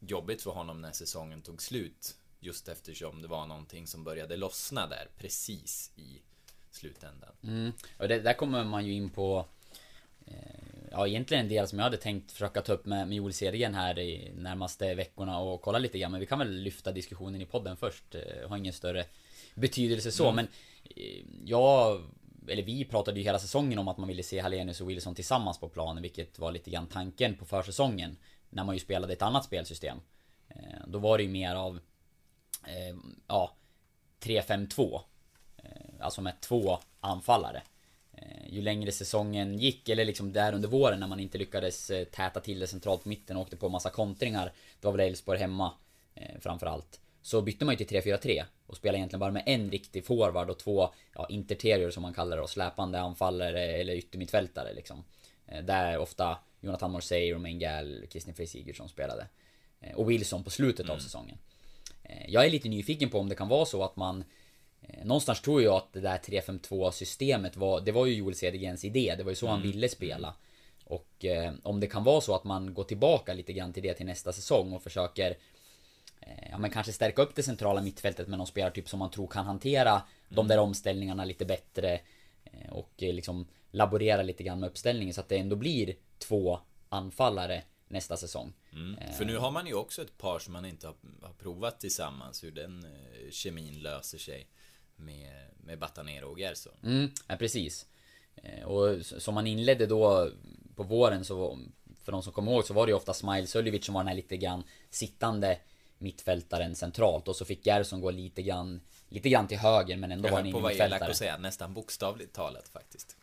jobbigt 0.00 0.42
för 0.42 0.50
honom 0.50 0.80
när 0.80 0.92
säsongen 0.92 1.42
tog 1.42 1.62
slut. 1.62 2.16
Just 2.40 2.68
eftersom 2.68 3.22
det 3.22 3.28
var 3.28 3.46
någonting 3.46 3.86
som 3.86 4.04
började 4.04 4.36
lossna 4.36 4.86
där 4.86 5.08
precis 5.18 5.92
i 5.96 6.22
slutändan. 6.70 7.32
Mm. 7.42 7.72
Och 7.98 8.08
det, 8.08 8.20
där 8.20 8.34
kommer 8.34 8.64
man 8.64 8.86
ju 8.86 8.92
in 8.92 9.10
på 9.10 9.46
eh, 10.26 10.34
Ja 10.90 11.06
egentligen 11.06 11.44
en 11.44 11.48
del 11.48 11.68
som 11.68 11.78
jag 11.78 11.84
hade 11.84 11.96
tänkt 11.96 12.32
försöka 12.32 12.62
ta 12.62 12.72
upp 12.72 12.86
med, 12.86 13.08
med 13.08 13.16
Joel-serien 13.16 13.74
här 13.74 13.98
i 13.98 14.32
närmaste 14.34 14.94
veckorna 14.94 15.38
och 15.38 15.62
kolla 15.62 15.78
lite 15.78 15.98
grann 15.98 16.10
Men 16.10 16.20
vi 16.20 16.26
kan 16.26 16.38
väl 16.38 16.52
lyfta 16.52 16.92
diskussionen 16.92 17.40
i 17.40 17.46
podden 17.46 17.76
först 17.76 18.14
Jag 18.40 18.48
Har 18.48 18.56
ingen 18.56 18.72
större 18.72 19.06
betydelse 19.54 20.12
så 20.12 20.32
men 20.32 20.48
eh, 20.96 21.24
Jag 21.44 22.02
Eller 22.48 22.62
vi 22.62 22.84
pratade 22.84 23.18
ju 23.18 23.24
hela 23.24 23.38
säsongen 23.38 23.78
om 23.78 23.88
att 23.88 23.98
man 23.98 24.08
ville 24.08 24.22
se 24.22 24.40
Hallenius 24.40 24.80
och 24.80 24.90
Wilson 24.90 25.14
tillsammans 25.14 25.58
på 25.58 25.68
planen 25.68 26.02
Vilket 26.02 26.38
var 26.38 26.52
lite 26.52 26.70
grann 26.70 26.86
tanken 26.86 27.34
på 27.36 27.44
försäsongen 27.44 28.16
När 28.50 28.64
man 28.64 28.74
ju 28.74 28.80
spelade 28.80 29.12
ett 29.12 29.22
annat 29.22 29.44
spelsystem 29.44 29.98
eh, 30.48 30.86
Då 30.86 30.98
var 30.98 31.18
det 31.18 31.24
ju 31.24 31.30
mer 31.30 31.54
av 31.54 31.80
eh, 32.66 32.96
Ja 33.26 33.54
3-5-2 34.20 35.00
Eh, 35.64 36.04
Alltså 36.04 36.22
med 36.22 36.40
två 36.40 36.78
anfallare. 37.00 37.62
Ju 38.46 38.62
längre 38.62 38.92
säsongen 38.92 39.58
gick, 39.58 39.88
eller 39.88 40.04
liksom 40.04 40.32
där 40.32 40.52
under 40.52 40.68
våren 40.68 41.00
när 41.00 41.06
man 41.06 41.20
inte 41.20 41.38
lyckades 41.38 41.90
täta 42.10 42.40
till 42.40 42.58
det 42.58 42.66
centralt 42.66 43.02
på 43.02 43.08
mitten 43.08 43.36
och 43.36 43.42
åkte 43.42 43.56
på 43.56 43.68
massa 43.68 43.90
kontringar. 43.90 44.52
Det 44.80 44.86
var 44.86 44.92
väl 44.92 45.08
Elfsborg 45.08 45.38
hemma 45.38 45.72
eh, 46.14 46.40
framförallt. 46.40 47.00
Så 47.22 47.42
bytte 47.42 47.64
man 47.64 47.74
ju 47.76 47.84
till 47.84 48.00
3-4-3 48.02 48.44
och 48.66 48.76
spelade 48.76 48.98
egentligen 48.98 49.20
bara 49.20 49.30
med 49.30 49.42
en 49.46 49.70
riktig 49.70 50.04
forward 50.04 50.50
och 50.50 50.58
två 50.58 50.90
ja, 51.14 51.26
interterior 51.30 51.90
som 51.90 52.02
man 52.02 52.14
kallar 52.14 52.36
det 52.36 52.42
och 52.42 52.50
släpande 52.50 53.00
anfallare 53.00 53.62
eller 53.66 53.94
yttermittfältare 53.94 54.72
liksom. 54.74 55.04
Eh, 55.46 55.64
Där 55.64 55.98
ofta 55.98 56.38
Jonathan 56.60 56.90
Morsey, 56.90 57.32
Romain 57.32 57.58
Gall, 57.58 58.06
Kristin 58.10 58.34
Frey 58.34 58.46
Sigurdsson 58.46 58.88
spelade. 58.88 59.26
Eh, 59.80 59.94
Och 59.96 60.10
Wilson 60.10 60.44
på 60.44 60.50
slutet 60.50 60.90
av 60.90 60.98
säsongen. 60.98 61.38
Eh, 62.02 62.30
Jag 62.30 62.46
är 62.46 62.50
lite 62.50 62.68
nyfiken 62.68 63.10
på 63.10 63.18
om 63.18 63.28
det 63.28 63.34
kan 63.34 63.48
vara 63.48 63.64
så 63.64 63.82
att 63.84 63.96
man 63.96 64.24
Någonstans 65.04 65.40
tror 65.40 65.62
jag 65.62 65.74
att 65.74 65.92
det 65.92 66.00
där 66.00 66.18
3-5-2 66.18 66.90
systemet 66.90 67.56
var 67.56 67.80
Det 67.80 67.92
var 67.92 68.06
ju 68.06 68.14
Joel 68.14 68.34
Cedergrens 68.34 68.84
idé, 68.84 69.14
det 69.18 69.22
var 69.24 69.30
ju 69.30 69.36
så 69.36 69.46
han 69.46 69.62
ville 69.62 69.88
spela 69.88 70.34
Och 70.84 71.24
eh, 71.24 71.52
om 71.62 71.80
det 71.80 71.86
kan 71.86 72.04
vara 72.04 72.20
så 72.20 72.34
att 72.34 72.44
man 72.44 72.74
går 72.74 72.84
tillbaka 72.84 73.34
lite 73.34 73.52
grann 73.52 73.72
till 73.72 73.82
det 73.82 73.94
till 73.94 74.06
nästa 74.06 74.32
säsong 74.32 74.72
och 74.72 74.82
försöker 74.82 75.36
Ja 76.50 76.58
men 76.58 76.70
kanske 76.70 76.92
stärka 76.92 77.22
upp 77.22 77.34
det 77.34 77.42
centrala 77.42 77.82
mittfältet 77.82 78.28
med 78.28 78.38
någon 78.38 78.46
spelartyp 78.46 78.88
som 78.88 78.98
man 78.98 79.10
tror 79.10 79.26
kan 79.26 79.46
hantera 79.46 80.02
De 80.28 80.48
där 80.48 80.58
omställningarna 80.58 81.24
lite 81.24 81.44
bättre 81.44 82.00
eh, 82.44 82.70
Och 82.70 83.02
eh, 83.02 83.14
liksom 83.14 83.46
laborera 83.70 84.22
lite 84.22 84.42
grann 84.42 84.60
med 84.60 84.68
uppställningen 84.68 85.14
så 85.14 85.20
att 85.20 85.28
det 85.28 85.38
ändå 85.38 85.56
blir 85.56 85.94
två 86.18 86.60
anfallare 86.88 87.62
nästa 87.88 88.16
säsong 88.16 88.52
Mm. 88.72 89.12
För 89.12 89.24
nu 89.24 89.36
har 89.36 89.50
man 89.50 89.66
ju 89.66 89.74
också 89.74 90.02
ett 90.02 90.18
par 90.18 90.38
som 90.38 90.52
man 90.52 90.64
inte 90.64 90.86
har, 90.86 90.94
har 91.22 91.32
provat 91.32 91.80
tillsammans 91.80 92.44
hur 92.44 92.50
den 92.50 92.84
eh, 92.84 93.30
kemin 93.30 93.82
löser 93.82 94.18
sig 94.18 94.46
med, 94.96 95.32
med 95.60 95.78
Batanero 95.78 96.30
och 96.30 96.38
Gerson. 96.40 96.72
Mm, 96.82 97.10
ja, 97.28 97.36
precis. 97.36 97.86
Eh, 98.36 98.64
Och 98.64 99.06
som 99.06 99.34
man 99.34 99.46
inledde 99.46 99.86
då 99.86 100.30
på 100.76 100.82
våren 100.82 101.24
så 101.24 101.58
för 102.04 102.12
de 102.12 102.22
som 102.22 102.32
kommer 102.32 102.52
ihåg 102.52 102.64
så 102.64 102.74
var 102.74 102.86
det 102.86 102.90
ju 102.90 102.96
ofta 102.96 103.14
Smile 103.14 103.46
Suljevic 103.46 103.84
som 103.86 103.94
var 103.94 104.00
den 104.00 104.08
här 104.08 104.14
lite 104.14 104.36
grann 104.36 104.62
sittande 104.90 105.58
mittfältaren 106.00 106.74
centralt 106.76 107.28
och 107.28 107.36
så 107.36 107.44
fick 107.44 107.66
Gerson 107.66 108.00
gå 108.00 108.10
lite 108.10 108.42
grann 108.42 108.80
lite 109.08 109.28
grann 109.28 109.48
till 109.48 109.58
höger 109.58 109.96
men 109.96 110.12
ändå 110.12 110.28
Jag 110.28 110.32
var 110.32 110.38
han 110.38 110.46
höll 110.46 110.52
på 110.52 110.58
att 110.58 110.72
in 110.72 110.78
vara 110.78 110.86
elak 110.86 110.90
mittfältare. 110.90 111.10
och 111.10 111.16
säga 111.16 111.36
nästan 111.38 111.74
bokstavligt 111.74 112.32
talat 112.34 112.68
faktiskt. 112.68 113.16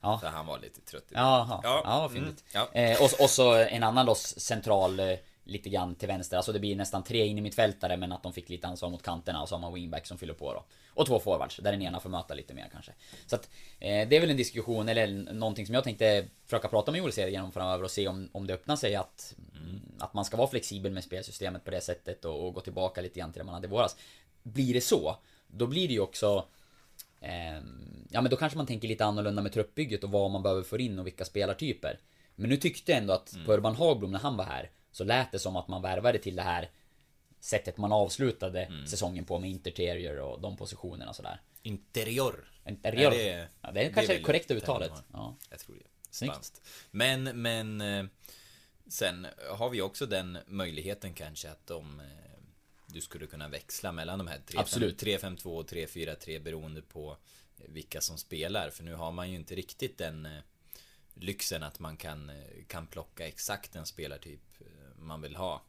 Ja. 0.00 0.18
För 0.18 0.28
han 0.28 0.46
var 0.46 0.58
lite 0.58 0.80
trött 0.80 1.04
idag. 1.10 1.22
Jaha, 1.22 1.60
Ja, 1.62 1.82
ja, 1.84 2.00
vad 2.00 2.10
mm, 2.10 2.24
fyndigt. 2.24 2.44
ja. 2.52 2.68
Eh, 2.72 3.02
och, 3.02 3.20
och 3.20 3.30
så 3.30 3.52
en 3.54 3.82
annan 3.82 4.06
då 4.06 4.14
central 4.14 5.00
eh, 5.00 5.16
lite 5.46 5.68
grann 5.68 5.94
till 5.94 6.08
vänster. 6.08 6.36
Alltså 6.36 6.52
det 6.52 6.58
blir 6.58 6.76
nästan 6.76 7.02
tre 7.02 7.26
in 7.26 7.38
i 7.38 7.40
mittfältare 7.40 7.96
men 7.96 8.12
att 8.12 8.22
de 8.22 8.32
fick 8.32 8.48
lite 8.48 8.66
ansvar 8.66 8.90
mot 8.90 9.02
kanterna 9.02 9.42
och 9.42 9.48
så 9.48 9.54
har 9.54 9.60
man 9.60 9.74
wingback 9.74 10.06
som 10.06 10.18
fyller 10.18 10.34
på 10.34 10.52
då. 10.52 10.64
Och 10.94 11.06
två 11.06 11.18
forwards 11.18 11.56
där 11.56 11.72
den 11.72 11.82
ena 11.82 12.00
får 12.00 12.10
möta 12.10 12.34
lite 12.34 12.54
mer 12.54 12.68
kanske. 12.72 12.92
Så 13.26 13.36
att 13.36 13.50
eh, 13.80 14.08
det 14.08 14.16
är 14.16 14.20
väl 14.20 14.30
en 14.30 14.36
diskussion 14.36 14.88
eller 14.88 15.06
någonting 15.32 15.66
som 15.66 15.74
jag 15.74 15.84
tänkte 15.84 16.26
försöka 16.44 16.68
prata 16.68 16.90
med 16.90 16.98
Joel 16.98 17.12
Cedergren 17.12 17.44
om 17.44 17.52
framöver 17.52 17.84
och 17.84 17.90
se 17.90 18.08
om, 18.08 18.28
om 18.32 18.46
det 18.46 18.54
öppnar 18.54 18.76
sig 18.76 18.94
att 18.94 19.34
mm. 19.54 19.80
Att 19.98 20.14
man 20.14 20.24
ska 20.24 20.36
vara 20.36 20.48
flexibel 20.48 20.92
med 20.92 21.04
spelsystemet 21.04 21.64
på 21.64 21.70
det 21.70 21.80
sättet 21.80 22.24
och, 22.24 22.46
och 22.46 22.54
gå 22.54 22.60
tillbaka 22.60 23.00
lite 23.00 23.18
grann 23.18 23.32
till 23.32 23.40
det 23.40 23.44
man 23.44 23.54
hade 23.54 23.66
i 23.66 23.70
våras. 23.70 23.96
Blir 24.42 24.74
det 24.74 24.80
så, 24.80 25.16
då 25.46 25.66
blir 25.66 25.88
det 25.88 25.94
ju 25.94 26.00
också 26.00 26.46
Ehm, 27.20 28.06
ja 28.10 28.20
men 28.20 28.30
då 28.30 28.36
kanske 28.36 28.56
man 28.56 28.66
tänker 28.66 28.88
lite 28.88 29.04
annorlunda 29.04 29.42
med 29.42 29.52
truppbygget 29.52 30.04
och 30.04 30.10
vad 30.10 30.30
man 30.30 30.42
behöver 30.42 30.62
få 30.62 30.78
in 30.78 30.98
och 30.98 31.06
vilka 31.06 31.24
spelartyper. 31.24 31.98
Men 32.34 32.50
nu 32.50 32.56
tyckte 32.56 32.92
jag 32.92 32.98
ändå 32.98 33.12
att 33.12 33.36
på 33.46 33.52
Urban 33.52 33.74
Hagblom 33.74 34.12
när 34.12 34.18
han 34.18 34.36
var 34.36 34.44
här 34.44 34.70
så 34.96 35.04
lät 35.04 35.32
det 35.32 35.38
som 35.38 35.56
att 35.56 35.68
man 35.68 35.82
värvade 35.82 36.18
till 36.18 36.36
det 36.36 36.42
här 36.42 36.70
sättet 37.40 37.76
man 37.76 37.92
avslutade 37.92 38.68
säsongen 38.88 39.24
på 39.24 39.38
med 39.38 39.50
Interterior 39.50 40.18
och 40.20 40.40
de 40.40 40.56
positionerna 40.56 41.10
och 41.10 41.16
sådär. 41.16 41.40
Interior. 41.62 42.50
Interior. 42.68 43.10
Det, 43.10 43.48
Ja, 43.60 43.70
det 43.72 43.80
är 43.80 43.92
kanske 43.92 44.12
väl 44.12 44.16
det 44.16 44.22
korrekta 44.26 44.54
uttalet. 44.54 44.92
Ja. 45.12 45.36
Jag 45.50 45.58
tror 45.58 45.76
det. 45.76 45.84
Spanskt. 46.10 46.62
Men, 46.90 47.22
men... 47.42 47.80
eh, 47.80 48.04
Sen 48.88 49.26
har 49.50 49.70
vi 49.70 49.80
också 49.82 50.06
den 50.06 50.38
möjligheten 50.46 51.14
kanske 51.14 51.50
att 51.50 51.66
de... 51.66 52.00
eh, 52.00 52.06
du 52.86 53.00
skulle 53.00 53.26
kunna 53.26 53.48
växla 53.48 53.92
mellan 53.92 54.18
de 54.18 54.26
här 54.28 54.40
Absolut. 54.56 55.02
3-5-2 55.02 55.46
och 55.46 55.70
3-4-3 55.70 56.38
beroende 56.42 56.82
på 56.82 57.16
vilka 57.56 58.00
som 58.00 58.18
spelar. 58.18 58.70
För 58.70 58.84
nu 58.84 58.94
har 58.94 59.12
man 59.12 59.30
ju 59.30 59.36
inte 59.36 59.54
riktigt 59.54 59.98
den 59.98 60.26
eh, 60.26 60.38
lyxen 61.14 61.62
att 61.62 61.78
man 61.78 61.96
kan, 61.96 62.32
kan 62.68 62.86
plocka 62.86 63.26
exakt 63.26 63.72
den 63.72 63.86
spelartyp 63.86 64.40
man 65.06 65.20
vill 65.22 65.36
ha. 65.36 65.62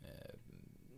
Eh, 0.00 0.34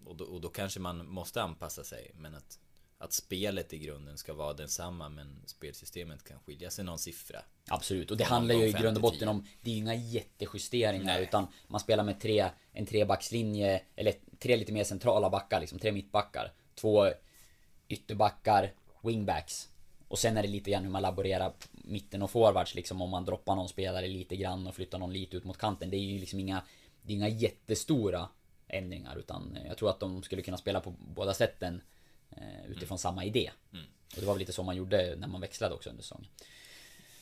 Och 0.04 0.16
då, 0.16 0.24
och 0.24 0.40
då 0.40 0.48
kanske 0.48 0.80
man 0.80 1.06
måste 1.06 1.42
anpassa 1.42 1.84
sig. 1.84 2.10
Men 2.14 2.34
att, 2.34 2.58
att 2.98 3.12
spelet 3.12 3.72
i 3.72 3.78
grunden 3.78 4.18
ska 4.18 4.34
vara 4.34 4.52
densamma 4.52 5.08
men 5.08 5.42
spelsystemet 5.46 6.24
kan 6.24 6.38
skilja 6.40 6.70
sig 6.70 6.84
någon 6.84 6.98
siffra. 6.98 7.42
Absolut, 7.68 8.10
och 8.10 8.16
det 8.16 8.24
handlar 8.24 8.54
ju 8.54 8.66
i 8.68 8.72
grund 8.72 8.96
och 8.96 9.02
botten 9.02 9.28
om 9.28 9.46
Det 9.62 9.70
är 9.70 9.76
inga 9.76 9.94
jättejusteringar 9.94 11.14
Nej. 11.14 11.22
utan 11.22 11.46
Man 11.68 11.80
spelar 11.80 12.04
med 12.04 12.20
tre 12.20 12.50
En 12.72 12.86
trebackslinje 12.86 13.82
Eller 13.96 14.14
tre 14.38 14.56
lite 14.56 14.72
mer 14.72 14.84
centrala 14.84 15.30
backar 15.30 15.60
liksom, 15.60 15.78
tre 15.78 15.92
mittbackar 15.92 16.52
Två 16.74 17.08
ytterbackar 17.88 18.72
Wingbacks 19.02 19.68
Och 20.08 20.18
sen 20.18 20.36
är 20.36 20.42
det 20.42 20.48
lite 20.48 20.70
grann 20.70 20.82
hur 20.84 20.90
man 20.90 21.02
laborerar 21.02 21.52
mitten 21.72 22.22
och 22.22 22.30
forwards 22.30 22.74
liksom 22.74 23.02
om 23.02 23.10
man 23.10 23.24
droppar 23.24 23.56
någon 23.56 23.68
spelare 23.68 24.08
lite 24.08 24.36
grann 24.36 24.66
och 24.66 24.74
flyttar 24.74 24.98
någon 24.98 25.12
lite 25.12 25.36
ut 25.36 25.44
mot 25.44 25.58
kanten 25.58 25.90
Det 25.90 25.96
är 25.96 26.00
ju 26.00 26.18
liksom 26.18 26.40
inga 26.40 26.62
Det 27.02 27.12
är 27.12 27.16
inga 27.16 27.28
jättestora 27.28 28.28
ändringar 28.68 29.16
utan 29.16 29.56
eh, 29.56 29.66
jag 29.66 29.76
tror 29.76 29.90
att 29.90 30.00
de 30.00 30.22
skulle 30.22 30.42
kunna 30.42 30.56
spela 30.56 30.80
på 30.80 30.90
båda 30.90 31.34
sätten 31.34 31.82
eh, 32.30 32.70
Utifrån 32.70 32.98
samma 32.98 33.24
idé 33.24 33.50
Och 34.14 34.20
det 34.20 34.26
var 34.26 34.34
väl 34.34 34.38
lite 34.38 34.52
så 34.52 34.62
man 34.62 34.76
gjorde 34.76 35.16
när 35.16 35.28
man 35.28 35.40
växlade 35.40 35.74
också 35.74 35.90
under 35.90 36.02
säsongen 36.02 36.28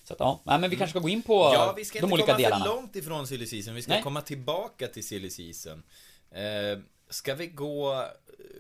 Så 0.05 0.13
att 0.13 0.21
ja, 0.21 0.41
men 0.45 0.71
vi 0.71 0.77
kanske 0.77 0.93
ska 0.93 0.99
gå 0.99 1.09
in 1.09 1.23
på 1.23 1.35
Ja, 1.35 1.75
vi 1.77 1.85
ska 1.85 2.01
de 2.01 2.05
inte 2.05 2.15
olika 2.15 2.27
komma 2.27 2.39
delarna 2.39 2.65
för 2.65 2.75
långt 2.75 2.97
ifrån 2.97 3.27
silly 3.27 3.47
season. 3.47 3.75
Vi 3.75 3.83
ska 3.83 3.93
Nej. 3.93 4.03
komma 4.03 4.21
tillbaka 4.21 4.87
till 4.87 5.07
silly 5.07 5.31
season. 5.31 5.83
Eh, 6.31 6.79
ska 7.09 7.35
vi 7.35 7.47
gå... 7.47 8.05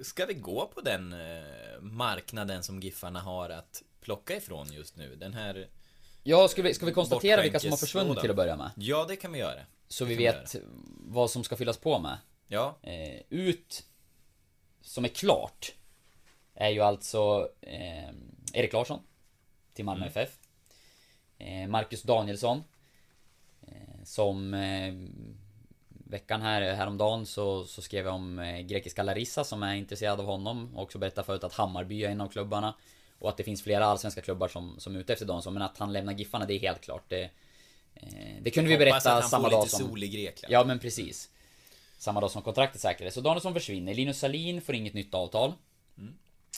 Ska 0.02 0.26
vi 0.26 0.34
gå 0.34 0.70
på 0.74 0.80
den 0.80 1.12
eh, 1.12 1.80
marknaden 1.80 2.62
som 2.62 2.80
Giffarna 2.80 3.20
har 3.20 3.50
att 3.50 3.82
plocka 4.00 4.36
ifrån 4.36 4.72
just 4.72 4.96
nu? 4.96 5.16
Den 5.16 5.34
här... 5.34 5.68
Ja, 6.22 6.48
ska 6.48 6.62
vi, 6.62 6.74
ska 6.74 6.86
vi 6.86 6.92
konstatera 6.92 7.42
vilka 7.42 7.60
som 7.60 7.70
har 7.70 7.76
försvunnit 7.76 8.20
till 8.20 8.30
att 8.30 8.36
börja 8.36 8.56
med? 8.56 8.70
Ja, 8.76 9.04
det 9.08 9.16
kan 9.16 9.32
vi 9.32 9.38
göra. 9.38 9.60
Så 9.88 10.04
vi 10.04 10.14
kan 10.14 10.22
vet 10.24 10.56
vad 11.06 11.30
som 11.30 11.44
ska 11.44 11.56
fyllas 11.56 11.76
på 11.76 11.98
med. 11.98 12.18
Ja, 12.46 12.76
Eh, 12.82 13.20
ut, 13.28 13.84
som 14.80 15.04
är 15.04 15.08
klart, 15.08 15.72
är 16.54 16.68
ju 16.68 16.80
alltså 16.80 17.48
eh, 17.60 18.08
Erik 18.52 18.72
Larsson 18.72 19.00
till 19.72 19.84
Malmö 19.84 20.06
Mm. 20.06 20.08
FF. 20.12 20.38
Eh, 21.38 21.68
Marcus 21.68 22.02
Danielsson. 22.02 22.64
Eh, 23.62 24.04
som 24.04 24.54
eh, 24.54 24.94
veckan 25.88 26.42
här, 26.42 26.74
häromdagen 26.74 27.26
så, 27.26 27.64
så 27.64 27.82
skrev 27.82 28.06
jag 28.06 28.14
om 28.14 28.38
eh, 28.38 28.60
grekiska 28.60 29.02
Larissa 29.02 29.44
som 29.44 29.62
är 29.62 29.74
intresserad 29.74 30.20
av 30.20 30.26
honom. 30.26 30.76
Och 30.76 30.82
också 30.82 30.98
berättade 30.98 31.24
förut 31.26 31.44
att 31.44 31.52
Hammarby 31.52 32.04
är 32.04 32.10
en 32.10 32.20
av 32.20 32.28
klubbarna. 32.28 32.74
Och 33.18 33.28
att 33.28 33.36
det 33.36 33.44
finns 33.44 33.62
flera 33.62 33.86
allsvenska 33.86 34.20
klubbar 34.20 34.48
som, 34.48 34.74
som 34.78 34.94
är 34.94 34.98
ute 35.00 35.12
efter 35.12 35.26
Danielsson. 35.26 35.54
Men 35.54 35.62
att 35.62 35.78
han 35.78 35.92
lämnar 35.92 36.12
Giffarna, 36.12 36.46
det 36.46 36.54
är 36.54 36.58
helt 36.58 36.80
klart. 36.80 37.04
Det, 37.08 37.30
det 38.42 38.50
kunde 38.50 38.70
vi 38.70 38.78
berätta 38.78 39.22
samma 39.22 39.48
dag 39.48 39.68
som... 39.68 39.80
sol 39.88 40.02
i 40.02 40.08
Grekland. 40.08 40.52
Ja 40.52 40.64
men 40.64 40.78
precis. 40.78 41.30
Samma 41.98 42.20
dag 42.20 42.30
som 42.30 42.42
kontraktet 42.42 42.80
säkrades. 42.80 43.14
Så 43.14 43.20
Danielsson 43.20 43.54
försvinner. 43.54 43.94
Linus 43.94 44.18
Salin 44.18 44.60
får 44.60 44.74
inget 44.74 44.94
nytt 44.94 45.14
avtal. 45.14 45.52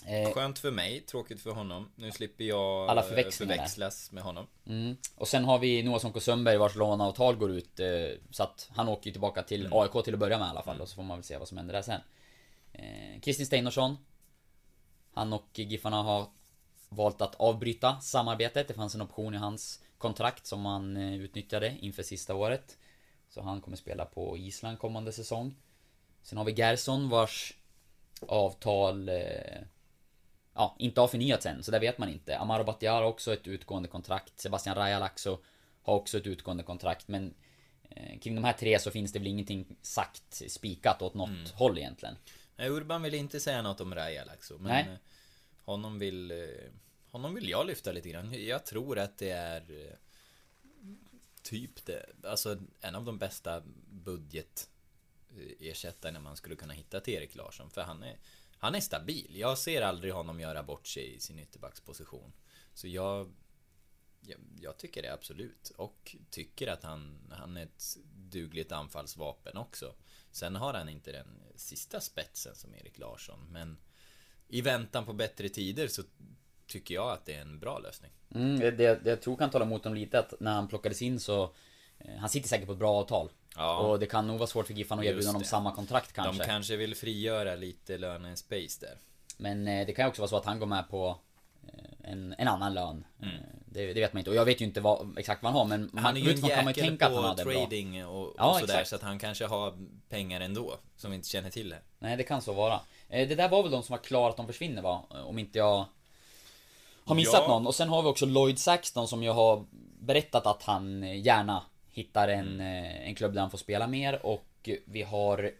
Eh, 0.06 0.32
Skönt 0.32 0.58
för 0.58 0.70
mig, 0.70 1.00
tråkigt 1.00 1.40
för 1.40 1.50
honom. 1.50 1.92
Nu 1.96 2.12
slipper 2.12 2.44
jag 2.44 2.90
Alla 2.90 3.00
eh, 3.20 3.30
förväxlas 3.30 4.12
med 4.12 4.22
honom. 4.22 4.46
mm. 4.66 4.96
Och 5.16 5.28
sen 5.28 5.44
har 5.44 5.58
vi 5.58 5.82
Noah 5.82 5.98
Sonko 6.00 6.20
Sundberg 6.20 6.56
vars 6.56 6.76
låneavtal 6.76 7.36
går 7.36 7.50
ut. 7.50 7.80
Eh, 7.80 7.88
så 8.30 8.42
att 8.42 8.68
han 8.74 8.88
åker 8.88 9.06
ju 9.06 9.12
tillbaka 9.12 9.42
till 9.42 9.66
Mm. 9.66 9.78
AIK 9.78 10.04
till 10.04 10.14
att 10.14 10.20
börja 10.20 10.38
med 10.38 10.46
i 10.46 10.50
alla 10.50 10.62
fall. 10.62 10.80
Och 10.80 10.88
så 10.88 10.94
får 10.94 11.02
man 11.02 11.18
väl 11.18 11.24
se 11.24 11.36
vad 11.38 11.48
som 11.48 11.56
händer 11.56 11.74
där 11.74 11.82
sen. 11.82 12.00
Eh, 12.72 13.20
Kristin 13.20 13.46
Steinarsson. 13.46 13.96
Han 15.14 15.32
och 15.32 15.48
Giffarna 15.54 16.02
har 16.02 16.26
valt 16.88 17.22
att 17.22 17.34
avbryta 17.34 18.00
samarbetet. 18.00 18.68
Det 18.68 18.74
fanns 18.74 18.94
en 18.94 19.02
option 19.02 19.34
i 19.34 19.38
hans 19.38 19.80
kontrakt 20.00 20.46
som 20.46 20.64
han 20.66 20.96
eh, 20.96 21.14
utnyttjade 21.14 21.76
inför 21.80 22.02
sista 22.02 22.34
året. 22.34 22.78
Så 23.28 23.42
han 23.42 23.60
kommer 23.60 23.76
spela 23.76 24.04
på 24.04 24.36
Island 24.38 24.78
kommande 24.78 25.12
säsong. 25.12 25.54
Sen 26.22 26.38
har 26.38 26.44
vi 26.44 26.52
Gerson 26.52 27.08
vars 27.08 27.54
avtal 28.20 29.08
eh, 29.08 29.60
ja, 30.54 30.76
inte 30.78 31.00
har 31.00 31.08
förnyats 31.08 31.46
än, 31.46 31.62
så 31.62 31.70
det 31.70 31.78
vet 31.78 31.98
man 31.98 32.08
inte. 32.08 32.38
Amaro 32.38 32.64
Batiar 32.64 32.94
har 32.94 33.02
också 33.02 33.32
ett 33.32 33.46
utgående 33.46 33.88
kontrakt. 33.88 34.40
Sebastian 34.40 34.76
Rajalaxo 34.76 35.38
har 35.82 35.94
också 35.94 36.18
ett 36.18 36.26
utgående 36.26 36.62
kontrakt. 36.62 37.08
Men 37.08 37.34
eh, 37.90 38.18
kring 38.18 38.34
de 38.34 38.44
här 38.44 38.52
tre 38.52 38.78
så 38.78 38.90
finns 38.90 39.12
det 39.12 39.18
väl 39.18 39.28
ingenting 39.28 39.76
sagt, 39.82 40.42
spikat 40.50 41.02
åt 41.02 41.14
något 41.14 41.28
Mm. 41.28 41.44
håll 41.54 41.78
egentligen. 41.78 42.16
Nej, 42.56 42.68
Urban 42.70 43.02
vill 43.02 43.14
inte 43.14 43.40
säga 43.40 43.62
något 43.62 43.80
om 43.80 43.94
Raja 43.94 44.24
Laxo, 44.24 44.58
men 44.58 44.86
Nej. 44.86 44.98
honom 45.64 45.98
vill... 45.98 46.32
Honom 47.10 47.34
vill 47.34 47.48
jag 47.48 47.66
lyfta 47.66 47.92
lite 47.92 48.08
grann. 48.08 48.46
Jag 48.46 48.66
tror 48.66 48.98
att 48.98 49.18
det 49.18 49.30
är 49.30 49.70
eh, 49.70 49.96
typ 51.42 51.86
det, 51.86 52.06
alltså 52.24 52.58
en 52.80 52.94
av 52.94 53.04
de 53.04 53.18
bästa 53.18 53.62
budgetersättarna 53.90 56.20
man 56.20 56.36
skulle 56.36 56.56
kunna 56.56 56.72
hitta 56.72 57.00
till 57.00 57.14
Erik 57.14 57.34
Larsson. 57.34 57.70
För 57.70 57.80
han 57.80 58.02
är, 58.02 58.18
han 58.58 58.74
är 58.74 58.80
stabil. 58.80 59.36
Jag 59.36 59.58
ser 59.58 59.82
aldrig 59.82 60.12
honom 60.12 60.40
göra 60.40 60.62
bort 60.62 60.86
sig 60.86 61.14
i 61.14 61.20
sin 61.20 61.38
ytterbacksposition. 61.38 62.32
Så 62.74 62.88
jag, 62.88 63.32
jag, 64.20 64.38
jag 64.60 64.76
tycker 64.76 65.02
det 65.02 65.12
absolut. 65.12 65.72
Och 65.76 66.16
tycker 66.30 66.66
att 66.66 66.82
han, 66.82 67.18
han 67.30 67.56
är 67.56 67.62
ett 67.62 67.96
dugligt 68.14 68.72
anfallsvapen 68.72 69.56
också. 69.56 69.94
Sen 70.30 70.56
har 70.56 70.74
han 70.74 70.88
inte 70.88 71.12
den 71.12 71.42
sista 71.56 72.00
spetsen 72.00 72.54
som 72.54 72.74
Erik 72.74 72.98
Larsson. 72.98 73.46
Men 73.50 73.78
i 74.48 74.60
väntan 74.60 75.06
på 75.06 75.12
bättre 75.12 75.48
tider 75.48 75.88
så 75.88 76.02
tycker 76.70 76.94
jag 76.94 77.10
att 77.10 77.26
det 77.26 77.34
är 77.34 77.40
en 77.40 77.58
bra 77.58 77.78
lösning. 77.78 78.10
Mm, 78.34 78.60
det, 78.60 78.70
det, 78.70 79.00
jag 79.04 79.22
tror 79.22 79.36
kan 79.36 79.50
tala 79.50 79.64
emot 79.64 79.84
honom 79.84 79.98
lite 79.98 80.18
att 80.18 80.34
när 80.40 80.52
han 80.52 80.68
plockades 80.68 81.02
in 81.02 81.20
så 81.20 81.42
eh, 81.98 82.16
Han 82.18 82.28
sitter 82.28 82.48
säkert 82.48 82.66
på 82.66 82.72
ett 82.72 82.78
bra 82.78 82.92
avtal. 82.94 83.30
Ja. 83.56 83.78
Och 83.78 83.98
det 84.00 84.06
kan 84.06 84.26
nog 84.26 84.38
vara 84.38 84.46
svårt 84.46 84.66
för 84.66 84.74
Giffarna 84.74 85.02
att 85.02 85.06
erbjuda 85.08 85.28
honom 85.28 85.44
samma 85.44 85.72
kontrakt 85.74 86.12
kanske. 86.12 86.42
De 86.42 86.46
kanske 86.46 86.76
vill 86.76 86.94
frigöra 86.94 87.54
lite 87.54 87.98
löne-space 87.98 88.80
där. 88.80 88.98
Men 89.36 89.68
eh, 89.68 89.86
det 89.86 89.92
kan 89.92 90.04
ju 90.04 90.08
också 90.08 90.22
vara 90.22 90.28
så 90.28 90.36
att 90.36 90.44
han 90.44 90.58
går 90.58 90.66
med 90.66 90.88
på 90.88 91.18
eh, 91.68 92.10
en, 92.12 92.34
en 92.38 92.48
annan 92.48 92.74
lön. 92.74 93.04
Mm. 93.22 93.34
Det, 93.66 93.92
det 93.92 94.00
vet 94.00 94.12
man 94.12 94.18
inte. 94.18 94.30
Och 94.30 94.36
jag 94.36 94.44
vet 94.44 94.60
ju 94.60 94.64
inte 94.64 94.80
vad, 94.80 95.18
exakt 95.18 95.42
vad 95.42 95.52
han 95.52 95.58
har 95.60 95.78
men 95.78 95.98
Han 95.98 96.16
är 96.16 96.20
ju 96.20 96.26
en 96.26 96.32
utifrån 96.32 96.50
kan 96.50 96.64
man 96.64 96.74
ju 96.74 96.80
jäkel 96.80 96.88
tänka 96.98 97.06
att 97.06 97.12
han 97.12 97.22
på 97.22 97.28
hade 97.28 97.44
bra. 97.44 97.52
trading 97.52 98.04
och, 98.04 98.26
och 98.26 98.34
Ja, 98.38 98.54
sådär 98.60 98.74
exakt. 98.74 98.88
så 98.88 98.96
att 98.96 99.02
han 99.02 99.18
kanske 99.18 99.46
har 99.46 99.74
pengar 100.08 100.40
ändå 100.40 100.78
som 100.96 101.10
vi 101.10 101.14
inte 101.16 101.28
känner 101.28 101.50
till 101.50 101.72
här. 101.72 101.82
Nej, 101.98 102.16
det 102.16 102.22
kan 102.22 102.42
så 102.42 102.52
vara. 102.52 102.80
Det 103.08 103.34
där 103.34 103.48
var 103.48 103.62
väl 103.62 103.72
de 103.72 103.82
som 103.82 103.92
var 103.92 103.98
klara 104.02 104.30
att 104.30 104.36
de 104.36 104.46
försvinner 104.46 104.82
va? 104.82 105.04
Om 105.24 105.38
inte 105.38 105.58
jag 105.58 105.84
har 107.10 107.16
missat 107.16 107.42
Ja. 107.46 107.48
någon. 107.48 107.66
Och 107.66 107.74
sen 107.74 107.88
har 107.88 108.02
vi 108.02 108.08
också 108.08 108.26
Lloyd 108.26 108.58
Saxton 108.58 109.08
som 109.08 109.22
ju 109.22 109.30
har 109.30 109.66
berättat 110.00 110.46
att 110.46 110.62
han 110.62 111.02
eh, 111.02 111.20
gärna 111.20 111.62
hittar 111.92 112.28
en, 112.28 112.60
eh, 112.60 113.08
en 113.08 113.14
klubb 113.14 113.34
där 113.34 113.40
han 113.40 113.50
får 113.50 113.58
spela 113.58 113.86
mer. 113.86 114.26
Och 114.26 114.68
vi 114.84 115.02
har 115.02 115.50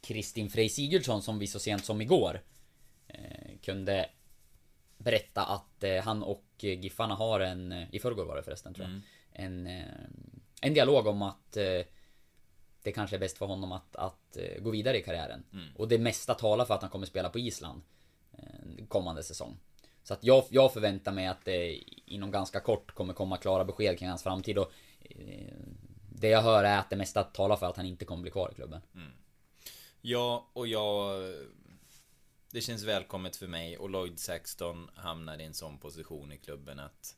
Kristin 0.00 0.50
Frey 0.50 0.68
Sigurdsson 0.68 1.22
som 1.22 1.38
vi 1.38 1.46
så 1.46 1.58
sent 1.58 1.84
som 1.84 2.00
igår 2.00 2.40
eh, 3.08 3.58
kunde 3.62 4.10
berätta 4.98 5.44
att 5.44 5.84
eh, 5.84 6.02
han 6.02 6.22
och 6.22 6.44
eh, 6.62 6.80
Giffarna 6.80 7.14
har 7.14 7.40
en, 7.40 7.72
i 7.92 7.98
förrgår 7.98 8.24
var 8.24 8.36
det 8.36 8.42
förresten 8.42 8.74
tror 8.74 8.86
jag, 8.88 9.00
en, 9.44 9.66
eh, 9.66 9.82
en 10.60 10.74
dialog 10.74 11.06
om 11.06 11.22
att 11.22 11.52
det 12.82 12.92
kanske 12.94 13.16
är 13.16 13.20
bäst 13.20 13.38
för 13.38 13.46
honom 13.46 13.72
att, 13.72 13.96
att 13.96 14.36
gå 14.60 14.70
vidare 14.70 14.98
i 14.98 15.02
karriären. 15.02 15.44
Och 15.76 15.88
det 15.88 15.98
mesta 15.98 16.34
talar 16.34 16.64
för 16.64 16.74
att 16.74 16.80
han 16.82 16.90
kommer 16.90 17.06
spela 17.06 17.28
på 17.28 17.38
Island 17.38 17.82
kommande 18.88 19.22
säsong. 19.22 19.56
Så 20.08 20.14
att 20.14 20.24
jag, 20.24 20.44
jag 20.50 20.72
förväntar 20.72 21.12
mig 21.12 21.26
att 21.26 21.44
det 21.44 21.72
inom 22.06 22.30
ganska 22.30 22.60
kort 22.60 22.92
kommer 22.92 23.14
komma 23.14 23.36
klara 23.36 23.64
besked 23.64 23.98
kring 23.98 24.08
hans 24.08 24.22
framtid 24.22 24.58
och 24.58 24.72
eh, 25.00 25.58
det 26.12 26.28
jag 26.28 26.42
hör 26.42 26.64
är 26.64 26.78
att 26.78 26.90
det 26.90 26.96
mesta 26.96 27.24
talar 27.24 27.56
för 27.56 27.66
att 27.66 27.76
han 27.76 27.86
inte 27.86 28.04
kommer 28.04 28.22
bli 28.22 28.30
kvar 28.30 28.50
i 28.52 28.54
klubben. 28.54 28.80
Mm. 28.94 29.12
Ja, 30.00 30.50
och 30.52 30.66
jag... 30.66 31.20
Det 32.50 32.60
känns 32.60 32.84
välkommet 32.84 33.36
för 33.36 33.46
mig 33.46 33.78
och 33.78 33.90
Lloyd 33.90 34.18
Saxton 34.18 34.90
hamnar 34.94 35.40
i 35.40 35.44
en 35.44 35.54
sån 35.54 35.78
position 35.78 36.32
i 36.32 36.38
klubben 36.38 36.78
att... 36.78 37.16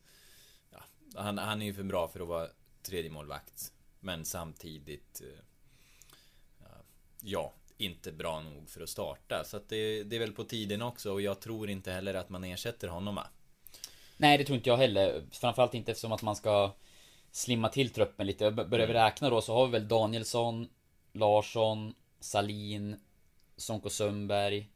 Ja, 0.71 0.83
han, 1.15 1.39
han 1.39 1.63
är 1.63 1.67
ju 1.67 1.75
för 1.75 1.83
bra 1.83 2.09
för 2.09 2.21
att 2.21 2.29
vara 2.29 2.49
tredje 2.83 3.11
målvakt 3.11 3.73
Men 4.01 4.25
samtidigt... 4.25 5.21
Eh, 5.21 6.69
ja, 7.21 7.55
inte 7.81 8.13
bra 8.13 8.41
nog 8.41 8.71
för 8.71 8.81
att 8.81 8.89
starta. 8.89 9.45
Så 9.45 9.57
att 9.57 9.69
det, 9.69 10.03
det 10.03 10.17
är 10.17 10.21
väl 10.21 10.33
på 10.33 10.45
tiden 10.45 10.83
också 10.83 11.13
och 11.13 11.21
jag 11.21 11.41
tror 11.41 11.71
inte 11.71 11.93
heller 11.93 12.15
att 12.15 12.29
man 12.29 12.45
ersätter 12.45 12.89
honom 12.89 13.15
va? 13.15 13.27
Nej, 14.17 14.39
det 14.39 14.45
tror 14.45 14.57
inte 14.57 14.71
jag 14.71 14.77
heller. 14.77 15.23
Framförallt 15.31 15.75
inte 15.75 15.91
eftersom 15.91 16.13
att 16.13 16.23
man 16.23 16.37
ska 16.37 16.73
slimma 17.31 17.69
till 17.69 17.91
truppen 17.91 18.27
lite. 18.27 18.51
Börjar 18.51 18.87
vi 18.87 18.93
räkna 18.93 19.31
då 19.31 19.41
så 19.41 19.55
har 19.55 19.67
vi 19.67 19.73
väl 19.73 19.89
Danielsson, 19.89 20.69
Larsson, 21.13 21.95
Salin, 22.21 22.97
Sonko 23.57 23.91
Sundberg, 23.91 24.69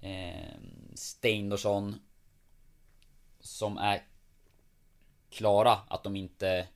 eh, 0.00 0.58
Steindorsson. 0.94 2.00
Som 3.40 3.78
är 3.78 4.02
klara 5.30 5.72
att 5.72 6.04
de 6.04 6.16
inte 6.16 6.68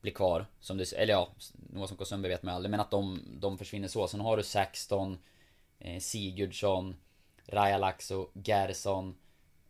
blir 0.00 0.12
kvar. 0.12 0.46
Som 0.60 0.76
du, 0.76 0.84
eller 0.96 1.12
ja, 1.12 1.28
Noah 1.72 1.88
Sonko 1.88 2.04
Sundberg 2.04 2.32
vet 2.32 2.42
man 2.42 2.54
aldrig. 2.54 2.70
Men 2.70 2.80
att 2.80 2.90
de, 2.90 3.20
de 3.40 3.58
försvinner 3.58 3.88
så. 3.88 4.08
Sen 4.08 4.20
har 4.20 4.36
du 4.36 4.42
Saxton, 4.42 5.18
eh, 5.78 6.00
Sigurdsson, 6.00 6.96
Rajalaxo, 7.46 8.28
Gerson, 8.44 9.16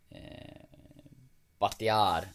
eh, 0.09 0.61
Batiar 1.59 2.25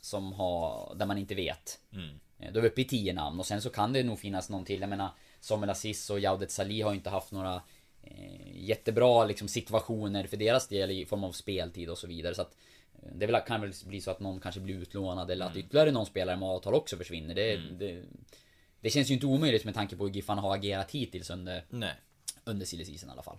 som 0.00 0.32
har, 0.32 0.94
där 0.94 1.06
man 1.06 1.18
inte 1.18 1.34
vet. 1.34 1.80
Mm. 1.92 2.20
Eh, 2.38 2.52
Då 2.52 2.58
är 2.58 2.62
vi 2.62 2.68
uppe 2.68 2.80
i 2.80 2.84
10 2.84 3.12
namn 3.12 3.40
och 3.40 3.46
sen 3.46 3.62
så 3.62 3.70
kan 3.70 3.92
det 3.92 4.02
nog 4.02 4.18
finnas 4.18 4.50
någon 4.50 4.64
till. 4.64 4.80
Jag 4.80 4.90
menar 4.90 5.10
Samuel 5.40 5.70
Aziz 5.70 6.10
och 6.10 6.20
Jaudet 6.20 6.50
Salih 6.50 6.84
har 6.84 6.94
inte 6.94 7.10
haft 7.10 7.32
några 7.32 7.62
eh, 8.02 8.64
jättebra 8.64 9.24
liksom, 9.24 9.48
situationer 9.48 10.26
för 10.26 10.36
deras 10.36 10.68
del 10.68 10.90
i 10.90 11.06
form 11.06 11.24
av 11.24 11.32
speltid 11.32 11.90
och 11.90 11.98
så 11.98 12.06
vidare. 12.06 12.34
Så 12.34 12.42
att 12.42 12.56
det 13.12 13.26
väl, 13.26 13.40
kan 13.46 13.60
väl 13.60 13.72
bli 13.86 14.00
så 14.00 14.10
att 14.10 14.20
någon 14.20 14.40
kanske 14.40 14.60
blir 14.60 14.74
utlånad 14.74 15.30
eller 15.30 15.46
att 15.46 15.56
ytterligare 15.56 15.90
någon 15.90 16.06
spelare 16.06 16.36
med 16.36 16.48
avtal 16.48 16.74
också 16.74 16.96
försvinner. 16.96 17.34
Det, 17.34 17.56
det, 17.56 18.02
det 18.80 18.90
känns 18.90 19.10
ju 19.10 19.14
inte 19.14 19.26
omöjligt 19.26 19.64
med 19.64 19.74
tanke 19.74 19.96
på 19.96 20.06
hur 20.06 20.14
Giffarna 20.14 20.40
har 20.42 20.54
agerat 20.54 20.90
hittills 20.90 21.30
under, 21.30 21.64
Nej. 21.70 21.94
under 22.44 22.66
silly 22.66 22.84
season 22.84 23.08
i 23.08 23.12
alla 23.12 23.22
fall. 23.22 23.38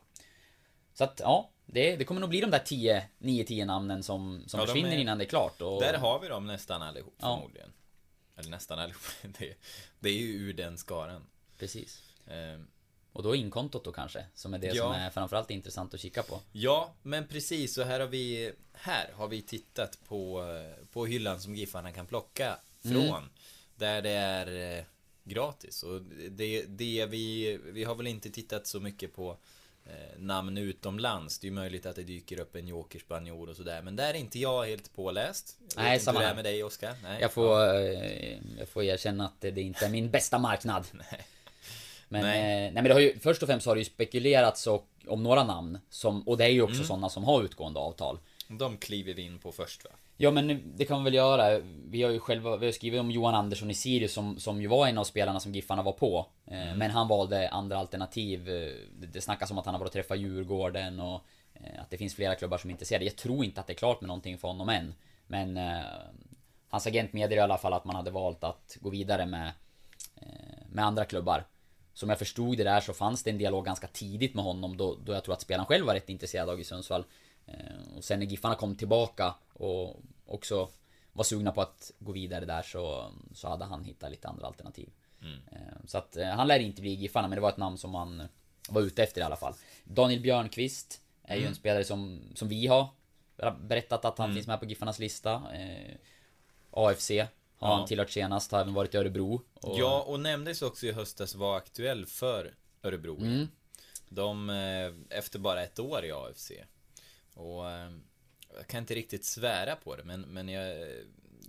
Så 0.94 1.04
att 1.04 1.20
ja, 1.24 1.50
det, 1.66 1.96
det 1.96 2.04
kommer 2.06 2.22
nog 2.22 2.30
bli 2.30 2.42
de 2.42 2.52
där 2.52 2.60
10, 2.60 3.08
9-10 3.20 3.66
namnen 3.66 4.04
som, 4.04 4.44
som 4.48 4.60
Ja, 4.60 4.66
försvinner 4.66 4.92
är- 4.92 4.98
innan 4.98 5.18
det 5.18 5.24
är 5.24 5.30
klart. 5.30 5.62
Och, 5.62 5.82
Där 5.82 5.98
har 5.98 6.20
vi 6.20 6.28
dem 6.28 6.48
nästan 6.48 6.82
allihop 6.82 7.16
Ja. 7.20 7.36
förmodligen. 7.38 7.74
Eller 8.38 8.50
nästan 8.50 8.80
allihop. 8.80 9.02
Det, 9.40 9.54
det 10.00 10.10
är 10.10 10.14
ju 10.14 10.28
ur 10.28 10.54
den 10.54 10.78
skaran. 10.78 11.22
Precis. 11.58 12.02
Ehm, 12.28 12.68
Och 13.16 13.24
då 13.24 13.36
inkontot 13.36 13.84
då 13.84 13.92
kanske, 13.92 14.26
som 14.34 14.54
är 14.54 14.58
det 14.60 14.68
Ja. 14.68 14.84
som 14.84 14.92
är 14.92 15.10
framförallt 15.10 15.52
intressant 15.52 15.94
att 15.94 16.00
kika 16.00 16.24
på. 16.24 16.42
Ja, 16.52 16.94
men 17.04 17.28
precis. 17.28 17.74
Så 17.74 17.84
här 17.84 18.00
har 18.00 18.08
vi, 18.08 18.52
här 18.74 19.10
har 19.14 19.28
vi 19.28 19.42
tittat 19.42 19.98
på, 20.08 20.44
på 20.94 21.06
hyllan 21.06 21.42
som 21.42 21.56
Giffarna 21.56 21.92
kan 21.92 22.06
plocka 22.06 22.60
från. 22.82 23.30
Där 23.76 24.02
det 24.02 24.10
är 24.10 24.78
eh, 24.78 24.84
gratis. 25.24 25.84
Och 25.84 26.02
det, 26.30 26.64
det 26.68 27.06
vi, 27.06 27.58
vi 27.64 27.84
har 27.84 27.96
väl 27.96 28.08
inte 28.08 28.30
tittat 28.30 28.68
så 28.68 28.80
mycket 28.80 29.16
på 29.16 29.38
eh, 29.86 30.20
namn 30.20 30.58
utomlands. 30.58 31.40
Det 31.40 31.48
är 31.48 31.50
ju 31.50 31.56
möjligt 31.56 31.86
att 31.86 31.96
det 31.96 32.04
dyker 32.04 32.40
upp 32.40 32.56
en 32.56 32.68
jokerspanjor 32.68 33.50
och 33.50 33.56
sådär. 33.56 33.82
Men 33.82 33.96
där 33.96 34.10
är 34.10 34.14
inte 34.18 34.40
jag 34.40 34.66
helt 34.66 34.96
påläst. 34.96 35.58
Jag 35.76 35.84
Nej, 35.84 36.00
samma 36.00 36.20
här. 36.20 36.36
med 36.36 36.44
dig 36.44 36.64
Oskar. 36.64 36.96
Nej. 37.04 37.22
Jag 37.22 37.34
får, 37.34 37.76
eh, 37.76 38.38
jag 38.60 38.70
får 38.70 38.84
erkänna 38.84 39.26
att 39.26 39.42
det 39.42 39.62
inte 39.62 39.86
är 39.86 39.90
min 39.90 40.10
bästa 40.10 40.40
marknad. 40.40 40.86
Men, 42.10 42.22
Nej. 42.22 42.42
nej. 42.42 42.62
nej 42.62 42.74
men 42.74 42.84
det 42.84 42.94
har 42.94 43.00
ju, 43.00 43.20
först 43.20 43.42
och 43.44 43.48
främst 43.50 43.66
har 43.68 43.76
det 43.76 43.80
ju 43.80 43.86
spekulerats 43.86 44.68
och, 44.68 44.88
om 45.08 45.24
några 45.24 45.44
namn. 45.44 45.80
Som, 45.90 46.22
och 46.22 46.38
det 46.38 46.46
är 46.46 46.50
ju 46.50 46.62
också 46.62 46.76
Mm. 46.76 46.88
sådana 46.88 47.10
som 47.10 47.24
har 47.24 47.44
utgående 47.44 47.80
avtal. 47.80 48.18
De 48.48 48.78
kliver 48.78 49.14
vi 49.14 49.22
in 49.22 49.40
på 49.40 49.52
först 49.52 49.84
va? 49.84 49.90
Ja 50.18 50.32
men 50.32 50.62
det 50.76 50.86
kan 50.86 50.98
vi 51.00 51.04
väl 51.04 51.14
göra. 51.14 51.60
Vi 51.90 52.04
har 52.04 52.12
ju 52.12 52.20
själva 52.20 52.58
vi 52.58 52.66
har 52.66 52.74
skrivit 52.74 53.00
om 53.00 53.12
Johan 53.12 53.36
Andersson 53.36 53.72
i 53.72 53.74
Sirius 53.74 54.14
som, 54.14 54.40
som 54.40 54.62
ju 54.62 54.68
var 54.68 54.88
en 54.88 54.98
av 54.98 55.04
spelarna 55.04 55.40
som 55.40 55.56
Giffarna 55.56 55.82
var 55.84 55.92
på. 55.92 56.26
Eh, 56.48 56.76
Men 56.76 56.92
han 56.92 57.08
valde 57.08 57.50
andra 57.50 57.78
alternativ. 57.78 58.50
Eh, 58.50 58.72
Det, 59.00 59.08
det 59.14 59.22
snackas 59.22 59.52
om 59.52 59.58
att 59.58 59.66
han 59.66 59.74
har 59.76 59.80
varit 59.80 59.88
och 59.90 59.94
träffat 59.94 60.20
Djurgården 60.20 61.00
och 61.00 61.22
eh, 61.54 61.82
att 61.82 61.90
det 61.90 61.98
finns 61.98 62.16
flera 62.16 62.36
klubbar 62.36 62.58
som 62.58 62.70
är 62.70 62.72
intresserade. 62.72 63.06
Jag 63.06 63.16
tror 63.16 63.46
inte 63.46 63.62
att 63.62 63.68
det 63.68 63.74
är 63.74 63.78
klart 63.78 64.02
med 64.02 64.08
någonting 64.08 64.38
för 64.38 64.48
honom 64.48 64.70
än. 64.70 64.94
Men 65.28 65.58
eh, 65.58 65.80
hans 66.70 66.88
agent 66.88 67.14
meddelade 67.14 67.36
i 67.42 67.44
alla 67.44 67.58
fall 67.58 67.74
att 67.74 67.86
man 67.86 67.96
hade 67.96 68.12
valt 68.12 68.44
att 68.44 68.78
gå 68.82 68.90
vidare 68.90 69.26
med, 69.26 69.52
eh, 70.16 70.26
med 70.70 70.86
andra 70.86 71.06
klubbar. 71.06 71.44
Som 71.96 72.10
jag 72.10 72.20
förstod 72.20 72.58
det 72.58 72.64
där 72.64 72.82
så 72.82 72.94
fanns 72.94 73.24
det 73.24 73.30
en 73.30 73.38
dialog 73.38 73.66
ganska 73.66 73.88
tidigt 73.88 74.34
med 74.34 74.44
honom 74.44 74.78
då, 74.78 74.96
då 75.06 75.14
jag 75.14 75.24
tror 75.24 75.34
att 75.34 75.42
spelaren 75.42 75.66
själv 75.66 75.86
var 75.86 75.94
rätt 75.94 76.10
intresserad 76.10 76.50
av 76.50 76.60
i 76.60 76.64
Sundsvall. 76.64 77.04
Eh, 77.46 77.98
Och 77.98 78.04
sen 78.04 78.20
när 78.20 78.26
Giffarna 78.26 78.56
kom 78.56 78.76
tillbaka 78.76 79.36
och 79.54 79.96
också 80.26 80.70
var 81.14 81.24
sugna 81.24 81.52
på 81.52 81.62
att 81.62 81.92
gå 82.00 82.12
vidare 82.12 82.46
där 82.46 82.62
så, 82.62 83.12
så 83.34 83.48
hade 83.48 83.66
han 83.66 83.84
hittat 83.84 84.12
lite 84.12 84.28
andra 84.28 84.48
alternativ. 84.48 84.90
Eh, 85.52 85.58
Så 85.88 85.98
att 85.98 86.18
eh, 86.18 86.28
han 86.28 86.48
lär 86.48 86.60
inte 86.60 86.82
bli 86.82 86.94
Giffarna 86.94 87.28
men 87.28 87.36
det 87.36 87.42
var 87.42 87.50
ett 87.50 87.58
namn 87.58 87.78
som 87.78 87.92
man 87.92 88.24
var 88.70 88.82
ute 88.82 89.04
efter 89.04 89.22
i 89.22 89.24
alla 89.24 89.36
fall. 89.36 89.54
Daniel 89.84 90.20
Björnqvist 90.22 91.02
är 91.24 91.36
ju 91.36 91.46
en 91.48 91.56
spelare 91.56 91.84
som, 91.84 92.22
som 92.36 92.48
vi 92.48 92.68
har 92.68 92.88
berättat 93.62 94.06
att 94.06 94.18
han 94.18 94.34
finns 94.34 94.48
med 94.48 94.60
på 94.60 94.66
Giffarnas 94.66 95.00
lista. 95.00 95.44
AFC 96.72 97.12
Ja. 97.70 97.76
han 97.76 97.88
tillhört 97.88 98.10
senast, 98.10 98.52
har 98.52 98.62
även 98.62 98.74
varit 98.74 98.94
i 98.94 98.98
Örebro. 98.98 99.42
Och, 99.54 99.80
Ja, 99.80 100.02
och 100.02 100.20
nämndes 100.20 100.62
också 100.62 100.86
i 100.86 100.92
höstas 100.92 101.36
var 101.36 101.58
aktuell 101.58 102.06
för 102.06 102.56
Örebro. 102.84 103.22
Mm. 103.22 103.48
De, 104.10 104.50
eh, 104.50 105.18
efter 105.18 105.40
bara 105.40 105.64
ett 105.64 105.80
år 105.80 106.06
i 106.06 106.12
AFC. 106.12 106.52
Och 107.34 107.72
eh, 107.72 107.92
jag 108.56 108.68
kan 108.68 108.80
inte 108.80 108.96
riktigt 108.96 109.26
svära 109.26 109.76
på 109.76 109.96
det, 109.96 110.04
men, 110.04 110.22
men 110.22 110.50
jag, 110.50 110.88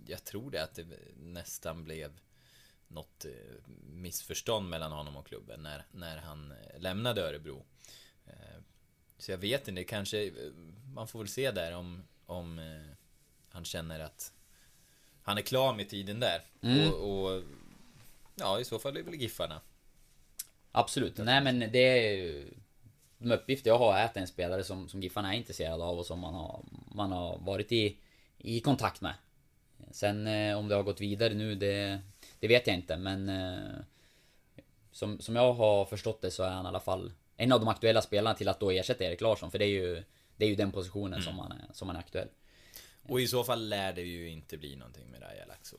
jag 0.07 0.23
tror 0.23 0.51
det 0.51 0.63
att 0.63 0.75
det 0.75 0.85
nästan 1.15 1.83
blev 1.83 2.19
något 2.87 3.25
eh, 3.25 3.31
missförstånd 3.89 4.69
mellan 4.69 4.91
honom 4.91 5.17
och 5.17 5.27
klubben 5.27 5.63
när, 5.63 5.85
när 5.91 6.17
han 6.17 6.53
lämnade 6.77 7.21
Örebro. 7.21 7.65
Så 9.19 9.31
jag 9.31 9.37
vet 9.37 9.67
inte, 9.67 9.83
kanske, 9.83 10.31
man 10.93 11.07
får 11.07 11.19
väl 11.19 11.27
se 11.27 11.51
där 11.51 11.75
om, 11.75 12.03
om 12.25 12.61
han 13.49 13.65
känner 13.65 13.99
att 13.99 14.33
han 15.27 15.37
är 15.37 15.41
klar 15.41 15.73
med 15.73 15.89
tiden 15.89 16.19
där. 16.19 16.41
Mm. 16.61 16.93
Och, 16.93 17.33
och 17.33 17.43
ja, 18.35 18.59
i 18.59 18.65
så 18.65 18.79
fall 18.79 18.91
är 18.91 18.95
det 18.95 19.11
väl 19.11 19.21
Giffarna. 19.21 19.61
Absolut. 20.71 21.17
Nej 21.17 21.41
men 21.41 21.59
det 21.59 21.79
är 21.79 22.11
ju... 22.11 22.53
De 23.17 23.31
uppgifter 23.31 23.69
jag 23.69 23.77
har 23.77 23.97
är 23.97 24.05
att 24.05 24.17
en 24.17 24.27
spelare 24.27 24.63
som, 24.63 24.89
som 24.89 25.03
Giffarna 25.03 25.33
är 25.33 25.37
intresserad 25.37 25.81
av 25.81 25.99
och 25.99 26.05
som 26.05 26.19
man 26.19 26.33
har, 26.33 26.63
man 26.95 27.11
har 27.11 27.37
varit 27.37 27.71
i, 27.71 27.97
i 28.37 28.59
kontakt 28.59 29.01
med. 29.01 29.13
Sen 29.91 30.27
eh, 30.27 30.57
om 30.57 30.67
det 30.67 30.75
har 30.75 30.83
gått 30.83 31.01
vidare 31.01 31.33
nu, 31.33 31.55
det, 31.55 31.99
det 32.39 32.47
vet 32.47 32.67
jag 32.67 32.75
inte 32.75 32.97
men... 32.97 33.29
Eh, 33.29 33.79
som, 34.91 35.19
som 35.19 35.35
jag 35.35 35.53
har 35.53 35.85
förstått 35.85 36.21
det 36.21 36.31
så 36.31 36.43
är 36.43 36.49
han 36.49 36.65
i 36.65 36.67
alla 36.67 36.79
fall 36.79 37.11
en 37.37 37.51
av 37.51 37.59
de 37.59 37.67
aktuella 37.67 38.01
spelarna 38.01 38.35
till 38.35 38.49
att 38.49 38.59
då 38.59 38.71
ersätta 38.71 39.03
Erik 39.03 39.21
Larsson. 39.21 39.51
För 39.51 39.59
det 39.59 39.65
är 39.65 39.69
ju, 39.69 40.03
det 40.37 40.45
är 40.45 40.49
ju 40.49 40.55
den 40.55 40.71
positionen 40.71 41.21
som, 41.21 41.39
han 41.39 41.51
är, 41.51 41.73
som 41.73 41.87
han 41.87 41.95
är 41.95 41.99
aktuell. 41.99 42.27
Och 43.07 43.21
i 43.21 43.27
så 43.27 43.43
fall 43.43 43.69
lär 43.69 43.93
det 43.93 44.01
ju 44.01 44.29
inte 44.29 44.57
bli 44.57 44.75
någonting 44.75 45.11
med 45.11 45.21
Raja 45.21 45.45
Laxo. 45.45 45.77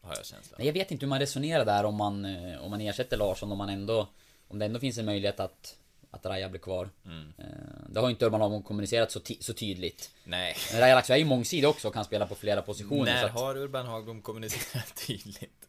Har 0.00 0.14
jag 0.16 0.26
känslan. 0.26 0.56
Nej, 0.58 0.66
jag 0.66 0.74
vet 0.74 0.90
inte 0.90 1.06
hur 1.06 1.08
man 1.10 1.18
resonerar 1.20 1.64
där 1.64 1.84
om 1.84 1.94
man, 1.94 2.24
eh, 2.24 2.58
om 2.64 2.70
man 2.70 2.80
ersätter 2.80 3.16
Larsson 3.16 3.52
om 3.52 3.58
man 3.58 3.68
ändå... 3.68 4.08
Om 4.48 4.58
det 4.58 4.64
ändå 4.66 4.80
finns 4.80 4.98
en 4.98 5.04
möjlighet 5.04 5.40
att, 5.40 5.76
att 6.10 6.26
Raja 6.26 6.48
blir 6.48 6.60
kvar. 6.60 6.90
Eh, 7.38 7.44
Det 7.88 8.00
har 8.00 8.06
ju 8.08 8.10
inte 8.10 8.26
Urban 8.26 8.40
Larsson 8.40 8.62
kommunicerat 8.62 9.10
så, 9.12 9.20
så 9.40 9.52
tydligt. 9.54 10.10
Nej. 10.24 10.56
Men 10.72 10.80
Raja 10.80 10.94
Laxo 10.94 11.12
är 11.12 11.16
ju 11.16 11.24
mångsidig 11.24 11.68
också 11.68 11.88
och 11.88 11.94
kan 11.94 12.04
spela 12.04 12.26
på 12.26 12.34
flera 12.34 12.62
positioner. 12.62 13.04
När 13.14 13.24
att, 13.24 13.30
har 13.32 13.56
Urban 13.56 13.86
Hagblom 13.86 14.22
kommunicerat 14.22 14.94
tydligt? 15.06 15.66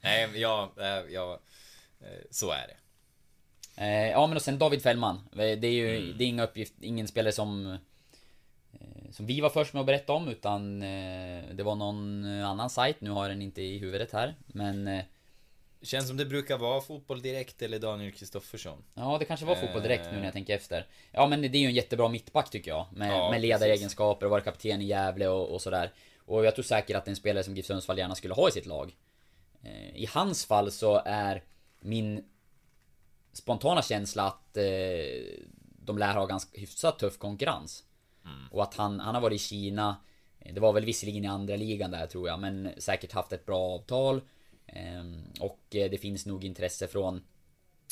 Nej, 0.00 0.40
ja, 0.40 0.72
eh, 0.80 0.86
ja, 1.14 1.40
så 2.30 2.50
är 2.50 2.66
det. 2.66 2.76
ja 4.10 4.26
men 4.26 4.36
och 4.36 4.42
sen 4.42 4.58
David 4.58 4.82
Fällman. 4.82 5.20
Det 5.32 5.42
är 5.44 5.64
ju 5.66 5.96
Mm. 5.96 6.18
det 6.18 6.24
är 6.24 6.28
inga 6.28 6.44
uppgift, 6.44 6.74
ingen 6.80 7.08
spelare 7.08 7.32
som... 7.32 7.78
eh, 8.84 9.10
Som 9.10 9.26
vi 9.26 9.40
var 9.40 9.50
först 9.50 9.72
med 9.74 9.80
att 9.80 9.86
berätta 9.86 10.12
om 10.12 10.28
utan 10.28 10.82
eh, 10.82 11.44
det 11.54 11.62
var 11.62 11.74
någon 11.74 12.24
annan 12.24 12.70
sajt, 12.70 13.00
nu 13.00 13.10
har 13.10 13.22
jag 13.24 13.30
den 13.30 13.42
inte 13.42 13.62
i 13.62 13.78
huvudet 13.78 14.12
här. 14.12 14.34
Men 14.46 14.88
eh, 14.88 15.04
Känns 15.82 16.08
som 16.08 16.16
det 16.16 16.24
brukar 16.26 16.58
vara 16.58 16.80
Fotboll 16.80 17.22
Direkt 17.22 17.62
eller 17.62 17.78
Daniel 17.78 18.12
Kristoffersson. 18.12 18.84
Ja, 18.94 19.16
det 19.18 19.24
kanske 19.24 19.46
var 19.46 19.54
fotboll 19.54 19.82
direkt 19.82 20.04
nu 20.04 20.10
Eh. 20.10 20.16
när 20.16 20.24
jag 20.24 20.32
tänker 20.32 20.54
efter. 20.56 20.86
Ja, 21.12 21.26
men 21.26 21.42
det 21.42 21.48
är 21.48 21.60
ju 21.60 21.66
en 21.66 21.74
jättebra 21.74 22.08
mittback 22.08 22.50
tycker 22.50 22.70
jag. 22.70 22.86
Med, 22.92 23.10
Ja, 23.12 23.30
med 23.30 23.40
ledaregenskaper 23.40 24.26
och 24.26 24.30
vara 24.30 24.40
kapten 24.40 24.82
i 24.82 24.84
Gävle 24.84 25.28
och, 25.28 25.48
och 25.54 25.62
sådär. 25.62 25.92
Och 26.18 26.44
jag 26.44 26.54
tror 26.54 26.62
säkert 26.62 26.96
att 26.96 27.04
det 27.04 27.08
är 27.08 27.12
en 27.12 27.16
spelare 27.16 27.44
som 27.44 27.56
GIF 27.56 27.66
Sundsvall 27.66 27.98
gärna 27.98 28.14
skulle 28.14 28.34
ha 28.34 28.48
i 28.48 28.52
sitt 28.52 28.66
lag. 28.66 28.96
Eh, 29.62 29.96
I 29.96 30.06
hans 30.12 30.44
fall 30.46 30.70
så 30.72 31.02
är 31.04 31.42
min 31.80 32.24
spontana 33.32 33.82
känsla 33.82 34.22
att 34.22 34.56
eh, 34.56 34.64
de 35.78 35.98
lär 35.98 36.14
ha 36.14 36.26
ganska 36.26 36.60
hyfsat 36.60 36.98
tuff 36.98 37.18
konkurrens. 37.18 37.84
Och 38.50 38.62
att 38.62 38.74
han, 38.74 39.00
han 39.00 39.14
har 39.14 39.22
varit 39.22 39.40
i 39.40 39.44
Kina. 39.44 39.96
Det 40.38 40.60
var 40.60 40.72
väl 40.72 40.84
visserligen 40.84 41.24
i 41.24 41.28
andra 41.28 41.56
ligan 41.56 41.90
där 41.90 42.06
tror 42.06 42.28
jag, 42.28 42.40
men 42.40 42.70
säkert 42.78 43.12
haft 43.12 43.32
ett 43.32 43.46
bra 43.46 43.60
avtal. 43.60 44.20
Ehm, 44.66 45.22
Och 45.40 45.60
eh, 45.70 45.90
det 45.90 45.98
finns 45.98 46.26
nog 46.26 46.44
intresse 46.44 46.88
från 46.88 47.22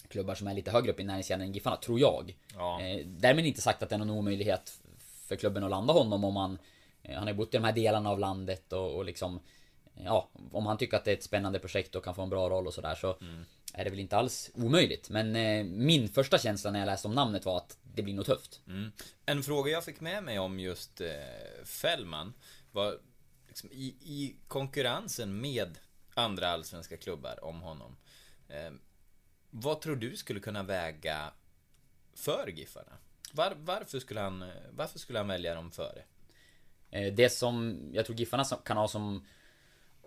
klubbar 0.08 0.34
som 0.34 0.46
är 0.46 0.54
lite 0.54 0.70
högre 0.70 0.92
upp 0.92 1.00
i 1.00 1.04
näringskedjan 1.04 1.40
än 1.40 1.52
Giffarna, 1.52 1.76
tror 1.76 2.00
jag. 2.00 2.36
Ja. 2.54 2.80
Eh, 2.82 3.06
därmed 3.06 3.46
inte 3.46 3.60
sagt 3.60 3.82
att 3.82 3.88
det 3.88 3.94
är 3.94 3.98
någon 3.98 4.10
omöjlighet 4.10 4.78
för 4.98 5.36
klubben 5.36 5.64
att 5.64 5.70
landa 5.70 5.92
honom 5.92 6.24
om 6.24 6.58
eh, 7.02 7.18
Han 7.18 7.26
har 7.26 7.34
bott 7.34 7.54
i 7.54 7.56
de 7.56 7.64
här 7.64 7.72
delarna 7.72 8.10
av 8.10 8.18
landet 8.18 8.72
och, 8.72 8.96
och 8.96 9.04
liksom... 9.04 9.40
Ja, 10.04 10.28
om 10.52 10.66
han 10.66 10.78
tycker 10.78 10.96
att 10.96 11.04
det 11.04 11.10
är 11.10 11.16
ett 11.16 11.22
spännande 11.22 11.58
projekt 11.58 11.94
och 11.94 12.04
kan 12.04 12.14
få 12.14 12.22
en 12.22 12.30
bra 12.30 12.50
roll 12.50 12.66
och 12.66 12.74
sådär 12.74 12.94
så... 12.94 13.16
Är 13.74 13.84
det 13.84 13.90
väl 13.90 14.00
inte 14.00 14.16
alls 14.16 14.50
omöjligt. 14.54 15.10
Men 15.10 15.36
eh, 15.36 15.64
min 15.64 16.08
första 16.08 16.38
känsla 16.38 16.70
när 16.70 16.78
jag 16.78 16.86
läste 16.86 17.08
om 17.08 17.14
namnet 17.14 17.44
var 17.44 17.56
att 17.56 17.78
det 17.94 18.02
blir 18.02 18.14
nog 18.14 18.26
tufft. 18.26 18.60
Mm. 18.66 18.92
En 19.26 19.42
fråga 19.42 19.70
jag 19.72 19.84
fick 19.84 20.00
med 20.00 20.24
mig 20.24 20.38
om 20.38 20.60
just 20.60 21.00
eh, 21.00 21.64
Fällman 21.64 22.34
var 22.72 22.98
liksom, 23.48 23.70
i, 23.72 23.86
i 24.00 24.36
konkurrensen 24.48 25.40
med 25.40 25.78
andra 26.14 26.48
allsvenska 26.48 26.96
klubbar 26.96 27.44
om 27.44 27.60
honom. 27.60 27.96
Eh, 28.48 28.72
vad 29.50 29.80
tror 29.80 29.96
du 29.96 30.16
skulle 30.16 30.40
kunna 30.40 30.62
väga 30.62 31.32
för 32.14 32.48
Giffarna? 32.48 32.92
Var, 33.32 33.54
varför, 33.56 34.00
skulle 34.00 34.20
han, 34.20 34.42
eh, 34.42 34.48
varför 34.70 34.98
skulle 34.98 35.18
han 35.18 35.28
välja 35.28 35.54
dem 35.54 35.70
före? 35.70 36.02
Eh, 36.90 37.12
Det 37.12 37.30
som 37.30 37.80
jag 37.92 38.06
tror 38.06 38.16
Giffarna 38.16 38.44
kan 38.44 38.76
ha 38.76 38.88
som 38.88 39.26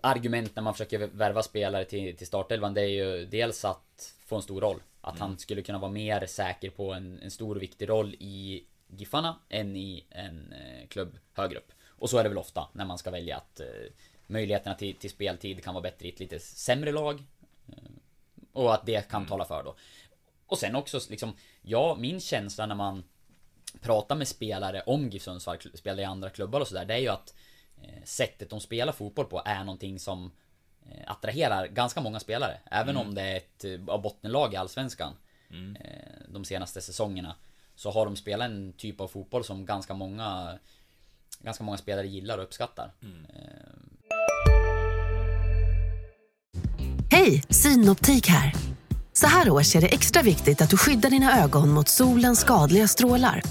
argument 0.02 0.56
när 0.56 0.63
man 0.63 0.74
försöker 0.74 1.08
värva 1.08 1.43
spelare 1.43 1.86
till, 1.86 2.17
till 2.17 2.28
startelvan 2.28 2.74
det 2.74 2.82
är 2.82 2.88
ju 2.88 3.26
dels 3.26 3.65
att 3.65 4.13
få 4.26 4.36
en 4.36 4.41
stor 4.41 4.62
roll. 4.62 4.82
Att 5.05 5.19
han 5.19 5.37
skulle 5.37 5.61
kunna 5.61 5.79
vara 5.79 5.91
mer 5.91 6.25
säker 6.25 6.69
på 6.69 6.93
en, 6.93 7.19
en 7.19 7.31
stor 7.31 7.55
och 7.55 7.61
viktig 7.61 7.89
roll 7.89 8.15
i 8.19 8.65
Giffarna 8.87 9.39
än 9.49 9.75
i 9.75 10.05
en 10.09 10.53
eh, 10.53 10.87
klubb 10.87 11.17
högre 11.33 11.57
upp. 11.57 11.71
Och 11.87 12.09
så 12.09 12.17
är 12.17 12.23
det 12.23 12.29
väl 12.29 12.37
ofta 12.37 12.67
när 12.73 12.85
man 12.85 12.97
ska 12.97 13.11
välja 13.11 13.37
att 13.37 13.59
eh, 13.59 13.65
möjligheterna 14.27 14.75
till, 14.75 14.95
till 14.95 15.09
speltid 15.09 15.63
kan 15.63 15.73
vara 15.73 15.81
bättre 15.81 16.05
i 16.05 16.09
ett 16.09 16.19
lite 16.19 16.39
sämre 16.39 16.91
lag. 16.91 17.23
Eh, 17.67 17.91
och 18.53 18.73
att 18.73 18.85
det 18.85 19.09
kan 19.09 19.25
tala 19.25 19.45
för 19.45 19.63
då. 19.63 19.75
Och 20.45 20.57
sen 20.57 20.75
också 20.75 20.99
liksom, 21.09 21.33
ja, 21.61 21.95
min 21.99 22.19
känsla 22.19 22.65
när 22.65 22.75
man 22.75 23.03
pratar 23.81 24.15
med 24.15 24.27
spelare 24.27 24.81
om 24.85 25.09
GIF 25.09 25.23
Sundsvall, 25.23 25.57
spelare 25.73 26.01
i 26.01 26.05
andra 26.05 26.29
klubbar 26.29 26.61
och 26.61 26.67
sådär, 26.67 26.85
det 26.85 26.93
är 26.93 26.99
ju 26.99 27.09
att 27.09 27.35
eh, 27.81 28.03
sättet 28.03 28.49
de 28.49 28.61
spelar 28.61 28.93
fotboll 28.93 29.25
på 29.25 29.41
är 29.45 29.63
någonting 29.63 29.99
som 29.99 30.31
attraherar 31.08 31.67
ganska 31.67 32.02
många 32.02 32.19
spelare. 32.19 32.58
Även 32.65 32.98
om 32.98 33.15
det 33.15 33.21
är 33.21 33.38
ett 33.38 33.65
eh, 33.65 33.80
av 33.88 34.02
bottenlag 34.02 34.54
i 34.54 34.56
Allsvenskan 34.56 35.13
eh, 35.80 36.21
de 36.28 36.45
senaste 36.45 36.82
säsongerna. 36.82 37.36
Så 37.76 37.91
har 37.91 38.06
de 38.06 38.15
spelat 38.15 38.45
en 38.50 38.74
typ 38.74 39.02
av 39.02 39.08
fotboll 39.08 39.43
som 39.43 39.65
ganska 39.65 39.93
många 39.93 40.60
Ganska 41.39 41.63
många 41.63 41.78
spelare 41.78 42.08
gillar 42.08 42.38
och 42.38 42.43
uppskattar. 42.43 42.91
Eh, 43.04 43.76
Hej, 47.12 47.43
Synoptik 47.50 48.28
här. 48.28 48.54
Så 49.17 49.28
här 49.28 49.49
års 49.49 49.75
är 49.75 49.82
det 49.82 49.88
extra 49.88 50.21
viktigt 50.21 50.62
att 50.62 50.69
du 50.69 50.78
skyddar 50.78 51.10
dina 51.10 51.43
ögon 51.43 51.69
mot 51.69 51.88
solens 51.88 52.39
skadliga 52.39 52.88
strålar. 52.88 53.41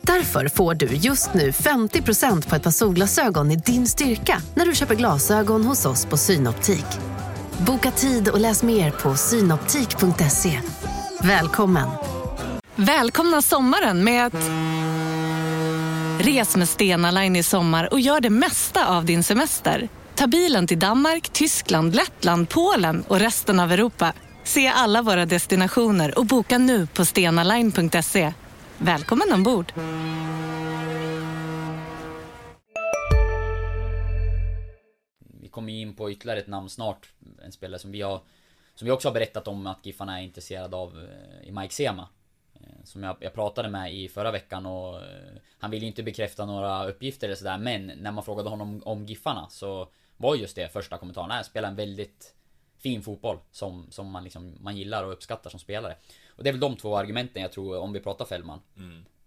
Därför 0.00 0.48
får 0.48 0.74
du 0.74 0.86
just 0.86 1.34
nu 1.34 1.50
50% 1.50 2.48
på 2.48 2.56
ett 2.56 2.62
par 2.62 2.70
solglasögon 2.70 3.50
i 3.50 3.56
din 3.56 3.86
styrka 3.86 4.42
när 4.54 4.66
du 4.66 4.74
köper 4.74 4.94
glasögon 4.94 5.64
hos 5.64 5.86
oss 5.86 6.06
på 6.06 6.16
Synoptik. 6.16 6.84
Boka 7.58 7.90
tid 7.90 8.28
och 8.28 8.40
läs 8.40 8.62
mer 8.62 8.90
på 8.90 9.14
synoptik.se. 9.16 10.60
Välkommen! 11.22 11.88
Välkomna 12.74 13.42
sommaren 13.42 14.04
med 14.04 14.26
att... 14.26 14.50
Res 16.26 16.56
med 16.56 16.68
Stena 16.68 17.10
Line 17.10 17.36
i 17.36 17.42
sommar 17.42 17.92
och 17.92 18.00
gör 18.00 18.20
det 18.20 18.30
mesta 18.30 18.86
av 18.86 19.04
din 19.04 19.24
semester. 19.24 19.88
Ta 20.14 20.26
bilen 20.26 20.66
till 20.66 20.78
Danmark, 20.78 21.28
Tyskland, 21.28 21.94
Lettland, 21.94 22.48
Polen 22.48 23.04
och 23.08 23.18
resten 23.18 23.60
av 23.60 23.72
Europa. 23.72 24.12
Se 24.44 24.68
alla 24.68 25.02
våra 25.02 25.26
destinationer 25.26 26.18
och 26.18 26.26
boka 26.26 26.58
nu 26.58 26.86
på 26.86 27.04
stenaline.se. 27.04 28.32
Välkommen 28.78 29.32
ombord! 29.32 29.72
Vi 35.40 35.48
kommer 35.48 35.72
in 35.72 35.94
på 35.94 36.10
ytterligare 36.10 36.38
ett 36.38 36.46
namn 36.46 36.68
snart. 36.68 37.12
En 37.44 37.52
spelare 37.52 37.78
som 37.78 37.92
vi 37.92 38.02
har 38.02 38.20
Som 38.74 38.86
vi 38.86 38.90
också 38.90 39.08
har 39.08 39.14
berättat 39.14 39.48
om 39.48 39.66
att 39.66 39.86
Giffarna 39.86 40.20
är 40.20 40.24
intresserade 40.24 40.76
av 40.76 40.98
eh, 40.98 41.48
i 41.48 41.52
Mike 41.52 41.74
Sema. 41.74 42.08
Eh, 42.54 42.84
som 42.84 43.02
jag, 43.02 43.16
jag 43.20 43.34
pratade 43.34 43.68
med 43.68 43.94
i 43.94 44.08
förra 44.08 44.30
veckan 44.30 44.66
och 44.66 44.96
eh, 44.96 45.36
Han 45.58 45.70
ville 45.70 45.84
ju 45.84 45.88
inte 45.88 46.02
bekräfta 46.02 46.46
några 46.46 46.88
uppgifter 46.88 47.26
eller 47.26 47.36
sådär 47.36 47.58
men 47.58 47.86
när 47.86 48.12
man 48.12 48.24
frågade 48.24 48.48
honom 48.48 48.82
om 48.84 49.06
Giffarna 49.06 49.48
så 49.50 49.88
Var 50.16 50.36
just 50.36 50.56
det 50.56 50.72
första 50.72 50.98
kommentaren. 50.98 51.30
Han 51.30 51.44
spelar 51.44 51.68
en 51.68 51.76
väldigt 51.76 52.34
Fin 52.82 53.02
fotboll 53.02 53.38
som, 53.50 53.86
som 53.90 54.10
man 54.10 54.24
liksom 54.24 54.56
Man 54.60 54.76
gillar 54.76 55.04
och 55.04 55.12
uppskattar 55.12 55.50
som 55.50 55.60
spelare. 55.60 55.96
Och 56.28 56.44
det 56.44 56.50
är 56.50 56.52
väl 56.52 56.60
de 56.60 56.76
två 56.76 56.96
argumenten 56.96 57.42
jag 57.42 57.52
tror 57.52 57.78
om 57.78 57.92
vi 57.92 58.00
pratar 58.00 58.24
Fällman. 58.24 58.60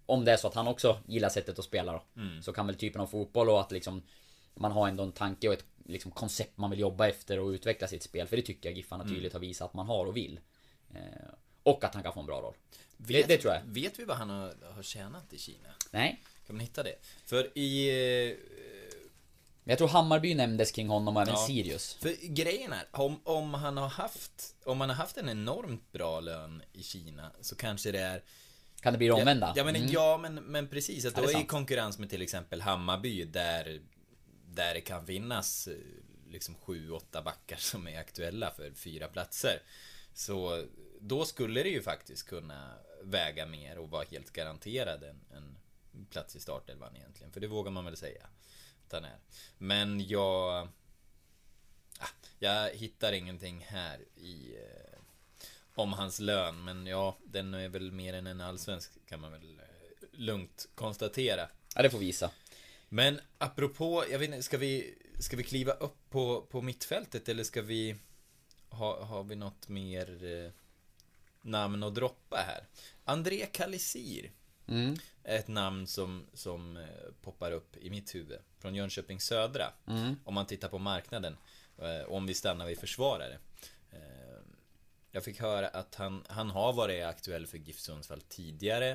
Om 0.06 0.24
det 0.24 0.32
är 0.32 0.36
så 0.36 0.48
att 0.48 0.54
han 0.54 0.68
också 0.68 0.98
gillar 1.06 1.28
sättet 1.28 1.58
att 1.58 1.64
spela 1.64 1.92
då. 1.92 2.02
Så 2.42 2.52
kan 2.52 2.66
väl 2.66 2.76
typen 2.76 3.00
av 3.00 3.06
fotboll 3.06 3.50
och 3.50 3.60
att 3.60 3.72
liksom 3.72 4.02
Man 4.54 4.72
har 4.72 4.88
ändå 4.88 5.02
en 5.02 5.12
tanke 5.12 5.48
och 5.48 5.54
ett 5.54 5.64
liksom, 5.84 6.10
koncept 6.10 6.58
man 6.58 6.70
vill 6.70 6.80
jobba 6.80 7.08
efter 7.08 7.38
och 7.38 7.48
utveckla 7.48 7.88
sitt 7.88 8.02
spel. 8.02 8.26
För 8.26 8.36
det 8.36 8.42
tycker 8.42 8.68
jag 8.68 8.76
Giffarna 8.76 9.04
tydligt 9.04 9.32
har 9.32 9.40
visat 9.40 9.68
att 9.68 9.74
man 9.74 9.86
har 9.86 10.06
och 10.06 10.16
vill. 10.16 10.40
Eh, 10.94 11.00
och 11.62 11.84
att 11.84 11.94
han 11.94 12.02
kan 12.02 12.12
få 12.12 12.20
en 12.20 12.26
bra 12.26 12.40
roll. 12.40 12.54
Vet, 12.96 13.28
det 13.28 13.38
tror 13.38 13.54
jag. 13.54 13.62
Vet 13.64 13.98
vi 13.98 14.04
vad 14.04 14.16
han 14.16 14.30
har, 14.30 14.54
har 14.74 14.82
tjänat 14.82 15.32
i 15.32 15.38
Kina? 15.38 15.68
Nej. 15.90 16.22
Kan 16.46 16.56
man 16.56 16.60
hitta 16.60 16.82
det? 16.82 16.94
För 17.24 17.58
i... 17.58 17.90
Men 19.66 19.72
jag 19.72 19.78
tror 19.78 19.88
Hammarby 19.88 20.34
nämndes 20.34 20.72
kring 20.72 20.88
honom 20.88 21.16
och 21.16 21.22
även 21.22 21.34
Ja. 21.34 21.46
Sirius. 21.46 21.94
För 21.94 22.28
grejen 22.28 22.72
är, 22.72 22.86
om, 22.90 23.20
om 23.24 23.54
han 23.54 23.76
har 23.76 23.88
haft... 23.88 24.54
Om 24.64 24.80
han 24.80 24.88
har 24.88 24.96
haft 24.96 25.16
en 25.16 25.28
enormt 25.28 25.92
bra 25.92 26.20
lön 26.20 26.62
i 26.72 26.82
Kina 26.82 27.30
så 27.40 27.56
kanske 27.56 27.92
det 27.92 27.98
är... 28.00 28.22
Kan 28.80 28.92
det 28.92 28.98
bli 28.98 29.06
det 29.06 29.12
omvända? 29.12 29.52
Ja, 29.56 29.64
men, 29.64 29.76
Mm. 29.76 29.88
ja 29.92 30.18
men, 30.22 30.34
men 30.34 30.68
precis. 30.68 31.04
Att 31.04 31.16
Ja, 31.16 31.22
då 31.22 31.28
är 31.28 31.34
är 31.36 31.40
i 31.40 31.46
konkurrens 31.46 31.98
med 31.98 32.10
till 32.10 32.22
exempel 32.22 32.60
Hammarby 32.60 33.24
där, 33.24 33.80
där 34.46 34.74
det 34.74 34.80
kan 34.80 35.06
finnas 35.06 35.68
eh, 35.68 35.74
liksom 36.30 36.54
sju, 36.54 36.90
åtta 36.90 37.22
backar 37.22 37.56
som 37.56 37.88
är 37.88 38.00
aktuella 38.00 38.50
för 38.50 38.70
fyra 38.72 39.08
platser. 39.08 39.62
Så 40.14 40.64
då 41.00 41.24
skulle 41.24 41.62
det 41.62 41.68
ju 41.68 41.82
faktiskt 41.82 42.26
kunna 42.28 42.74
väga 43.02 43.46
mer 43.46 43.78
och 43.78 43.90
vara 43.90 44.04
helt 44.10 44.30
garanterad 44.32 45.02
en, 45.04 45.20
en 45.36 45.56
plats 46.10 46.36
i 46.36 46.40
startelvan 46.40 46.96
egentligen. 46.96 47.32
För 47.32 47.40
det 47.40 47.46
vågar 47.46 47.70
man 47.70 47.84
väl 47.84 47.96
säga 47.96 48.26
han 48.92 49.04
är. 49.04 49.18
Men 49.58 50.08
jag... 50.08 50.68
Ah, 51.98 52.08
jag 52.38 52.70
hittar 52.70 53.12
ingenting 53.12 53.66
här 53.68 54.00
i... 54.16 54.56
Eh, 54.56 54.98
om 55.74 55.92
hans 55.92 56.20
lön, 56.20 56.64
men 56.64 56.86
ja, 56.86 57.16
den 57.24 57.54
är 57.54 57.68
väl 57.68 57.92
mer 57.92 58.14
än 58.14 58.26
en 58.26 58.40
allsvensk 58.40 58.90
kan 59.06 59.20
man 59.20 59.32
väl 59.32 59.58
eh, 59.60 60.08
lugnt 60.12 60.68
konstatera. 60.74 61.48
Ja, 61.74 61.82
det 61.82 61.90
får 61.90 61.98
visa. 61.98 62.30
Men 62.88 63.20
apropå, 63.38 64.04
jag 64.10 64.18
vet 64.18 64.28
inte, 64.28 64.42
ska 64.42 64.58
vi, 64.58 64.94
ska 65.18 65.36
vi 65.36 65.42
kliva 65.42 65.72
upp 65.72 66.10
på, 66.10 66.42
på 66.42 66.62
mittfältet 66.62 67.28
eller 67.28 67.44
ska 67.44 67.62
vi... 67.62 67.96
Ha, 68.68 69.04
har 69.04 69.24
vi 69.24 69.36
något 69.36 69.68
mer 69.68 70.24
eh, 70.24 70.50
namn 71.42 71.82
att 71.82 71.94
droppa 71.94 72.36
här? 72.36 72.66
André 73.04 73.46
Kalisir. 73.46 74.30
Mm. 74.68 74.96
Ett 75.24 75.48
namn 75.48 75.86
som, 75.86 76.26
som 76.34 76.76
eh, 76.76 76.84
poppar 77.22 77.52
upp 77.52 77.76
i 77.76 77.90
mitt 77.90 78.14
huvud. 78.14 78.38
Från 78.58 78.74
Jönköping 78.74 79.20
Södra. 79.20 79.72
Mm. 79.86 80.16
Om 80.24 80.34
man 80.34 80.46
tittar 80.46 80.68
på 80.68 80.78
marknaden. 80.78 81.36
eh, 81.78 82.12
Om 82.12 82.26
vi 82.26 82.34
stannar 82.34 82.66
vid 82.66 82.78
försvarare. 82.78 83.38
Eh, 83.92 83.98
Jag 85.10 85.24
fick 85.24 85.40
höra 85.40 85.68
att 85.68 85.94
han, 85.94 86.24
han 86.28 86.50
har 86.50 86.72
varit 86.72 87.04
aktuell 87.04 87.46
för 87.46 87.58
GIF 87.58 87.78
Sundsvall 87.78 88.20
tidigare. 88.20 88.86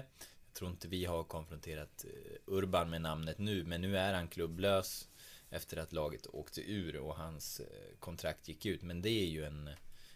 Jag 0.45 0.53
tror 0.53 0.69
inte 0.71 0.87
vi 0.87 1.05
har 1.05 1.23
konfronterat 1.23 2.05
Urban 2.45 2.89
med 2.89 3.01
namnet 3.01 3.37
nu, 3.37 3.63
men 3.63 3.81
nu 3.81 3.97
är 3.97 4.13
han 4.13 4.27
klubblös. 4.27 5.07
Efter 5.49 5.77
att 5.77 5.93
laget 5.93 6.27
åkte 6.27 6.61
ur 6.71 6.95
och 6.95 7.15
hans 7.15 7.61
kontrakt 7.99 8.47
gick 8.47 8.65
ut. 8.65 8.81
Men 8.81 9.01
det 9.01 9.09
är 9.09 9.25
ju 9.27 9.45
en, 9.45 9.69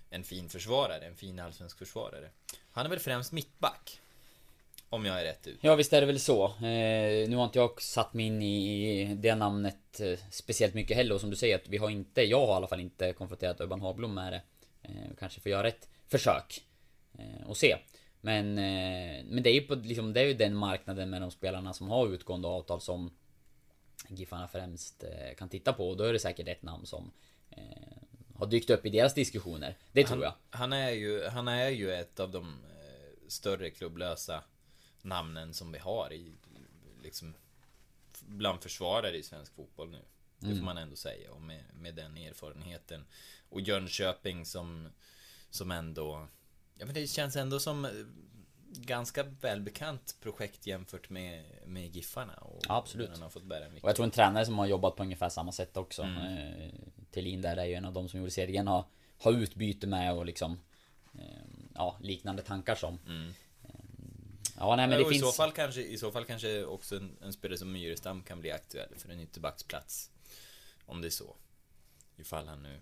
en 0.09 0.23
fin 0.23 0.49
försvarare, 0.49 1.05
en 1.05 1.15
fin 1.15 1.39
allsvensk 1.39 1.77
försvarare. 1.77 2.29
Han 2.71 2.85
är 2.85 2.89
väl 2.89 2.99
främst 2.99 3.31
mittback. 3.31 4.01
Om 4.89 5.05
jag 5.05 5.19
är 5.19 5.23
rätt 5.23 5.47
ut. 5.47 5.59
Ja 5.61 5.75
visst 5.75 5.93
är 5.93 6.01
det 6.01 6.07
väl 6.07 6.19
så. 6.19 6.45
Eh, 6.45 7.29
nu 7.29 7.35
har 7.35 7.43
inte 7.43 7.59
jag 7.59 7.81
satt 7.81 8.13
mig 8.13 8.25
in 8.25 8.41
i 8.41 9.15
det 9.15 9.35
namnet 9.35 9.99
eh, 9.99 10.19
speciellt 10.31 10.73
mycket 10.73 10.97
heller 10.97 11.15
och 11.15 11.21
som 11.21 11.29
du 11.29 11.35
säger 11.35 11.55
att 11.55 11.67
vi 11.67 11.77
har 11.77 11.89
inte, 11.89 12.21
jag 12.21 12.45
har 12.47 12.53
i 12.53 12.55
alla 12.55 12.67
fall 12.67 12.79
inte 12.79 13.13
konfronterat 13.13 13.61
Urban 13.61 13.81
Hagblom 13.81 14.13
med 14.13 14.33
det. 14.33 14.41
Eh, 14.81 15.15
kanske 15.19 15.41
får 15.41 15.51
göra 15.51 15.67
ett 15.67 15.89
försök. 16.07 16.63
Eh, 17.17 17.47
och 17.47 17.57
se. 17.57 17.77
Men, 18.21 18.57
eh, 18.57 19.23
men 19.25 19.43
det 19.43 19.49
är 19.49 19.53
ju 19.53 19.61
på, 19.61 19.75
liksom, 19.75 20.13
det 20.13 20.21
är 20.21 20.25
ju 20.25 20.33
den 20.33 20.55
marknaden 20.55 21.09
med 21.09 21.21
de 21.21 21.31
spelarna 21.31 21.73
som 21.73 21.89
har 21.89 22.13
utgående 22.13 22.47
avtal 22.47 22.81
som 22.81 23.13
Giffarna 24.07 24.47
främst 24.47 25.03
kan 25.37 25.49
titta 25.49 25.73
på 25.73 25.89
och 25.89 25.97
då 25.97 26.03
är 26.03 26.13
det 26.13 26.19
säkert 26.19 26.47
ett 26.47 26.63
namn 26.63 26.85
som 26.85 27.11
har 28.35 28.45
dykt 28.45 28.69
upp 28.69 28.85
i 28.85 28.89
deras 28.89 29.13
diskussioner. 29.13 29.77
Det 29.91 30.03
tror 30.03 30.23
jag. 30.23 30.33
Han 30.49 30.73
är 30.73 30.89
ju, 30.89 31.25
han 31.27 31.47
är 31.47 31.69
ju 31.69 31.93
ett 31.93 32.19
av 32.19 32.31
de 32.31 32.55
större 33.27 33.69
klubblösa 33.69 34.43
namnen 35.05 35.53
som 35.53 35.71
vi 35.71 35.77
har 35.79 36.13
i 36.13 36.31
liksom 37.03 37.35
bland 38.19 38.61
försvarare 38.61 39.17
i 39.17 39.23
svensk 39.23 39.53
fotboll 39.55 39.89
nu. 39.89 40.01
Det 40.39 40.45
Mm. 40.45 40.57
får 40.57 40.65
man 40.65 40.77
ändå 40.77 40.95
säga 40.95 41.31
och 41.31 41.41
med, 41.41 41.63
med 41.73 41.95
den 41.95 42.17
erfarenheten. 42.17 43.05
Och 43.49 43.61
Jönköping 43.61 44.45
som 44.45 44.87
som 45.49 45.71
ändå 45.71 46.27
Ja 46.77 46.85
men 46.85 46.95
det 46.95 47.07
känns 47.07 47.35
ändå 47.35 47.59
som 47.59 47.85
eh, 47.85 47.91
ganska 48.77 49.23
välbekant 49.23 50.15
projekt 50.21 50.67
jämfört 50.67 51.09
med, 51.09 51.45
med 51.65 51.95
Giffarna 51.95 52.33
och 52.33 52.61
absolut. 52.67 53.11
den 53.11 53.21
har 53.21 53.29
fått 53.29 53.43
bära 53.43 53.69
mycket. 53.69 53.83
Och 53.83 53.89
jag 53.89 53.95
tror 53.95 54.05
en 54.05 54.11
tränare 54.11 54.45
som 54.45 54.57
har 54.59 54.65
jobbat 54.65 54.95
på 54.95 55.03
ungefär 55.03 55.29
samma 55.29 55.51
sätt 55.51 55.77
också. 55.77 56.01
Mm. 56.01 56.37
Eh, 56.61 56.69
Thelin 57.11 57.41
där 57.41 57.57
är 57.57 57.65
ju 57.65 57.73
en 57.73 57.85
av 57.85 57.93
de 57.93 58.09
som 58.09 58.19
gjorde 58.19 58.31
serien 58.31 58.67
har, 58.67 58.85
har 59.17 59.31
utbyte 59.31 59.87
med 59.87 60.13
och 60.13 60.25
liksom 60.25 60.59
eh, 61.13 61.41
Ja, 61.75 61.97
liknande 62.01 62.41
tankar 62.41 62.75
som. 62.75 62.99
Mm. 63.07 63.33
Eh, 64.55 64.59
Ja, 64.59 64.75
nej 64.75 64.87
men 64.87 64.97
det 64.97 65.03
och 65.05 65.11
finns... 65.11 65.23
i, 65.23 65.25
så 65.25 65.31
fall 65.31 65.51
kanske, 65.51 65.81
I 65.81 65.97
så 65.97 66.11
fall 66.11 66.25
kanske 66.25 66.65
också 66.65 66.95
en, 66.95 67.17
en 67.21 67.33
spelare 67.33 67.57
som 67.57 67.71
Myrestam 67.71 68.23
kan 68.23 68.41
bli 68.41 68.51
aktuell 68.51 68.95
för 68.97 69.09
en 69.09 69.19
ytterbacksplats. 69.19 70.11
Om 70.85 71.01
det 71.01 71.07
är 71.07 71.09
så. 71.09 71.35
Ifall 72.17 72.47
han 72.47 72.63
nu... 72.63 72.81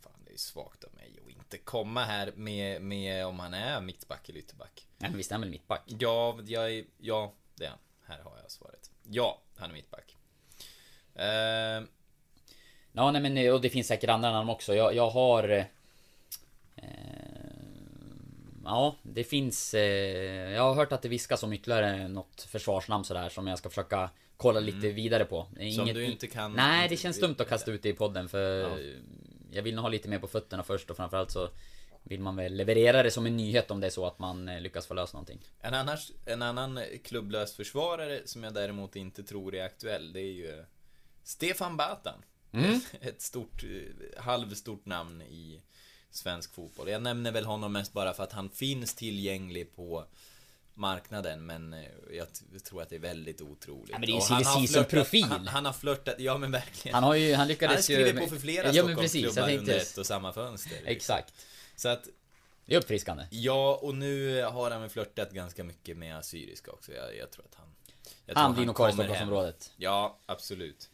Fan, 0.00 0.24
det 0.26 0.32
är 0.32 0.38
svagt 0.38 0.84
av 0.84 0.94
mig 0.94 1.18
att 1.24 1.30
inte 1.30 1.58
komma 1.58 2.04
här 2.04 2.32
med, 2.36 2.82
med 2.82 3.26
om 3.26 3.38
han 3.38 3.54
är 3.54 3.80
mittback 3.80 4.28
eller 4.28 4.38
ytterback. 4.38 4.86
Nej 4.98 5.10
men 5.10 5.18
visst 5.18 5.30
är 5.30 5.34
han 5.34 5.40
väl 5.40 5.50
mittback? 5.50 5.82
Ja, 5.86 6.38
jag 6.46 6.84
ja, 6.98 7.34
det 7.54 7.64
är 7.64 7.70
han. 7.70 7.78
Här 8.04 8.18
har 8.18 8.38
jag 8.42 8.50
svaret. 8.50 8.90
Ja, 9.02 9.42
han 9.56 9.70
är 9.70 9.74
mittback. 9.74 10.16
Eh, 11.14 11.82
Ja, 12.92 13.10
nej 13.10 13.22
men 13.22 13.52
och 13.52 13.60
det 13.60 13.70
finns 13.70 13.86
säkert 13.86 14.10
andra 14.10 14.32
namn 14.32 14.50
också. 14.50 14.74
Jag, 14.74 14.94
jag 14.94 15.10
har... 15.10 15.66
Eh, 16.76 17.19
ja, 18.70 18.96
det 19.02 19.24
finns... 19.24 19.74
Eh, 19.74 20.50
jag 20.50 20.62
har 20.62 20.74
hört 20.74 20.92
att 20.92 21.02
det 21.02 21.08
viskas 21.08 21.42
om 21.42 21.52
ytterligare 21.52 22.08
något 22.08 22.42
försvarsnamn 22.42 23.04
sådär 23.04 23.28
som 23.28 23.46
jag 23.46 23.58
ska 23.58 23.68
försöka 23.68 24.10
kolla 24.36 24.60
lite 24.60 24.88
vidare 24.92 25.24
på. 25.24 25.46
Som 25.76 25.86
du 25.86 26.04
inte 26.04 26.26
kan- 26.26 26.52
Nej, 26.52 26.88
det 26.88 26.96
känns 26.96 27.20
dumt 27.20 27.36
att 27.38 27.48
kasta 27.48 27.70
ut 27.70 27.82
det 27.82 27.88
i 27.88 27.92
podden 27.92 28.28
för... 28.28 28.60
Ja. 28.60 28.78
Jag 29.52 29.62
vill 29.62 29.74
nog 29.74 29.82
ha 29.82 29.88
lite 29.88 30.08
mer 30.08 30.18
på 30.18 30.26
fötterna 30.28 30.62
först 30.62 30.90
och 30.90 30.96
framförallt 30.96 31.30
så 31.30 31.48
vill 32.02 32.20
man 32.20 32.36
väl 32.36 32.54
leverera 32.54 33.02
det 33.02 33.10
som 33.10 33.26
en 33.26 33.36
nyhet 33.36 33.70
om 33.70 33.80
det 33.80 33.86
är 33.86 33.90
så 33.90 34.06
att 34.06 34.18
man 34.18 34.48
eh, 34.48 34.60
lyckas 34.60 34.86
få 34.86 34.94
lösa 34.94 35.12
någonting. 35.16 35.40
En, 35.60 35.74
annars, 35.74 36.12
en 36.26 36.42
annan 36.42 36.80
klubblös 37.04 37.56
försvarare 37.56 38.20
som 38.24 38.44
jag 38.44 38.54
däremot 38.54 38.96
inte 38.96 39.22
tror 39.22 39.54
är 39.54 39.64
aktuell, 39.64 40.12
det 40.12 40.20
är 40.20 40.32
ju 40.32 40.64
Stefan 41.24 41.76
Batan. 41.76 42.22
Mm. 42.52 42.80
Ett 43.00 43.22
stort, 43.22 43.62
eh, 43.64 44.22
halvstort 44.22 44.86
namn 44.86 45.22
i 45.22 45.60
svensk 46.10 46.54
fotboll. 46.54 46.88
Jag 46.88 47.02
nämner 47.02 47.32
väl 47.32 47.44
honom 47.44 47.72
mest 47.72 47.92
bara 47.92 48.14
för 48.14 48.22
att 48.22 48.32
han 48.32 48.50
finns 48.50 48.94
tillgänglig 48.94 49.76
på 49.76 50.04
marknaden, 50.74 51.46
men 51.46 51.72
eh, 51.72 51.84
jag 52.12 52.26
tror 52.64 52.82
att 52.82 52.88
det 52.88 52.94
är 52.96 53.00
väldigt 53.00 53.40
otroligt. 53.40 53.90
Ja, 53.90 53.98
men 53.98 54.06
det 54.06 54.12
är 54.12 54.14
ju 54.14 54.34
han 54.34 54.44
season 54.44 54.66
flörtat- 54.66 54.90
profil. 54.90 55.24
Han, 55.24 55.46
han 55.46 55.64
har 55.66 55.72
flörtat, 55.72 56.14
ja 56.18 56.38
men 56.38 56.50
verkligen. 56.50 56.94
Han 56.94 57.04
har 57.04 57.14
ju, 57.14 57.30
han 57.30 57.38
Han 57.38 57.48
lyckades 57.48 57.90
ju... 57.90 57.94
skrivit 57.94 58.20
på 58.22 58.26
för 58.26 58.36
flera 58.36 58.72
Ja 58.72 58.82
Stockholmsklubbar 58.84 59.52
under 59.58 59.76
ett 59.78 59.98
och 59.98 60.06
samma 60.06 60.32
fönster. 60.32 60.70
liksom. 60.70 60.86
Exakt. 60.88 61.34
Så 61.76 61.88
att, 61.88 62.08
Det 62.66 62.74
är 62.74 62.78
uppfriskande. 62.78 63.24
ja, 63.30 63.78
och 63.82 63.94
nu 63.94 64.42
har 64.42 64.70
han 64.70 64.80
väl 64.80 64.90
flörtat 64.90 65.30
ganska 65.30 65.64
mycket 65.64 65.96
med 65.96 66.18
Assyriska 66.18 66.70
också. 66.70 66.92
Jag, 66.92 67.16
jag 67.16 67.30
tror 67.30 67.44
att 67.44 67.54
han... 67.54 67.66
Jag 68.26 68.34
Han 68.34 68.54
blir 68.54 68.66
nog 68.66 68.76
kvar 68.76 68.88
i. 68.88 68.92
Stockholmsområdet. 68.92 69.72
Ja, 69.76 70.18
absolut. 70.26 70.90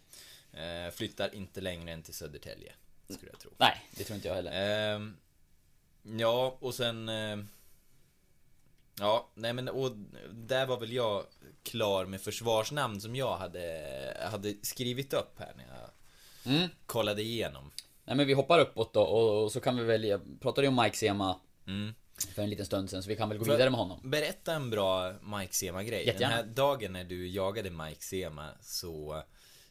Eh, 0.53 0.95
flyttar 0.95 1.35
inte 1.35 1.61
längre 1.61 1.93
än 1.93 2.03
till 2.03 2.15
Södertälje, 2.15 2.73
skulle 3.15 3.31
jag 3.33 3.41
tro. 3.41 3.51
Nej, 3.59 3.87
det 3.97 4.05
tror 4.05 4.15
inte 4.17 4.29
jag 4.29 4.35
heller. 4.35 4.53
Ehm, 4.95 5.17
ja, 6.03 6.57
och 6.61 6.75
sen... 6.75 7.09
Eh, 7.09 7.39
ja, 8.99 9.29
nej 9.35 9.53
men 9.53 9.69
och 9.69 9.93
där 10.33 10.67
var 10.67 10.81
väl 10.81 10.93
jag 10.93 11.25
klar 11.63 12.07
med 12.07 12.21
försvarsnamn 12.21 13.01
som 13.01 13.17
jag 13.17 13.37
hade, 13.37 14.29
hade 14.31 14.55
skrivit 14.63 15.13
upp 15.13 15.39
här 15.39 15.53
när 15.57 15.65
jag 15.65 15.91
Mm. 16.55 16.69
kollade 16.87 17.23
igenom. 17.23 17.71
Nej 18.05 18.17
men 18.17 18.27
vi 18.27 18.33
hoppar 18.33 18.59
uppåt 18.59 18.95
då 18.95 19.03
och, 19.03 19.45
och 19.45 19.53
så 19.53 19.61
kan 19.61 19.77
vi 19.77 19.85
väl, 19.85 20.05
jag 20.05 20.21
pratade 20.41 20.67
ju 20.67 20.69
om 20.69 20.83
Mike 20.83 20.97
Sema 20.97 21.41
Mm. 21.67 21.95
för 22.35 22.43
en 22.43 22.51
liten 22.51 22.67
stund 22.67 22.91
sen 22.91 23.03
så 23.03 23.09
vi 23.09 23.17
kan 23.17 23.29
väl 23.29 23.39
gå 23.39 23.47
jag 23.47 23.53
vidare 23.53 23.71
med 23.71 23.79
honom. 23.81 24.01
Berätta 24.11 24.53
en 24.55 24.71
bra 24.71 25.13
Mike 25.39 25.53
Sema-grej. 25.55 25.99
Den 25.99 26.07
Jättegärna. 26.07 26.35
här 26.37 26.43
dagen 26.43 26.93
när 26.93 27.05
du 27.05 27.29
jagade 27.29 27.71
Mike 27.71 28.03
Sema 28.03 28.49
så... 28.61 29.23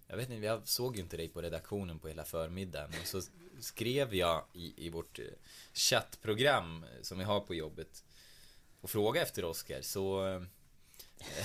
Jag 0.07 0.17
vet 0.17 0.29
inte, 0.29 0.45
jag 0.45 0.67
såg 0.67 0.95
ju 0.95 1.01
inte 1.01 1.17
dig 1.17 1.29
på 1.29 1.41
redaktionen 1.41 1.99
på 1.99 2.07
hela 2.07 2.23
förmiddagen. 2.25 2.89
Och 3.01 3.07
så 3.07 3.21
skrev 3.59 4.15
jag 4.15 4.45
i, 4.53 4.85
i 4.85 4.89
vårt 4.89 5.19
eh, 5.19 5.25
chattprogram 5.73 6.85
som 7.01 7.17
vi 7.17 7.23
har 7.23 7.39
på 7.39 7.55
jobbet 7.55 8.03
och 8.81 8.89
frågade 8.89 9.25
efter 9.25 9.45
Oscar 9.45 9.81
så... 9.81 10.27
eh, 10.27 10.41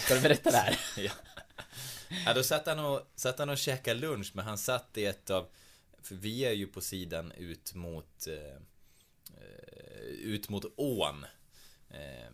Ska 0.04 0.14
du 0.14 0.20
berätta 0.20 0.50
det 0.50 0.56
här? 0.56 0.80
ja. 0.98 1.12
ja, 2.26 2.34
då 2.34 2.42
satt 2.42 2.66
han, 2.66 2.78
och, 2.78 3.00
satt 3.14 3.38
han 3.38 3.48
och 3.48 3.58
käkade 3.58 4.00
lunch, 4.00 4.30
men 4.34 4.44
han 4.44 4.58
satt 4.58 4.96
i 4.98 5.04
ett 5.04 5.30
av... 5.30 5.48
För 6.02 6.14
vi 6.14 6.44
är 6.44 6.52
ju 6.52 6.66
på 6.66 6.80
sidan 6.80 7.32
ut 7.32 7.74
mot... 7.74 8.26
Eh, 8.26 8.56
eh, 9.40 10.04
ut 10.06 10.48
mot 10.48 10.64
ån. 10.76 11.24
Eh, 11.90 12.32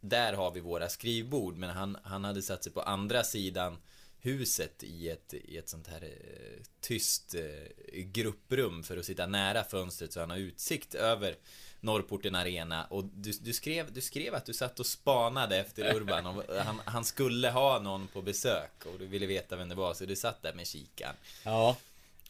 där 0.00 0.32
har 0.32 0.50
vi 0.50 0.60
våra 0.60 0.88
skrivbord, 0.88 1.56
men 1.56 1.70
han, 1.70 1.96
han 2.02 2.24
hade 2.24 2.42
satt 2.42 2.64
sig 2.64 2.72
på 2.72 2.82
andra 2.82 3.24
sidan 3.24 3.78
huset 4.22 4.82
i 4.82 5.08
ett, 5.10 5.34
i 5.34 5.56
ett 5.56 5.68
sånt 5.68 5.86
här 5.88 6.02
eh, 6.02 6.62
tyst 6.80 7.34
eh, 7.34 8.00
grupprum 8.02 8.82
för 8.82 8.96
att 8.96 9.04
sitta 9.04 9.26
nära 9.26 9.64
fönstret 9.64 10.12
så 10.12 10.20
han 10.20 10.30
har 10.30 10.36
utsikt 10.36 10.94
över 10.94 11.36
Norrporten 11.80 12.34
Arena 12.34 12.84
och 12.84 13.04
du, 13.04 13.32
du, 13.40 13.52
skrev, 13.52 13.92
du 13.92 14.00
skrev 14.00 14.34
att 14.34 14.46
du 14.46 14.52
satt 14.54 14.80
och 14.80 14.86
spanade 14.86 15.56
efter 15.56 15.94
Urban 15.96 16.26
och 16.26 16.42
han, 16.64 16.80
han 16.84 17.04
skulle 17.04 17.50
ha 17.50 17.78
någon 17.78 18.08
på 18.08 18.22
besök 18.22 18.86
och 18.86 18.98
du 18.98 19.06
ville 19.06 19.26
veta 19.26 19.56
vem 19.56 19.68
det 19.68 19.74
var 19.74 19.94
så 19.94 20.04
du 20.04 20.16
satt 20.16 20.42
där 20.42 20.52
med 20.54 20.66
kikaren 20.66 21.16
Ja. 21.44 21.76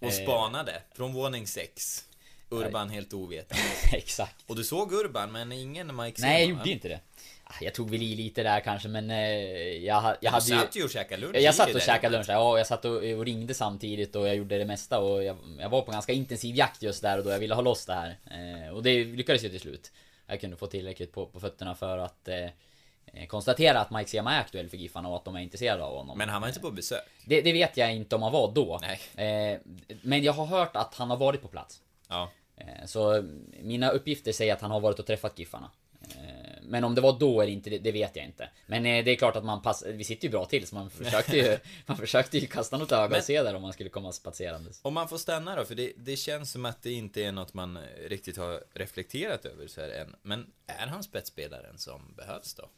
och 0.00 0.06
Eh. 0.12 0.22
spanade 0.22 0.82
från 0.94 1.12
våning 1.12 1.46
6 1.46 2.04
Urban 2.50 2.90
helt 2.90 3.12
ovetande 3.12 3.64
Exakt. 3.92 4.36
Och 4.46 4.56
du 4.56 4.64
såg 4.64 4.92
Urban 4.92 5.32
men 5.32 5.52
ingen 5.52 5.96
Mike 5.96 6.20
Nej, 6.22 6.40
jag 6.40 6.50
gjorde 6.50 6.70
inte 6.70 6.88
det. 6.88 7.00
Jag 7.60 7.74
tog 7.74 7.90
väl 7.90 8.02
i 8.02 8.16
lite 8.16 8.42
där 8.42 8.60
kanske 8.60 8.88
men 8.88 9.10
eh, 9.10 9.16
jag, 9.84 10.04
jag 10.04 10.16
Du 10.20 10.28
hade 10.28 10.46
ju... 10.46 10.58
satt 10.58 10.76
ju 10.76 10.84
och 10.84 10.90
käkade 10.90 11.20
lunch 11.22 11.36
Jag 11.36 11.54
i 11.54 11.56
satt 11.56 11.74
och 11.74 11.80
käkade 11.80 12.16
lunch, 12.16 12.28
ja 12.28 12.50
och 12.50 12.58
jag 12.58 12.66
satt 12.66 12.84
och, 12.84 12.94
och 12.94 13.24
ringde 13.24 13.54
samtidigt 13.54 14.16
och 14.16 14.28
jag 14.28 14.36
gjorde 14.36 14.58
det 14.58 14.64
mesta 14.64 14.98
och 15.00 15.24
jag, 15.24 15.36
jag 15.58 15.68
var 15.68 15.82
på 15.82 15.92
ganska 15.92 16.12
intensiv 16.12 16.56
jakt 16.56 16.82
just 16.82 17.02
där 17.02 17.18
och 17.18 17.24
då 17.24 17.30
jag 17.30 17.38
ville 17.38 17.54
ha 17.54 17.62
loss 17.62 17.86
det 17.86 17.94
här. 17.94 18.16
Eh, 18.30 18.74
och 18.74 18.82
det 18.82 19.04
lyckades 19.04 19.44
ju 19.44 19.48
till 19.48 19.60
slut. 19.60 19.92
Jag 20.26 20.40
kunde 20.40 20.56
få 20.56 20.66
tillräckligt 20.66 21.12
på, 21.12 21.26
på 21.26 21.40
fötterna 21.40 21.74
för 21.74 21.98
att 21.98 22.28
eh, 22.28 22.44
eh, 23.06 23.26
konstatera 23.28 23.80
att 23.80 23.90
Mike 23.90 24.10
Sema 24.10 24.34
är 24.34 24.40
aktuell 24.40 24.68
för 24.68 24.76
Giffarna 24.76 25.08
och 25.08 25.16
att 25.16 25.24
de 25.24 25.36
är 25.36 25.40
intresserade 25.40 25.84
av 25.84 25.96
honom. 25.96 26.18
Men 26.18 26.28
han 26.28 26.40
var 26.40 26.48
inte 26.48 26.60
på 26.60 26.70
besök 26.70 27.04
Det, 27.26 27.40
det 27.40 27.52
vet 27.52 27.76
jag 27.76 27.94
inte 27.94 28.16
om 28.16 28.22
han 28.22 28.32
var 28.32 28.52
då. 28.52 28.80
Eh, 29.22 29.58
men 30.02 30.22
jag 30.22 30.32
har 30.32 30.46
hört 30.46 30.76
att 30.76 30.94
han 30.94 31.10
har 31.10 31.16
varit 31.16 31.42
på 31.42 31.48
plats. 31.48 31.80
Ja 32.08 32.30
Eh, 32.56 32.86
Så 32.86 33.24
mina 33.62 33.90
uppgifter 33.90 34.32
säger 34.32 34.52
att 34.52 34.60
han 34.60 34.70
har 34.70 34.80
varit 34.80 34.98
och 34.98 35.06
träffat 35.06 35.38
Giffarna. 35.38 35.70
Eh, 36.10 36.62
Men 36.62 36.84
om 36.84 36.94
det 36.94 37.00
var 37.00 37.18
då 37.18 37.40
eller 37.40 37.52
inte, 37.52 37.70
det, 37.70 37.92
vet 37.92 38.16
jag 38.16 38.24
inte. 38.24 38.48
Men 38.66 38.86
eh, 38.86 39.04
det 39.04 39.10
är 39.10 39.16
klart 39.16 39.36
att 39.36 39.44
man 39.44 39.62
passar, 39.62 39.92
vi 39.92 40.04
sitter 40.04 40.24
ju 40.24 40.30
bra 40.30 40.44
till 40.44 40.66
så 40.66 40.74
man 40.74 40.90
försökte 40.90 41.36
ju, 41.36 41.58
man 41.86 41.96
försökte 41.96 42.38
ju 42.38 42.46
kasta 42.46 42.78
något 42.78 42.92
öga 42.92 43.16
och 43.16 43.24
se 43.24 43.42
där 43.42 43.54
om 43.54 43.62
man 43.62 43.72
skulle 43.72 43.90
komma 43.90 44.12
spatserandes. 44.12 44.80
Om 44.82 44.94
man 44.94 45.08
får 45.08 45.18
stanna 45.18 45.56
då, 45.56 45.64
för 45.64 45.74
det, 45.74 45.92
det 45.96 46.16
känns 46.16 46.52
som 46.52 46.64
att 46.64 46.82
det 46.82 46.92
inte 46.92 47.24
är 47.24 47.32
något 47.32 47.54
man 47.54 47.78
riktigt 48.08 48.36
har 48.36 48.64
reflekterat 48.74 49.44
över 49.44 49.66
så 49.66 49.80
här 49.80 49.88
än. 49.88 50.16
Men 50.22 50.46
är 50.66 50.86
han 50.86 51.02
spetsspelaren 51.02 51.78
som 51.78 52.14
behövs 52.16 52.54
då? 52.54 52.68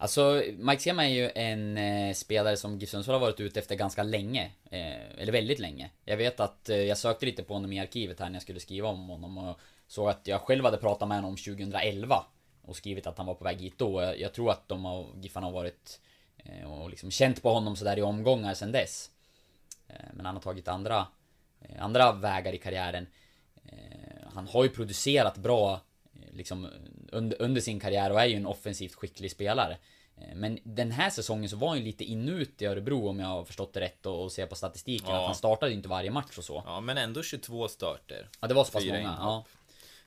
Alltså, 0.00 0.42
Mike 0.58 0.82
Sema 0.82 1.06
är 1.06 1.10
ju 1.10 1.30
en 1.34 1.78
eh, 1.78 2.14
spelare 2.14 2.56
som 2.56 2.78
GIF 2.78 2.90
Sundsvall 2.90 3.14
har 3.14 3.20
varit 3.20 3.40
ute 3.40 3.60
efter 3.60 3.74
ganska 3.74 4.02
länge. 4.02 4.50
Eh, 4.70 5.20
eller 5.20 5.32
väldigt 5.32 5.58
länge. 5.58 5.90
Jag 6.04 6.16
vet 6.16 6.40
att 6.40 6.68
eh, 6.68 6.76
jag 6.76 6.98
sökte 6.98 7.26
lite 7.26 7.42
på 7.42 7.54
honom 7.54 7.72
i 7.72 7.80
arkivet 7.80 8.20
här 8.20 8.26
när 8.26 8.34
jag 8.34 8.42
skulle 8.42 8.60
skriva 8.60 8.88
om 8.88 9.08
honom 9.08 9.38
och 9.38 9.60
såg 9.88 10.08
att 10.08 10.26
jag 10.26 10.40
själv 10.40 10.64
hade 10.64 10.76
pratat 10.76 11.08
med 11.08 11.16
honom 11.16 11.36
2011 11.36 12.24
och 12.62 12.76
skrivit 12.76 13.06
att 13.06 13.18
han 13.18 13.26
var 13.26 13.34
på 13.34 13.44
väg 13.44 13.60
hit 13.60 13.74
då. 13.78 14.02
Jag, 14.02 14.20
jag 14.20 14.32
tror 14.34 14.50
att 14.50 14.68
de 14.68 14.84
har, 14.84 15.06
Giffarna 15.20 15.46
har 15.46 15.52
varit 15.52 16.00
eh, 16.36 16.72
och 16.72 16.90
liksom 16.90 17.10
känt 17.10 17.42
på 17.42 17.50
honom 17.52 17.76
sådär 17.76 17.98
i 17.98 18.02
omgångar 18.02 18.54
sedan 18.54 18.72
dess. 18.72 19.10
Eh, 19.88 19.94
men 20.12 20.26
han 20.26 20.34
har 20.34 20.42
tagit 20.42 20.68
andra, 20.68 21.06
eh, 21.60 21.84
andra 21.84 22.12
vägar 22.12 22.52
i 22.52 22.58
karriären. 22.58 23.06
Han 24.34 24.48
har 24.48 24.64
ju 24.64 24.70
producerat 24.70 25.36
bra 25.36 25.80
liksom 26.32 26.68
under, 27.12 27.42
under 27.42 27.60
sin 27.60 27.80
karriär 27.80 28.12
och 28.12 28.20
är 28.20 28.26
ju 28.26 28.36
en 28.36 28.46
offensivt 28.46 28.94
skicklig 28.94 29.30
spelare. 29.30 29.76
Men 30.34 30.58
den 30.62 30.90
här 30.90 31.10
säsongen 31.10 31.48
så 31.48 31.56
var 31.56 31.68
han 31.68 31.78
ju 31.78 31.84
lite 31.84 32.04
inut 32.04 32.62
i 32.62 32.66
Örebro 32.66 33.08
om 33.08 33.20
jag 33.20 33.26
har 33.26 33.44
förstått 33.44 33.72
det 33.72 33.80
rätt 33.80 34.06
och, 34.06 34.22
och 34.22 34.32
ser 34.32 34.46
på 34.46 34.54
statistiken 34.54 35.08
Ja. 35.08 35.20
att 35.20 35.26
han 35.26 35.34
startade 35.34 35.70
ju 35.70 35.76
inte 35.76 35.88
varje 35.88 36.10
match 36.10 36.38
och 36.38 36.44
så. 36.44 36.62
Ja, 36.66 36.80
men 36.80 36.98
ändå 36.98 37.22
22 37.22 37.68
starter. 37.68 38.28
Ja 38.40 38.48
det 38.48 38.54
var 38.54 38.64
så 38.64 38.72
pass 38.72 38.86
många. 38.86 39.16
Ja. 39.20 39.44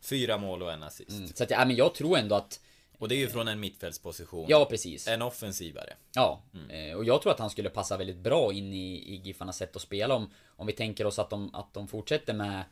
Fyra 0.01 0.37
mål 0.37 0.63
och 0.63 0.71
en 0.71 0.83
assist. 0.83 1.09
Mm. 1.11 1.27
Så 1.27 1.43
att, 1.43 1.49
ja, 1.51 1.65
men 1.65 1.75
jag 1.75 1.95
tror 1.95 2.17
ändå 2.17 2.35
att 2.35 2.59
Och 2.99 3.07
det 3.09 3.15
är 3.15 3.19
ju 3.19 3.27
från 3.29 3.47
en 3.47 3.59
mittfältsposition. 3.59 4.45
Ja 4.49 4.65
precis. 4.65 5.07
En 5.07 5.21
offensivare. 5.21 5.93
Ja, 6.15 6.41
Mm. 6.53 6.69
eh, 6.91 6.97
och 6.97 7.05
jag 7.05 7.21
tror 7.21 7.31
att 7.31 7.39
han 7.39 7.49
skulle 7.49 7.69
passa 7.69 7.97
väldigt 7.97 8.17
bra 8.17 8.53
in 8.53 8.73
i, 8.73 8.93
i 9.13 9.15
Giffarnas 9.15 9.57
sätt 9.57 9.75
att 9.75 9.81
spela 9.81 10.15
om, 10.15 10.31
om 10.55 10.67
vi 10.67 10.73
tänker 10.73 11.05
oss 11.05 11.19
att 11.19 11.29
de, 11.29 11.55
att 11.55 11.73
de 11.73 11.87
fortsätter 11.87 12.33
med 12.33 12.63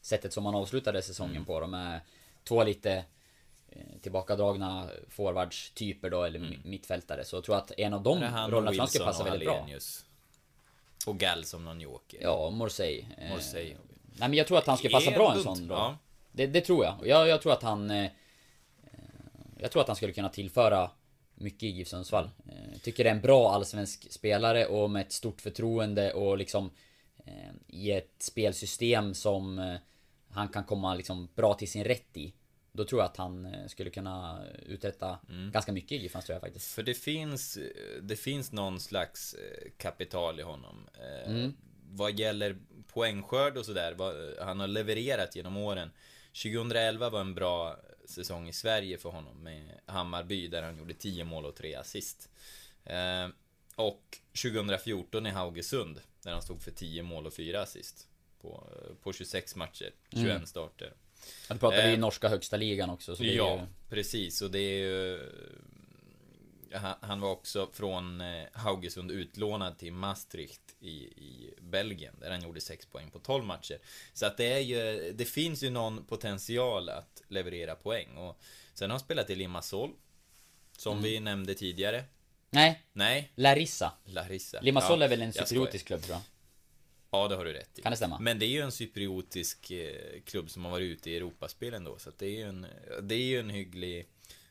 sättet 0.00 0.32
som 0.32 0.44
man 0.44 0.54
avslutade 0.54 1.02
säsongen 1.02 1.32
Mm. 1.36 1.44
på 1.44 1.60
då 1.60 1.66
med 1.66 2.00
två 2.44 2.64
lite 2.64 3.04
eh, 3.68 3.82
tillbakadragna 4.02 4.90
forwardstyper 5.08 6.10
då 6.10 6.22
eller 6.24 6.38
mm. 6.38 6.60
mittfältare 6.64 7.24
så 7.24 7.36
jag 7.36 7.44
tror 7.44 7.56
att 7.56 7.72
en 7.78 7.94
av 7.94 8.02
de 8.02 8.22
är 8.22 8.48
rollerna 8.48 8.74
jag 8.76 8.88
skulle 8.88 9.04
passa 9.04 9.24
väldigt 9.24 9.48
bra. 9.48 9.66
Och 11.06 11.18
Gall 11.18 11.44
som 11.44 11.64
någon 11.64 11.80
joker. 11.80 12.18
Ja, 12.22 12.50
Morsey. 12.50 13.04
Eh, 13.18 13.30
Morsey. 13.30 13.64
Nej 14.16 14.28
men 14.28 14.34
jag 14.34 14.46
tror 14.46 14.58
att 14.58 14.66
han 14.66 14.76
skulle 14.76 14.92
passa 14.92 15.10
Är 15.10 15.14
bra 15.14 15.34
en 15.34 15.42
sån 15.42 15.58
roll. 15.58 15.78
ja. 15.78 15.96
Det, 16.32 16.46
det 16.46 16.60
tror 16.60 16.84
jag. 16.84 16.96
Jag. 17.04 17.28
Jag 17.28 17.42
tror 17.42 17.52
att 17.52 17.62
han... 17.62 17.90
Eh, 17.90 18.10
jag 19.60 19.70
tror 19.70 19.82
att 19.82 19.88
han 19.88 19.96
skulle 19.96 20.12
kunna 20.12 20.28
tillföra 20.28 20.90
mycket 21.34 21.62
i 21.62 21.66
GIF 21.66 21.88
Sundsvall. 21.88 22.30
Eh, 22.48 22.78
tycker 22.82 23.04
det 23.04 23.10
är 23.10 23.14
en 23.14 23.20
bra 23.20 23.50
allsvensk 23.50 24.12
spelare 24.12 24.66
och 24.66 24.90
med 24.90 25.02
ett 25.02 25.12
stort 25.12 25.40
förtroende 25.40 26.12
och 26.12 26.38
liksom 26.38 26.70
eh, 27.24 27.52
i 27.66 27.92
ett 27.92 28.14
spelsystem 28.18 29.14
som 29.14 29.58
eh, 29.58 29.74
han 30.30 30.48
kan 30.48 30.64
komma 30.64 30.94
liksom 30.94 31.28
bra 31.34 31.54
till 31.54 31.70
sin 31.70 31.84
rätt 31.84 32.16
i. 32.16 32.34
Då 32.72 32.84
tror 32.84 33.00
jag 33.00 33.06
att 33.06 33.16
han 33.16 33.46
eh, 33.46 33.66
skulle 33.66 33.90
kunna 33.90 34.44
uträtta 34.66 35.18
Mm. 35.28 35.50
ganska 35.50 35.72
mycket 35.72 35.92
i 35.92 35.96
GIF 35.96 36.12
tror 36.12 36.24
jag 36.26 36.40
faktiskt. 36.40 36.72
För 36.72 36.82
det 36.82 36.94
finns, 36.94 37.58
det 38.02 38.16
finns 38.16 38.52
någon 38.52 38.80
slags 38.80 39.34
eh, 39.34 39.70
kapital 39.76 40.40
i 40.40 40.42
honom. 40.42 40.88
Eh, 40.94 41.30
Mm. 41.30 41.54
Vad 41.90 42.18
gäller 42.18 42.58
poängskörd 42.92 43.56
och 43.56 43.64
sådär, 43.66 43.94
vad 43.94 44.14
han 44.46 44.60
har 44.60 44.66
levererat 44.66 45.36
genom 45.36 45.56
åren. 45.56 45.90
2011 46.42 47.10
var 47.10 47.20
en 47.20 47.34
bra 47.34 47.76
säsong 48.04 48.48
i 48.48 48.52
Sverige 48.52 48.98
för 48.98 49.08
honom 49.10 49.42
med 49.42 49.80
Hammarby 49.86 50.48
där 50.48 50.62
han 50.62 50.78
gjorde 50.78 50.94
10 50.94 51.24
mål 51.24 51.44
och 51.46 51.56
3 51.56 51.74
assist. 51.74 52.28
Eh, 52.84 53.28
och 53.74 54.18
2014 54.42 55.26
i 55.26 55.30
Haugesund 55.30 56.00
där 56.22 56.32
han 56.32 56.42
stod 56.42 56.62
för 56.62 56.70
10 56.70 57.02
mål 57.02 57.26
och 57.26 57.34
4 57.34 57.62
assist. 57.62 58.08
På, 58.40 58.66
på 59.02 59.12
26 59.12 59.56
matcher, 59.56 59.90
21 60.12 60.24
Mm. 60.30 60.46
starter. 60.46 60.92
Ja, 61.48 61.54
du 61.54 61.58
pratar 61.60 61.88
Eh, 61.88 61.98
norska 61.98 62.28
högsta 62.28 62.56
ligan 62.56 62.90
också. 62.90 63.16
Så 63.16 63.24
Ja, 63.24 63.56
ju... 63.60 63.66
precis. 63.88 64.42
Och 64.42 64.50
det 64.50 64.58
är 64.60 64.78
ju... 64.78 65.20
Han, 67.00 67.20
var 67.20 67.30
också 67.30 67.68
från 67.72 68.20
eh, 68.20 68.44
Haugesund 68.52 69.10
utlånad 69.10 69.78
till 69.78 69.92
Maastricht 69.92 70.60
i, 70.80 70.90
i 71.04 71.54
Belgien, 71.60 72.14
där 72.20 72.30
han 72.30 72.42
gjorde 72.42 72.60
6 72.60 72.86
poäng 72.86 73.10
på 73.10 73.18
12 73.18 73.44
matcher. 73.44 73.78
Så 74.12 74.26
att 74.26 74.36
det 74.36 74.52
är 74.52 74.58
ju, 74.58 75.12
det 75.12 75.24
finns 75.24 75.62
ju 75.62 75.70
någon 75.70 76.04
potential 76.04 76.88
att 76.88 77.22
leverera 77.28 77.74
poäng. 77.74 78.16
Och 78.16 78.40
sen 78.74 78.90
har 78.90 78.94
han 78.94 79.00
spelat 79.04 79.30
i 79.30 79.34
Limassol, 79.34 79.90
som 80.76 80.92
Mm. 80.92 81.04
vi 81.04 81.20
nämnde 81.20 81.54
tidigare. 81.54 82.04
Nej, 82.50 82.82
Nej, 82.92 83.32
Larissa. 83.34 83.92
Larissa. 84.04 84.60
Limassol 84.60 84.98
Ja, 85.00 85.04
är 85.04 85.08
väl 85.08 85.22
en 85.22 85.32
cypriotisk 85.32 85.86
klubb 85.86 86.02
tror 86.02 86.14
jag. 86.14 86.22
Ja, 87.10 87.28
det 87.28 87.36
har 87.36 87.44
du 87.44 87.52
rätt 87.52 87.78
i. 87.78 87.82
Kan 87.82 87.90
det 87.92 87.96
stämma? 87.96 88.18
Men 88.18 88.38
det 88.38 88.46
är 88.46 88.48
ju 88.48 88.60
en 88.60 88.72
cypriotisk 88.72 89.70
eh, 89.70 90.20
klubb 90.24 90.50
som 90.50 90.64
har 90.64 90.70
varit 90.72 90.84
ute 90.84 91.10
i 91.10 91.16
Europaspelen 91.16 91.84
då, 91.84 91.98
så 91.98 92.08
att 92.08 92.18
det 92.18 92.26
är 92.26 92.30
ju 92.30 92.42
en, 92.42 92.66
det 93.02 93.14
är 93.14 93.22
ju 93.24 93.40
en 93.40 93.50
hygglig 93.50 94.08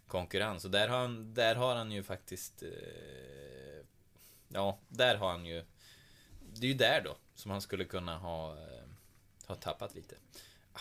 konkurrens. 0.07 0.65
Och 0.65 0.71
där 0.71 0.87
har 0.87 0.97
han, 0.97 1.33
där 1.33 1.55
har 1.55 1.75
han 1.75 1.91
ju 1.91 2.03
faktiskt... 2.03 2.63
Eh, 2.63 3.85
ja, 4.47 4.79
där 4.87 5.15
har 5.15 5.31
han 5.31 5.45
ju... 5.45 5.65
Det 6.53 6.67
är 6.67 6.71
ju 6.71 6.77
där 6.77 7.01
då, 7.05 7.17
som 7.35 7.51
han 7.51 7.61
skulle 7.61 7.85
kunna 7.85 8.17
ha, 8.17 8.51
eh, 8.51 8.83
ha 9.47 9.55
tappat 9.55 9.95
lite. 9.95 10.15
Ah. 10.73 10.79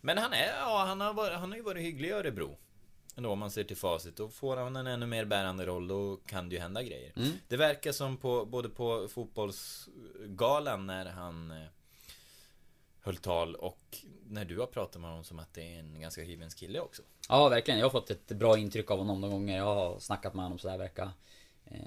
Men 0.00 0.18
han 0.18 0.32
är, 0.32 0.46
ja, 0.46 0.84
han 0.86 1.00
har, 1.00 1.14
varit, 1.14 1.38
han 1.38 1.50
har 1.50 1.56
ju 1.56 1.62
varit 1.62 1.82
hygglig 1.82 2.08
i 2.08 2.12
Örebro. 2.12 2.56
Ändå 3.16 3.30
om 3.30 3.38
man 3.38 3.50
ser 3.50 3.64
till 3.64 3.76
facit. 3.76 4.16
Då 4.16 4.28
får 4.28 4.56
han 4.56 4.76
en 4.76 4.86
ännu 4.86 5.06
mer 5.06 5.24
bärande 5.24 5.66
roll, 5.66 5.88
då 5.88 6.16
kan 6.16 6.48
det 6.48 6.54
ju 6.54 6.60
hända 6.60 6.82
grejer. 6.82 7.12
Mm. 7.16 7.30
Det 7.48 7.56
verkar 7.56 7.92
som 7.92 8.16
på, 8.16 8.44
både 8.44 8.68
på 8.68 9.08
fotbollsgalan 9.08 10.86
när 10.86 11.06
han 11.06 11.50
eh, 11.50 11.66
höll 13.02 13.16
tal 13.16 13.54
och 13.54 13.96
när 14.28 14.44
du 14.44 14.58
har 14.58 14.66
pratat 14.66 15.00
med 15.00 15.10
honom 15.10 15.24
som 15.24 15.38
att 15.38 15.54
det 15.54 15.74
är 15.74 15.78
en 15.78 16.00
ganska 16.00 16.22
hyvens 16.22 16.54
kille 16.54 16.80
också. 16.80 17.02
Ja, 17.28 17.48
verkligen. 17.48 17.80
Jag 17.80 17.84
har 17.86 17.90
fått 17.90 18.10
ett 18.10 18.26
bra 18.28 18.58
intryck 18.58 18.90
av 18.90 18.98
honom 18.98 19.20
de 19.20 19.30
gånger 19.30 19.56
jag 19.56 19.74
har 19.74 19.98
snackat 19.98 20.34
med 20.34 20.44
honom 20.44 20.58
sådär 20.58 20.78
verkar. 20.78 21.10
Eh, 21.64 21.78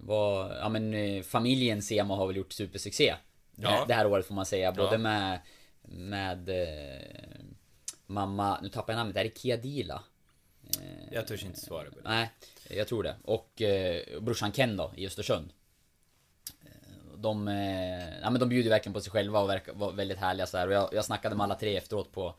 var, 0.00 0.54
ja 0.54 0.68
men 0.68 0.94
eh, 0.94 1.22
familjen 1.22 1.82
Sema 1.82 2.16
har 2.16 2.26
väl 2.26 2.36
gjort 2.36 2.52
supersuccé. 2.52 3.14
Det, 3.54 3.66
här, 3.66 3.76
Ja. 3.76 3.84
det 3.88 3.94
här 3.94 4.06
året 4.06 4.26
får 4.26 4.34
man 4.34 4.46
säga. 4.46 4.72
Både 4.72 4.92
Ja. 4.94 4.98
med, 4.98 5.40
med 5.82 6.48
eh, 6.48 7.40
mamma, 8.06 8.60
nu 8.62 8.68
tappar 8.68 8.92
jag 8.92 8.98
namnet, 8.98 9.16
är 9.16 9.24
det 9.24 9.38
Kia 9.38 9.56
Dila? 9.56 10.02
Jag 11.10 11.26
törs 11.26 11.44
inte 11.44 11.60
svara 11.60 11.90
på 11.90 12.00
det. 12.00 12.08
Nej, 12.08 12.30
jag 12.70 12.88
tror 12.88 13.02
det. 13.02 13.16
Och 13.24 13.62
eh, 13.62 14.20
brorsan 14.20 14.52
Ken 14.52 14.76
då, 14.76 14.92
i 14.96 15.06
Östersund. 15.06 15.52
De, 17.22 17.48
eh, 17.48 18.20
ja, 18.22 18.30
men 18.30 18.40
de 18.40 18.48
bjuder 18.48 18.70
verkligen 18.70 18.94
på 18.94 19.00
sig 19.00 19.12
själva 19.12 19.40
och 19.40 19.48
verkar 19.48 19.72
vara 19.72 19.92
väldigt 19.92 20.18
härliga 20.18 20.46
så 20.46 20.58
här. 20.58 20.66
Och 20.66 20.72
jag, 20.72 20.88
jag 20.92 21.04
snackade 21.04 21.36
med 21.36 21.44
alla 21.44 21.54
tre 21.54 21.76
efteråt 21.76 22.12
på, 22.12 22.34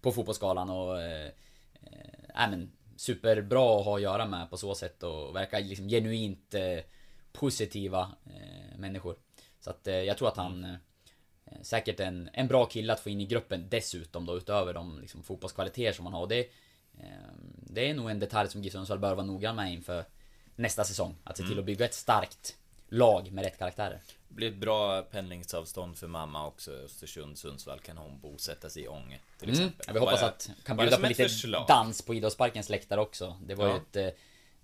på 0.00 0.12
fotbollsskalan 0.12 0.70
och... 0.70 1.02
Eh, 1.02 1.26
eh, 1.82 2.50
men, 2.50 2.72
superbra 2.96 3.78
att 3.78 3.84
ha 3.84 3.96
att 3.96 4.02
göra 4.02 4.26
med 4.26 4.50
på 4.50 4.56
så 4.56 4.74
sätt 4.74 5.02
och 5.02 5.36
verkar 5.36 5.60
liksom 5.60 5.88
genuint 5.88 6.54
eh, 6.54 6.84
positiva 7.32 8.10
eh, 8.26 8.78
människor. 8.78 9.16
Så 9.60 9.70
att 9.70 9.86
eh, 9.86 9.94
jag 9.94 10.18
tror 10.18 10.28
att 10.28 10.36
han... 10.36 10.64
Eh, 10.64 10.74
säkert 11.62 12.00
en, 12.00 12.30
en 12.32 12.48
bra 12.48 12.64
kille 12.66 12.92
att 12.92 13.00
få 13.00 13.10
in 13.10 13.20
i 13.20 13.26
gruppen 13.26 13.66
dessutom 13.68 14.26
då 14.26 14.36
utöver 14.36 14.74
de 14.74 15.00
liksom, 15.00 15.22
fotbollskvaliteter 15.22 15.92
som 15.92 16.06
han 16.06 16.14
har. 16.14 16.26
Det, 16.26 16.48
det 17.60 17.90
är 17.90 17.94
nog 17.94 18.10
en 18.10 18.18
detalj 18.18 18.48
som 18.48 18.62
GIF 18.62 18.72
Sundsvall 18.72 18.98
bör 18.98 19.14
vara 19.14 19.26
noggrann 19.26 19.56
med 19.56 19.72
inför 19.72 20.04
nästa 20.56 20.84
säsong. 20.84 21.16
Att 21.24 21.36
se 21.36 21.42
till 21.42 21.58
att 21.58 21.64
bygga 21.64 21.84
ett 21.84 21.94
starkt 21.94 22.56
lag 22.88 23.32
med 23.32 23.44
rätt 23.44 23.58
karaktärer. 23.58 24.00
Blir 24.34 24.48
ett 24.48 24.56
bra 24.56 25.02
pendlingsavstånd 25.02 25.96
för 25.98 26.06
mamma 26.06 26.46
också. 26.46 26.70
Östersund, 26.72 27.38
Sundsvall 27.38 27.80
kan 27.80 27.96
hon 27.96 28.20
bosätta 28.20 28.70
sig 28.70 28.82
i 28.82 28.88
Ånge 28.88 29.18
till 29.38 29.48
Mm. 29.48 29.60
exempel. 29.60 29.84
Ja, 29.86 29.92
vi 29.92 29.98
hoppas 29.98 30.22
att 30.22 30.50
kan 30.64 30.76
bjuda 30.76 30.96
på 30.96 31.06
lite 31.06 31.22
förslag. 31.22 31.64
dans 31.68 32.02
på 32.02 32.14
Idrottsparkens 32.14 32.68
läktare 32.68 33.00
också. 33.00 33.36
Det 33.46 33.54
var 33.54 33.66
Ja. 33.66 33.72
ju 33.94 34.02
ett 34.10 34.16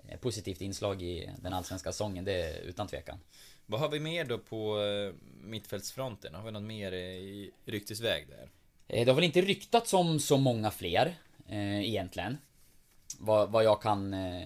eh, 0.08 0.18
positivt 0.20 0.60
inslag 0.60 1.02
i 1.02 1.30
den 1.42 1.52
allsvenska 1.52 1.92
säsongen, 1.92 2.24
det 2.24 2.58
utan 2.58 2.86
tvekan. 2.88 3.18
Vad 3.66 3.80
har 3.80 3.88
vi 3.88 4.00
mer 4.00 4.24
då 4.24 4.38
på 4.38 4.80
eh, 4.82 5.14
mittfältsfronten? 5.44 6.34
Har 6.34 6.42
vi 6.44 6.50
något 6.50 6.62
mer 6.62 6.92
eh, 6.92 6.98
i 6.98 7.50
ryktesväg 7.64 8.28
där? 8.28 8.48
Eh, 8.88 9.04
Det 9.04 9.10
har 9.10 9.14
väl 9.14 9.24
inte 9.24 9.40
ryktats 9.40 9.94
om 9.94 10.20
så 10.20 10.36
många 10.36 10.70
fler 10.70 11.14
eh, 11.48 11.80
egentligen. 11.88 12.38
Vad, 13.18 13.50
vad 13.50 13.64
jag 13.64 13.82
kan 13.82 14.14
eh, 14.14 14.42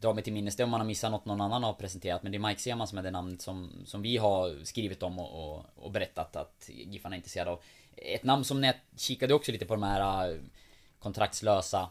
dra 0.00 0.14
mig 0.14 0.24
till 0.24 0.32
minnes, 0.32 0.56
det 0.56 0.64
om 0.64 0.70
man 0.70 0.80
har 0.80 0.86
missat 0.86 1.10
något 1.10 1.24
någon 1.24 1.40
annan 1.40 1.64
har 1.64 1.72
presenterat. 1.72 2.22
Men 2.22 2.32
det 2.32 2.38
är 2.38 2.48
Mike 2.48 2.60
Sema 2.60 2.86
som 2.86 2.98
är 2.98 3.02
det 3.02 3.10
namnet 3.10 3.42
som, 3.42 3.70
som 3.84 4.02
vi 4.02 4.16
har 4.16 4.64
skrivit 4.64 5.02
om 5.02 5.18
och, 5.18 5.56
och, 5.56 5.64
och 5.74 5.90
berättat 5.90 6.36
att 6.36 6.68
Giffarna 6.68 7.14
är 7.14 7.18
intresserade 7.18 7.50
av. 7.50 7.60
Ett 7.96 8.22
namn 8.22 8.44
som 8.44 8.60
när 8.60 8.68
jag 8.68 8.76
kikade 8.96 9.34
också 9.34 9.52
lite 9.52 9.66
på 9.66 9.74
de 9.74 9.82
här 9.82 10.30
eh, 10.30 10.36
kontraktslösa 10.98 11.88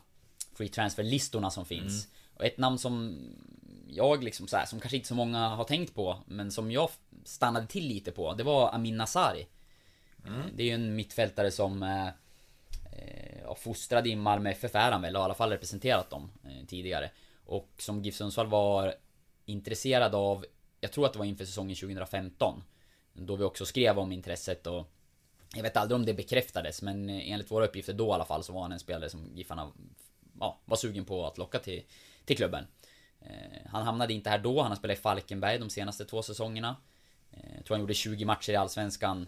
free 0.54 0.70
transfer-listorna 0.70 1.50
som 1.50 1.66
finns. 1.66 2.08
Och 2.36 2.46
ett 2.46 2.58
namn 2.58 2.78
som 2.78 3.18
jag 3.88 4.24
liksom 4.24 4.48
så 4.48 4.58
här, 4.58 4.66
som 4.66 4.80
kanske 4.80 4.98
inte 4.98 5.08
så 5.08 5.16
många 5.16 5.48
har 5.48 5.64
tänkt 5.64 5.96
på, 5.96 6.18
men 6.26 6.52
som 6.52 6.72
jag 6.72 6.90
stannade 7.24 7.68
till 7.68 7.88
lite 7.88 8.12
på, 8.12 8.34
det 8.34 8.44
var 8.44 8.74
Amin 8.74 8.98
Nasari. 8.98 9.48
Det 10.56 10.64
är 10.64 10.68
ju 10.68 10.74
en 10.74 10.96
mittfältare 10.96 11.52
som 11.52 11.84
eh, 11.84 12.08
eh, 12.08 13.42
ja, 13.44 13.56
fostrad 13.56 14.08
i 14.08 14.16
Malmö 14.16 14.50
FF 14.50 14.76
är 14.76 14.92
han 14.92 15.02
väl, 15.02 15.16
och 15.16 15.22
i 15.22 15.24
alla 15.24 15.34
fall 15.34 15.50
representerat 15.50 16.10
dem 16.10 16.32
eh, 16.44 16.66
tidigare. 16.68 17.10
Och 17.48 17.70
som 17.78 18.04
GIF 18.04 18.16
Sundsvall 18.16 18.48
var 18.48 18.96
intresserad 19.46 20.16
av, 20.16 20.46
jag 20.80 20.92
tror 20.92 21.06
att 21.06 21.14
det 21.14 21.20
var 21.20 21.26
inför 21.26 21.46
säsongen 21.46 21.76
2015. 21.76 22.64
Då 23.14 23.36
vi 23.36 23.44
också 23.44 23.66
skrev 23.66 24.00
om 24.00 24.12
intresset 24.12 24.68
och 24.68 24.92
jag 25.56 25.64
vet 25.64 25.78
aldrig 25.78 25.96
om 25.96 26.06
det 26.06 26.14
bekräftades, 26.14 26.82
men 26.82 27.10
enligt 27.10 27.52
våra 27.52 27.66
uppgifter 27.66 27.94
då 27.94 28.08
i 28.08 28.12
alla 28.12 28.26
fall 28.26 28.44
så 28.44 28.54
var 28.54 28.62
han 28.62 28.72
en 28.72 28.80
spelare 28.80 29.10
som 29.10 29.32
Giffarna 29.36 29.72
ja, 30.40 30.60
var 30.66 30.78
sugen 30.78 31.06
på 31.06 31.26
att 31.26 31.38
locka 31.38 31.60
till, 31.60 31.84
till 32.26 32.38
klubben. 32.38 32.68
Eh, 33.22 33.70
han 33.70 33.84
hamnade 33.84 34.14
inte 34.14 34.30
här 34.30 34.40
då, 34.40 34.62
han 34.62 34.72
har 34.72 34.76
spelat 34.76 34.98
i 34.98 35.02
Falkenberg 35.02 35.60
de 35.60 35.70
senaste 35.70 36.06
två 36.06 36.22
säsongerna. 36.22 36.76
Eh, 37.32 37.56
jag 37.56 37.66
tror 37.66 37.76
han 37.76 37.82
gjorde 37.82 37.94
20 37.94 38.26
matcher 38.26 38.52
i 38.52 38.56
Allsvenskan 38.56 39.28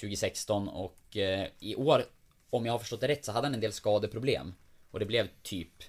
2016 0.00 0.68
och 0.68 1.16
eh, 1.16 1.48
i 1.58 1.76
år, 1.76 2.04
om 2.50 2.66
jag 2.66 2.72
har 2.72 2.78
förstått 2.78 3.00
det 3.00 3.08
rätt, 3.08 3.24
så 3.24 3.32
hade 3.32 3.46
han 3.46 3.54
en 3.54 3.60
del 3.60 3.72
skadeproblem. 3.72 4.54
Och 4.90 4.98
det 4.98 5.06
blev 5.06 5.28
typ 5.42 5.82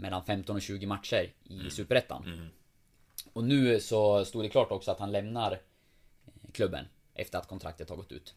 mellan 0.00 0.24
15 0.24 0.56
och 0.56 0.62
20 0.62 0.86
matcher 0.86 1.32
i 1.44 1.70
Superettan. 1.70 2.50
Och 3.32 3.44
nu 3.44 3.80
så 3.80 4.24
stod 4.24 4.44
det 4.44 4.48
klart 4.48 4.70
också 4.70 4.90
att 4.90 5.00
han 5.00 5.12
lämnar 5.12 5.52
eh, 5.52 6.50
klubben 6.52 6.84
efter 7.14 7.38
att 7.38 7.48
kontraktet 7.48 7.88
har 7.88 7.96
gått 7.96 8.12
ut. 8.12 8.34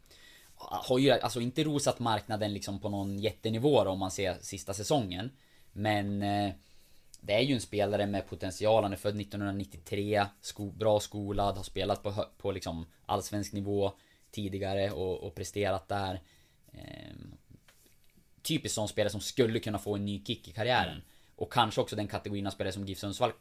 Har 0.55 0.99
ju 0.99 1.11
alltså 1.11 1.41
inte 1.41 1.64
rosat 1.64 1.99
marknaden 1.99 2.53
liksom 2.53 2.80
på 2.80 2.89
någon 2.89 3.20
jättenivå 3.20 3.84
då, 3.84 3.89
om 3.89 3.99
man 3.99 4.11
ser 4.11 4.38
sista 4.41 4.74
säsongen. 4.74 5.32
Men 5.72 6.22
eh, 6.22 6.53
det 7.22 7.34
är 7.34 7.41
ju 7.41 7.53
en 7.53 7.61
spelare 7.61 8.05
med 8.05 8.28
potential. 8.28 8.84
Han 8.84 8.93
är 8.93 8.97
född 8.97 9.22
1993, 9.22 10.26
sko 10.41 10.72
bra 10.72 10.99
skolad, 10.99 11.57
har 11.57 11.64
spelat 11.64 12.03
på, 12.03 12.26
på 12.38 12.51
liksom 12.51 12.86
allsvensk 13.05 13.53
nivå 13.53 13.91
tidigare 14.32 14.91
och, 14.91 15.24
och 15.24 15.36
presterat 15.36 15.88
där. 15.88 16.22
Ehm, 16.72 17.38
typiskt 18.41 18.76
sån 18.76 18.88
spelare 18.88 19.11
som 19.11 19.22
skulle 19.22 19.59
kunna 19.59 19.80
få 19.80 19.95
en 19.95 20.05
ny 20.05 20.24
kick 20.26 20.47
i 20.47 20.51
karriären. 20.51 21.01
Och 21.36 21.54
kanske 21.54 21.82
också 21.82 21.96
den 21.96 22.08
kategorin 22.08 22.48
av 22.48 22.52
spelare 22.52 22.74
som 22.74 22.86
GIF 22.86 23.00
Sundsvall 23.00 23.32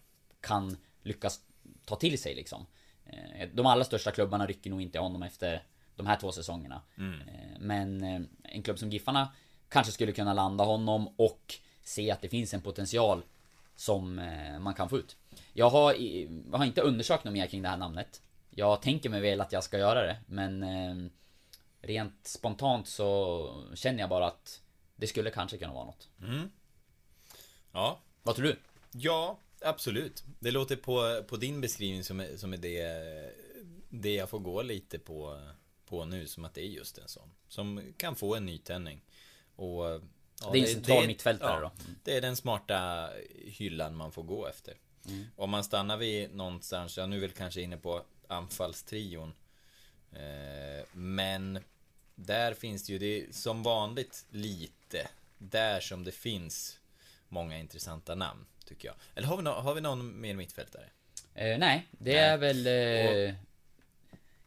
kan 0.41 0.77
lyckas 1.03 1.41
ta 1.85 1.97
till 1.97 2.19
sig 2.23 2.35
liksom. 2.35 2.67
Eh, 3.07 3.49
De 3.55 3.67
allra 3.67 3.85
största 3.85 4.11
klubbarna 4.11 4.47
rycker 4.47 4.71
nog 4.71 4.83
inte 4.83 4.99
honom 4.99 5.23
efter 5.23 5.63
de 5.97 6.07
här 6.07 6.17
två 6.17 6.33
säsongerna. 6.33 6.83
Eh, 7.29 7.59
Men 7.61 8.03
eh, 8.05 8.21
en 8.43 8.63
klubb 8.63 8.79
som 8.79 8.91
Giffarna 8.91 9.29
kanske 9.69 9.93
skulle 9.93 10.13
kunna 10.13 10.33
landa 10.35 10.65
honom 10.65 11.09
och 11.17 11.55
se 11.83 12.11
att 12.11 12.21
det 12.23 12.29
finns 12.29 12.55
en 12.55 12.61
potential 12.63 13.23
som 13.77 14.15
man 14.61 14.75
kan 14.75 14.89
få 14.89 14.99
ut. 14.99 15.17
Jag 15.53 15.71
har, 15.71 15.95
jag 16.51 16.59
har 16.59 16.65
inte 16.65 16.81
undersökt 16.81 17.25
något 17.25 17.33
mer 17.35 17.47
kring 17.47 17.63
det 17.63 17.69
här 17.69 17.77
namnet. 17.77 18.23
Jag 18.51 18.83
tänker 18.83 19.11
mig 19.11 19.21
väl 19.21 19.41
att 19.41 19.53
jag 19.53 19.65
ska 19.65 19.79
göra 19.79 20.03
det, 20.03 20.17
men 20.27 21.11
rent 21.83 22.27
spontant 22.27 22.89
så 22.89 23.65
känner 23.75 24.01
jag 24.01 24.09
bara 24.09 24.27
att 24.27 24.63
det 24.97 25.07
skulle 25.07 25.31
kanske 25.31 25.59
kunna 25.59 25.73
vara 25.73 25.85
något. 25.85 26.09
Ja, 27.73 28.01
Vad 28.23 28.37
tror 28.37 28.47
du? 28.47 28.59
Ja, 28.93 29.39
absolut. 29.61 30.25
Det 30.39 30.51
låter 30.51 30.77
på, 30.77 31.23
på 31.29 31.37
din 31.37 31.61
beskrivning 31.61 32.05
som, 32.05 32.27
som 32.37 32.53
är 32.53 32.57
det, 32.57 33.33
det 33.89 34.15
jag 34.15 34.31
får 34.31 34.39
gå 34.39 34.63
lite 34.63 34.99
på, 34.99 35.41
på 35.87 36.05
nu, 36.05 36.27
som 36.27 36.45
att 36.45 36.55
det 36.55 36.61
är 36.61 36.69
just 36.69 36.99
en 36.99 37.09
sån. 37.09 37.31
Som 37.49 37.93
kan 37.97 38.17
få 38.17 38.35
en 38.35 38.47
nytändning. 38.47 39.01
Och, 39.57 39.85
ja, 39.85 40.51
Det 40.53 40.59
är 40.59 40.63
en 40.63 40.75
central 40.75 41.07
mittfältare 41.07 41.61
då. 41.61 41.73
Det 42.05 42.17
är 42.17 42.21
den 42.21 42.37
smarta 42.37 43.11
hyllan 43.45 43.97
man 43.97 44.13
får 44.13 44.23
gå 44.23 44.47
efter. 44.47 44.75
Mm. 45.09 45.25
Om 45.37 45.51
man 45.51 45.65
stannar 45.65 45.97
vid 45.97 46.35
någonstans, 46.35 46.97
jag 46.97 47.09
nu 47.09 47.17
är 47.17 47.21
väl 47.21 47.31
kanske 47.31 47.61
inne 47.61 47.77
på 47.77 48.03
anfallstrion. 48.29 49.33
Eh, 50.13 50.87
men 50.93 51.59
där 52.15 52.55
finns 52.55 52.87
det 52.87 52.93
ju, 52.93 52.99
det 52.99 53.21
är 53.21 53.33
som 53.33 53.63
vanligt 53.63 54.27
lite. 54.31 55.09
Där 55.39 55.81
som 55.81 56.05
det 56.05 56.13
finns 56.13 56.79
många 57.33 57.59
intressanta 57.59 58.15
namn, 58.15 58.47
tycker 58.67 58.89
jag. 58.89 58.95
Eller 59.15 59.29
har 59.29 59.37
vi, 59.37 59.43
no 59.43 59.49
har 59.51 59.75
vi 59.75 59.81
någon 59.81 60.21
mer 60.21 60.35
mittfältare? 60.35 60.85
Eh, 61.35 61.59
nej, 61.59 61.87
det 61.91 62.11
Nej. 62.13 62.17
är 62.21 62.37
väl... 62.39 62.67
Eh, 62.67 63.35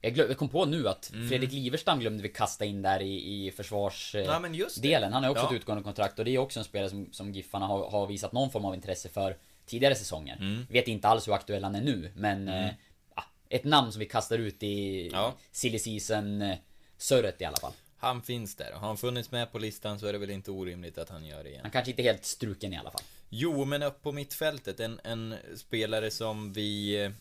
Jag, 0.02 0.14
glöm, 0.14 0.28
jag 0.28 0.38
kom 0.38 0.50
på 0.50 0.66
nu 0.66 0.88
att 0.90 1.06
Fredrik 1.30 1.52
Liverstam 1.52 2.00
glömde 2.00 2.24
vi 2.24 2.30
kasta 2.30 2.66
in 2.66 2.82
där 2.82 3.00
i, 3.02 3.46
i 3.48 3.52
försvarsdelen. 3.52 4.68
Delen. 4.82 5.14
Han 5.14 5.24
har 5.24 5.32
också 5.32 5.44
Ja. 5.44 5.48
ett 5.50 5.56
utgående 5.56 5.84
kontrakt 5.84 6.20
och 6.20 6.26
det 6.26 6.32
är 6.32 6.38
också 6.38 6.60
en 6.60 6.64
spelare 6.66 6.90
som, 6.90 7.14
som 7.14 7.32
Giffarna 7.32 7.66
har, 7.68 7.90
har 7.90 8.08
visat 8.08 8.32
någon 8.32 8.50
form 8.52 8.66
av 8.66 8.76
intresse 8.76 9.10
för 9.10 9.38
tidigare 9.66 9.96
säsonger. 9.96 10.36
Mm. 10.36 10.66
Vet 10.70 10.88
inte 10.88 11.08
alls 11.08 11.28
hur 11.28 11.34
aktuell 11.34 11.64
han 11.64 11.76
är 11.76 11.82
nu, 11.82 12.12
men 12.16 12.48
eh, 12.48 12.70
ja, 13.16 13.24
ett 13.50 13.64
namn 13.64 13.92
som 13.92 14.00
vi 14.00 14.06
kastar 14.06 14.38
ut 14.38 14.64
i 14.64 15.10
Ja. 15.14 15.34
silly 15.52 15.80
season 15.80 16.42
eh, 16.42 16.58
surret 16.98 17.42
i 17.42 17.46
alla 17.46 17.58
fall. 17.58 17.74
Han 18.06 18.22
finns 18.22 18.56
där. 18.56 18.72
Har 18.72 18.88
han 18.88 18.98
funnits 18.98 19.32
med 19.32 19.52
på 19.52 19.60
listan 19.60 20.00
så 20.00 20.08
är 20.08 20.14
det 20.14 20.20
väl 20.20 20.30
inte 20.30 20.52
orimligt 20.52 20.98
att 20.98 21.10
han 21.10 21.26
gör 21.26 21.44
det 21.44 21.50
igen. 21.50 21.62
Han 21.62 21.72
kanske 21.72 21.92
inte 21.92 22.02
är 22.02 22.04
helt 22.04 22.26
struken 22.26 22.74
i 22.74 22.78
alla 22.78 22.92
fall. 22.92 23.02
Jo, 23.30 23.66
men 23.66 23.84
upp 23.84 24.02
på 24.02 24.12
mittfältet, 24.12 24.80
en, 24.80 25.00
en 25.04 25.36
spelare 25.56 26.12
som 26.12 26.54
vi 26.54 27.04
eh, 27.04 27.12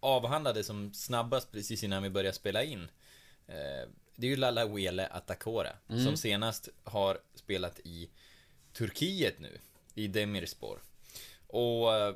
avhandlade 0.00 0.64
som 0.64 0.94
snabbast 0.94 1.52
precis 1.52 1.84
innan 1.84 2.02
vi 2.02 2.10
började 2.10 2.36
spela 2.36 2.64
in. 2.64 2.88
Eh, 3.46 3.88
det 4.16 4.26
är 4.26 4.30
ju 4.30 4.36
Lalla 4.36 4.66
Wele 4.66 5.06
Atakora, 5.06 5.72
som 6.04 6.16
senast 6.16 6.68
har 6.84 7.18
spelat 7.34 7.80
i 7.84 8.08
Turkiet 8.72 9.38
nu, 9.38 9.58
i 9.94 10.06
Demirspor. 10.06 10.80
Och 11.46 11.96
eh, 11.96 12.14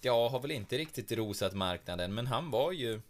jag 0.00 0.28
har 0.28 0.40
väl 0.40 0.50
inte 0.50 0.78
riktigt 0.78 1.12
rosat 1.12 1.54
marknaden, 1.54 2.14
men 2.14 2.26
han 2.26 2.50
var 2.50 2.72
ju 2.72 3.00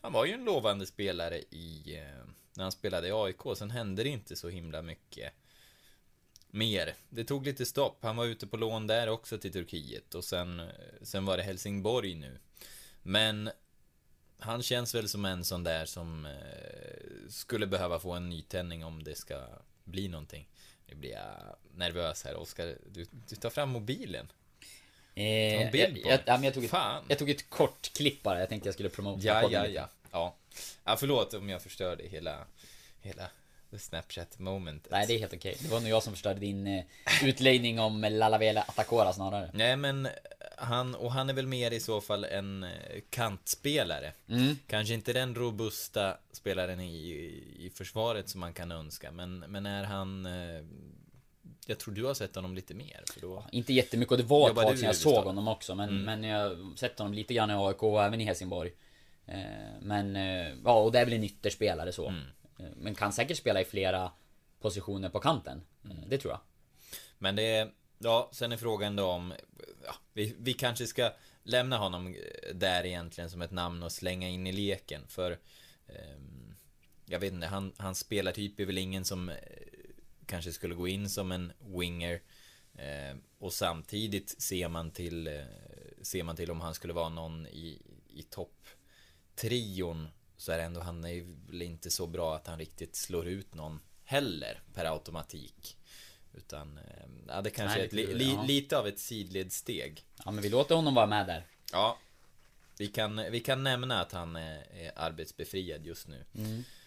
han 0.00 0.12
var 0.12 0.24
ju 0.24 0.32
en 0.32 0.44
lovande 0.44 0.86
spelare 0.86 1.38
i 1.38 1.96
eh, 1.96 2.25
när 2.56 2.64
han 2.64 2.72
spelade 2.72 3.08
i 3.08 3.12
AIK. 3.12 3.40
Sen 3.56 3.70
hände 3.70 4.02
det 4.02 4.08
inte 4.08 4.36
så 4.36 4.48
himla 4.48 4.82
mycket 4.82 5.32
mer. 6.50 6.94
Det 7.08 7.24
tog 7.24 7.46
lite 7.46 7.66
stopp. 7.66 7.98
Han 8.02 8.16
var 8.16 8.24
ute 8.24 8.46
på 8.46 8.56
lån 8.56 8.86
där 8.86 9.08
också 9.08 9.38
till 9.38 9.52
Turkiet 9.52 10.14
och 10.14 10.24
sen, 10.24 10.62
sen 11.02 11.24
var 11.24 11.36
det 11.36 11.42
Helsingborg 11.42 12.14
nu. 12.14 12.38
Men 13.02 13.50
han 14.38 14.62
känns 14.62 14.94
väl 14.94 15.08
som 15.08 15.24
en 15.24 15.44
sån 15.44 15.64
där 15.64 15.84
som 15.84 16.26
eh, 16.26 17.28
skulle 17.28 17.66
behöva 17.66 17.98
få 17.98 18.12
en 18.12 18.28
nytändning 18.28 18.84
om 18.84 19.04
det 19.04 19.14
ska 19.14 19.46
bli 19.84 20.08
någonting. 20.08 20.48
Nu 20.86 20.94
blir 20.94 21.10
jag 21.10 21.56
nervös 21.74 22.24
här, 22.24 22.36
Oskar. 22.36 22.78
Du, 22.86 23.06
du 23.28 23.36
tar 23.36 23.50
fram 23.50 23.68
mobilen. 23.68 24.32
Eh, 25.14 25.22
en 25.62 25.72
bild 25.72 25.96
jag, 25.96 26.02
på 26.02 26.10
jag, 26.10 26.18
det. 26.18 26.22
ja, 26.26 26.34
men 26.36 26.44
jag, 26.44 26.54
tog 26.54 26.64
ett, 26.64 26.70
Fan. 26.70 27.04
jag 27.08 27.18
tog 27.18 27.30
ett 27.30 27.50
kort 27.50 27.92
klipp 27.92 28.22
bara. 28.22 28.40
Jag 28.40 28.48
tänkte 28.48 28.68
jag 28.68 28.74
skulle 28.74 28.88
promota 28.88 29.20
Ja, 29.26 29.40
podden 29.40 29.52
ja, 29.52 29.62
lite. 29.62 29.74
ja. 29.74 29.88
Ja. 30.12 30.36
Ja, 30.84 30.96
förlåt 30.96 31.34
om 31.34 31.48
jag 31.48 31.62
förstörde 31.62 32.04
hela, 32.04 32.44
hela 33.00 33.30
Snapchat 33.78 34.38
momentet. 34.38 34.92
Nej, 34.92 35.06
det 35.06 35.14
är 35.14 35.18
helt 35.18 35.34
okej. 35.34 35.56
Det 35.60 35.68
var 35.68 35.80
nog 35.80 35.88
jag 35.88 36.02
som 36.02 36.12
förstörde 36.12 36.40
din 36.40 36.66
eh, 36.66 36.84
utläggning 37.24 37.80
om 37.80 38.00
Lalavela 38.10 38.62
Atakora 38.62 39.12
snarare. 39.12 39.50
Nej 39.54 39.76
men 39.76 40.08
han, 40.58 40.94
och 40.94 41.12
han 41.12 41.28
är 41.30 41.34
väl 41.34 41.46
mer 41.46 41.70
i 41.70 41.80
så 41.80 42.00
fall 42.00 42.24
en 42.24 42.62
eh, 42.64 42.70
kantspelare. 43.10 44.12
Mm. 44.28 44.58
Kanske 44.66 44.94
inte 44.94 45.12
den 45.12 45.34
robusta 45.34 46.16
spelaren 46.32 46.80
i, 46.80 46.94
i 47.58 47.70
försvaret 47.74 48.28
som 48.28 48.40
man 48.40 48.52
kan 48.52 48.72
önska, 48.72 49.10
men, 49.10 49.38
men 49.38 49.66
är 49.66 49.84
han... 49.84 50.26
eh, 50.26 50.64
Jag 51.66 51.78
tror 51.78 51.94
du 51.94 52.04
har 52.04 52.14
sett 52.14 52.34
honom 52.34 52.54
lite 52.54 52.74
mer, 52.74 53.02
för 53.12 53.20
då... 53.20 53.44
Inte 53.52 53.72
jättemycket 53.72 54.12
och 54.12 54.18
det 54.18 54.24
var 54.24 54.50
ett 54.50 54.56
tag 54.56 54.78
sedan 54.78 54.86
jag 54.86 54.96
såg 54.96 55.24
honom 55.24 55.48
också. 55.48 55.74
Men, 55.74 55.88
Mm. 55.88 56.02
men 56.02 56.24
jag 56.30 56.38
har 56.48 56.76
sett 56.76 56.98
honom 56.98 57.14
lite 57.14 57.34
grann 57.34 57.50
i 57.50 57.54
AIK 57.54 57.82
och 57.82 58.04
även 58.04 58.20
i 58.20 58.24
Helsingborg. 58.24 58.72
Eh, 59.26 59.80
Men, 59.80 60.16
eh, 60.16 60.54
ja 60.64 60.82
och 60.82 60.92
det 60.92 60.98
är 60.98 61.04
väl 61.04 61.14
en 61.14 61.24
ytterspelare 61.24 61.92
så. 61.92 62.08
Mm. 62.08 62.22
Eh, 62.58 62.66
Men 62.76 62.94
kan 62.94 63.12
säkert 63.12 63.36
spela 63.36 63.60
i 63.60 63.64
flera 63.64 64.12
positioner 64.60 65.08
på 65.08 65.20
kanten. 65.20 65.62
Eh, 65.84 66.08
Det 66.08 66.18
tror 66.18 66.32
jag. 66.32 66.40
Men 67.18 67.36
det 67.36 67.42
är, 67.42 67.70
ja, 67.98 68.30
sen 68.32 68.52
är 68.52 68.56
frågan 68.56 68.96
då 68.96 69.06
om, 69.06 69.34
ja, 69.84 69.94
vi, 70.12 70.36
vi 70.38 70.52
kanske 70.52 70.86
ska 70.86 71.12
lämna 71.42 71.76
honom 71.76 72.06
eh, 72.06 72.54
där 72.54 72.86
egentligen 72.86 73.30
som 73.30 73.42
ett 73.42 73.50
namn 73.50 73.82
och 73.82 73.92
slänga 73.92 74.28
in 74.28 74.46
i 74.46 74.52
leken 74.52 75.02
för 75.08 75.38
ehm, 75.88 76.54
Jag 77.06 77.18
vet 77.20 77.32
inte, 77.32 77.46
han, 77.46 77.72
hans 77.76 77.98
spelartyp 77.98 78.60
är 78.60 78.64
väl 78.66 78.78
ingen 78.78 79.04
som 79.04 79.28
eh, 79.28 79.36
kanske 80.26 80.52
skulle 80.52 80.74
gå 80.74 80.88
in 80.88 81.10
som 81.10 81.32
en 81.32 81.52
winger 81.58 82.20
eh, 82.74 83.16
Och 83.38 83.52
samtidigt 83.52 84.42
ser 84.42 84.68
man 84.68 84.90
till, 84.90 85.26
eh, 85.26 85.44
ser 86.02 86.22
man 86.22 86.36
till 86.36 86.50
om 86.50 86.60
han 86.60 86.74
skulle 86.74 86.92
vara 86.92 87.08
någon 87.08 87.46
i, 87.46 87.82
i 88.08 88.22
topp 88.22 88.66
trion 89.36 90.08
så 90.36 90.52
är 90.52 90.58
det 90.58 90.64
ändå, 90.64 90.80
han 90.80 91.04
är 91.04 91.50
väl 91.50 91.62
inte 91.62 91.90
så 91.90 92.06
bra 92.06 92.36
att 92.36 92.46
han 92.46 92.58
riktigt 92.58 92.96
slår 92.96 93.26
ut 93.26 93.54
någon 93.54 93.80
heller 94.04 94.62
per 94.74 94.84
automatik. 94.84 95.76
Utan, 96.34 96.78
eh, 96.78 96.84
ja 97.28 97.42
det 97.42 97.50
kanske 97.50 97.78
Nej, 97.78 97.82
är 97.82 98.04
ett, 98.04 98.08
det 98.08 98.14
li, 98.14 98.32
ja. 98.32 98.42
lite 98.42 98.78
av 98.78 98.86
ett 98.86 98.98
sidledssteg. 98.98 100.04
Ja 100.24 100.30
men 100.30 100.42
vi 100.42 100.48
låter 100.48 100.74
honom 100.74 100.94
vara 100.94 101.06
med 101.06 101.26
där. 101.26 101.46
Ja. 101.72 101.98
Vi 102.78 102.86
kan, 102.86 103.16
vi 103.30 103.40
kan 103.40 103.62
nämna 103.62 104.00
att 104.00 104.12
han 104.12 104.36
är, 104.36 104.72
är 104.72 104.92
arbetsbefriad 104.96 105.86
just 105.86 106.08
nu. 106.08 106.24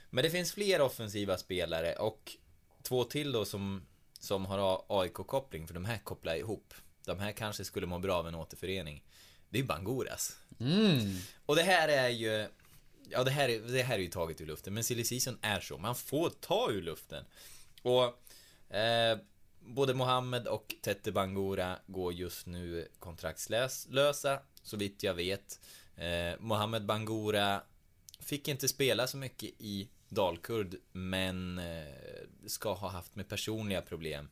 Men 0.09 0.23
det 0.23 0.29
finns 0.29 0.51
fler 0.51 0.81
offensiva 0.81 1.37
spelare 1.37 1.93
och 1.93 2.37
två 2.83 3.03
till 3.03 3.31
då 3.31 3.45
som, 3.45 3.85
som 4.19 4.45
har 4.45 4.83
AIK-koppling, 4.87 5.67
för 5.67 5.73
de 5.73 5.85
här 5.85 5.97
kopplar 5.97 6.35
ihop. 6.35 6.73
De 7.05 7.19
här 7.19 7.31
kanske 7.31 7.65
skulle 7.65 7.85
må 7.85 7.99
bra 7.99 8.15
av 8.15 8.27
en 8.27 8.35
återförening. 8.35 9.03
Det 9.49 9.59
är 9.59 9.63
Bangoras. 9.63 10.37
Mm. 10.59 11.15
Och 11.45 11.55
det 11.55 11.63
här 11.63 11.87
är 11.87 12.09
ju... 12.09 12.47
Ja, 13.09 13.23
det 13.23 13.31
här, 13.31 13.49
är, 13.49 13.59
det 13.59 13.83
här 13.83 13.95
är 13.95 13.99
ju 13.99 14.07
taget 14.07 14.41
ur 14.41 14.45
luften, 14.45 14.73
men 14.73 14.83
silly 14.83 15.03
season 15.03 15.37
är 15.41 15.59
så. 15.59 15.77
Man 15.77 15.95
får 15.95 16.29
ta 16.29 16.71
ur 16.71 16.81
luften. 16.81 17.25
Och... 17.81 18.03
Eh, 18.75 19.17
både 19.61 19.93
Mohammed 19.93 20.47
och 20.47 20.75
Tete 20.81 21.11
Bangura 21.11 21.79
går 21.87 22.13
just 22.13 22.45
nu 22.45 22.87
kontraktslösa, 22.99 24.39
så 24.63 24.77
vitt 24.77 25.03
jag 25.03 25.13
vet. 25.13 25.59
Eh, 25.95 26.39
Mohammed 26.39 26.85
Bangura 26.85 27.61
fick 28.19 28.47
inte 28.47 28.67
spela 28.67 29.07
så 29.07 29.17
mycket 29.17 29.49
i 29.57 29.89
Dalkurd, 30.09 30.75
men 30.91 31.59
eh, 31.59 31.93
ska 32.47 32.73
ha 32.73 32.89
haft 32.89 33.15
med 33.15 33.27
personliga 33.27 33.81
problem 33.81 34.29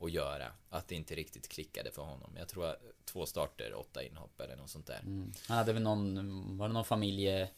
att 0.00 0.12
göra. 0.12 0.46
Att 0.70 0.88
det 0.88 0.94
inte 0.94 1.14
riktigt 1.14 1.48
klickade 1.48 1.90
för 1.90 2.02
honom. 2.02 2.30
Jag 2.38 2.48
tror 2.48 2.66
att 2.66 2.80
två 3.04 3.26
starter, 3.26 3.74
åtta 3.74 4.02
inhopp 4.02 4.40
eller 4.40 4.56
något 4.56 4.70
sånt 4.70 4.86
där. 4.86 5.00
Han 5.48 5.56
hade 5.56 5.72
väl 5.72 5.82
någon, 5.82 6.58
var 6.58 6.68
det 6.68 6.74
någon 6.74 6.84
familje... 6.84 7.48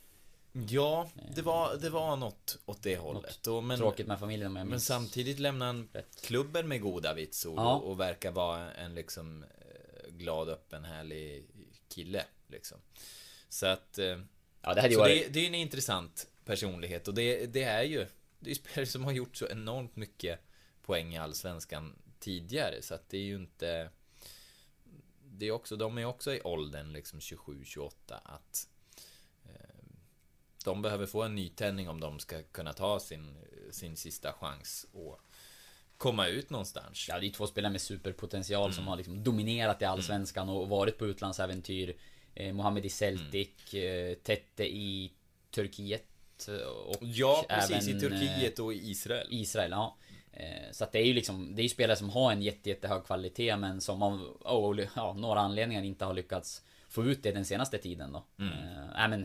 Ja, 0.68 1.08
det 1.34 1.42
var, 1.42 1.76
det 1.76 1.90
var 1.90 2.16
något 2.16 2.58
åt 2.66 2.82
det 2.82 2.96
hållet. 2.96 3.46
Och, 3.46 3.64
men, 3.64 3.78
Tråkigt 3.78 4.06
med 4.06 4.18
familjen 4.18 4.52
men 4.52 4.68
minns. 4.68 4.86
samtidigt 4.86 5.38
lämnar 5.38 5.66
han 5.66 5.88
rätt. 5.92 6.22
klubben 6.22 6.68
med 6.68 6.80
goda 6.80 7.14
vitsord 7.14 7.58
Ja. 7.58 7.74
och, 7.76 7.90
och 7.90 8.00
verkar 8.00 8.30
vara 8.30 8.72
en 8.72 8.94
liksom 8.94 9.42
eh, 9.42 10.10
glad, 10.10 10.48
öppen, 10.48 10.84
härlig 10.84 11.46
kille. 11.88 12.24
Liksom. 12.48 12.78
Så 13.48 13.66
att... 13.66 13.98
eh, 13.98 14.18
Ja 14.62 14.74
det 14.74 14.80
hade 14.80 14.94
Så 14.94 15.00
varit... 15.00 15.22
det, 15.26 15.28
det 15.28 15.40
är 15.40 15.46
en 15.46 15.54
intressant 15.54 16.26
personlighet 16.44 17.08
och 17.08 17.14
det, 17.14 17.46
det 17.46 17.62
är 17.62 17.82
ju 17.82 18.06
Det 18.38 18.46
är 18.46 18.48
ju 18.48 18.54
spelare 18.54 18.86
som 18.86 19.04
har 19.04 19.12
gjort 19.12 19.36
så 19.36 19.46
enormt 19.48 19.96
mycket 19.96 20.40
poäng 20.82 21.14
i 21.14 21.18
Allsvenskan 21.18 21.98
tidigare 22.20 22.82
så 22.82 22.94
att 22.94 23.08
det 23.08 23.16
är 23.18 23.22
ju 23.22 23.36
inte 23.36 23.90
Det 25.22 25.46
är 25.46 25.50
också, 25.52 25.76
de 25.76 25.98
är 25.98 26.04
också 26.04 26.34
i 26.34 26.40
åldern 26.40 26.92
liksom 26.92 27.18
27-28 27.20 27.90
att 28.24 28.68
eh, 29.44 29.84
De 30.64 30.82
behöver 30.82 31.06
få 31.06 31.22
en 31.22 31.34
nytändning 31.34 31.88
om 31.88 32.00
de 32.00 32.18
ska 32.18 32.42
kunna 32.42 32.72
ta 32.72 33.00
sin, 33.00 33.36
sin 33.70 33.96
sista 33.96 34.32
chans 34.32 34.86
och 34.92 35.20
komma 35.96 36.26
ut 36.26 36.50
någonstans. 36.50 37.06
Ja, 37.08 37.18
det 37.20 37.26
är 37.26 37.30
två 37.30 37.46
spelare 37.46 37.72
med 37.72 37.80
superpotential 37.80 38.64
Mm. 38.64 38.72
som 38.76 38.86
har 38.86 38.96
liksom 38.96 39.24
dominerat 39.24 39.82
i 39.82 39.84
Allsvenskan 39.84 40.48
och 40.48 40.68
varit 40.68 40.98
på 40.98 41.06
utlandsäventyr. 41.06 41.96
Eh, 42.34 42.52
Mohamed 42.54 42.84
i 42.86 42.88
Celtic, 42.88 43.48
Mm. 43.74 44.10
eh, 44.10 44.14
Tette 44.14 44.64
i 44.64 45.12
Turkiet. 45.50 46.04
eh, 46.48 46.54
Och 46.66 46.96
Ja, 47.00 47.44
precis. 47.48 47.70
även, 47.70 47.88
I 47.88 47.92
eh, 47.92 48.00
Turkiet 48.00 48.58
och 48.58 48.72
i 48.74 48.90
Israel. 48.90 49.26
Israel, 49.30 49.70
ja. 49.70 49.96
Eh, 50.38 50.72
Så 50.72 50.84
att 50.84 50.92
det 50.92 50.98
är 50.98 51.04
ju 51.04 51.12
liksom, 51.14 51.54
det 51.54 51.60
är 51.60 51.64
ju 51.64 51.68
spelare 51.68 51.96
som 51.96 52.10
har 52.10 52.32
en 52.32 52.42
jätte, 52.42 52.68
jättehög 52.68 53.04
kvalitet 53.04 53.56
men 53.56 53.80
som 53.80 54.02
av 54.02 54.36
av 54.44 54.80
ja, 54.96 55.12
några 55.12 55.40
anledningar 55.40 55.82
inte 55.82 56.04
har 56.04 56.14
lyckats 56.14 56.62
få 56.88 57.04
ut 57.04 57.22
det 57.22 57.32
den 57.32 57.44
senaste 57.44 57.78
tiden 57.78 58.12
då. 58.12 58.24
Mm. 58.38 58.52
Nej, 58.94 59.08
men, 59.08 59.22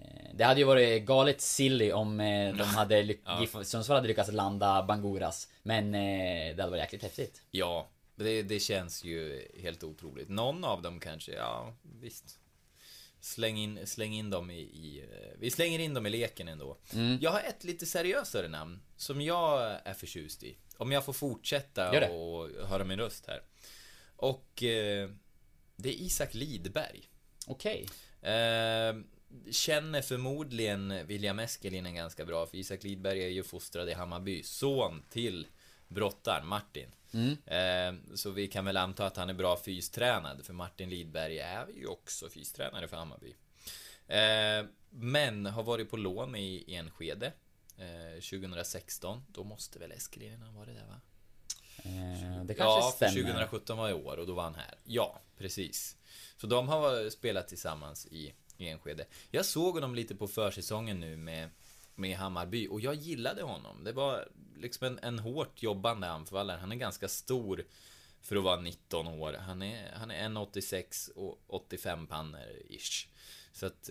eh, 0.00 0.34
det 0.34 0.44
hade 0.44 0.60
ju 0.60 0.66
varit 0.66 1.02
galet 1.06 1.40
silly 1.40 1.92
om 1.92 2.16
de 2.58 2.64
hade 2.64 3.02
lyck- 3.02 3.22
Ja. 3.24 3.46
Sundsvall 3.64 3.96
hade 3.96 4.08
lyckats 4.08 4.32
landa 4.32 4.82
Banguras. 4.82 5.48
Men 5.62 5.92
det 5.92 6.56
hade 6.58 6.70
varit 6.70 6.80
jäkligt 6.80 7.02
häftigt. 7.02 7.42
Ja, 7.50 7.88
det, 8.16 8.42
det 8.42 8.60
känns 8.60 9.04
ju 9.04 9.48
helt 9.62 9.84
otroligt. 9.84 10.28
Någon 10.28 10.64
av 10.64 10.82
dem 10.82 11.00
kanske, 11.00 11.32
ja 11.32 11.74
visst. 12.00 12.38
Släng 13.24 13.58
in, 13.58 13.86
släng 13.86 14.14
in 14.14 14.30
dem 14.30 14.50
i, 14.50 14.60
i 14.60 15.02
eh, 15.02 15.38
Vi 15.38 15.50
slänger 15.50 15.78
in 15.78 15.94
dem 15.94 16.06
i 16.06 16.10
leken 16.10 16.48
ändå. 16.48 16.78
Mm. 16.92 17.18
Jag 17.20 17.30
har 17.30 17.40
ett 17.40 17.64
lite 17.64 17.86
seriösare 17.86 18.48
namn 18.48 18.82
som 18.96 19.20
jag 19.20 19.80
är 19.84 19.94
förtjust 19.94 20.42
i. 20.42 20.56
Om 20.76 20.92
jag 20.92 21.04
får 21.04 21.12
fortsätta 21.12 22.08
och 22.10 22.48
höra 22.68 22.84
min 22.84 22.98
röst 22.98 23.26
här. 23.26 23.42
Och 24.16 24.62
eh, 24.62 25.10
det 25.76 25.88
är 25.88 25.92
Isak 25.92 26.34
Lidberg. 26.34 27.08
Okej. 27.46 27.86
Eh, 28.22 28.94
känner 29.50 30.02
förmodligen 30.02 31.06
William 31.06 31.38
Eskelinen 31.38 31.94
ganska 31.94 32.24
bra, 32.24 32.46
för 32.46 32.56
Isak 32.56 32.82
Lidberg 32.82 33.24
är 33.24 33.28
ju 33.28 33.42
fostrad 33.42 33.88
i 33.88 33.92
Hammarby. 33.92 34.42
Son 34.42 35.02
till 35.10 35.46
brottaren 35.88 36.46
Martin. 36.46 36.88
Eh, 37.46 38.14
så 38.14 38.30
vi 38.30 38.48
kan 38.48 38.64
väl 38.64 38.76
anta 38.76 39.06
att 39.06 39.16
han 39.16 39.30
är 39.30 39.34
bra 39.34 39.56
fystränad, 39.56 40.44
för 40.46 40.52
Martin 40.52 40.90
Lidberg 40.90 41.38
är 41.38 41.66
ju 41.76 41.86
också 41.86 42.28
fystränare 42.28 42.88
för 42.88 42.96
Hammarby. 42.96 43.34
Eh, 44.06 44.66
men 44.90 45.46
har 45.46 45.62
varit 45.62 45.90
på 45.90 45.96
lån 45.96 46.36
i 46.36 46.64
Enskede. 46.68 47.32
Eh, 47.78 48.20
2016. 48.20 49.24
Då 49.28 49.44
måste 49.44 49.78
väl 49.78 49.92
Eskilgren 49.92 50.42
ha 50.42 50.52
varit 50.52 50.74
där 50.74 50.86
va? 50.86 51.00
Eh, 51.76 52.44
det 52.44 52.54
kanske 52.54 52.64
Ja, 52.64 52.94
för 52.98 53.06
stämmer. 53.08 53.30
2017 53.30 53.76
var 53.78 53.90
i 53.90 53.92
år 53.92 54.16
och 54.16 54.26
då 54.26 54.32
var 54.34 54.42
han 54.42 54.54
här. 54.54 54.74
Ja, 54.84 55.20
precis. 55.38 55.96
Så 56.36 56.46
de 56.46 56.68
har 56.68 57.10
spelat 57.10 57.48
tillsammans 57.48 58.06
i 58.06 58.34
i 58.56 58.68
Enskede. 58.68 59.04
Jag 59.30 59.44
såg 59.44 59.74
honom 59.74 59.94
lite 59.94 60.14
på 60.14 60.28
försäsongen 60.28 61.00
nu 61.00 61.16
med, 61.16 61.50
med 61.94 62.16
Hammarby 62.16 62.68
och 62.68 62.80
jag 62.80 62.94
gillade 62.94 63.42
honom. 63.42 63.84
Det 63.84 63.92
var 63.92 64.28
liksom 64.56 64.86
en, 64.86 64.98
en 65.02 65.18
hårt 65.18 65.62
jobbande 65.62 66.06
anfallare. 66.08 66.58
Han 66.60 66.72
är 66.72 66.76
ganska 66.76 67.08
stor 67.08 67.64
för 68.22 68.36
att 68.36 68.42
vara 68.44 68.60
19 68.60 69.06
år. 69.08 69.32
Han 69.32 69.62
är, 69.62 69.92
han 69.96 70.10
är 70.10 70.28
1,86 70.28 71.10
och 71.12 71.38
85 71.46 72.06
pannor 72.06 72.40
ish. 72.68 73.08
Så 73.52 73.66
att 73.66 73.90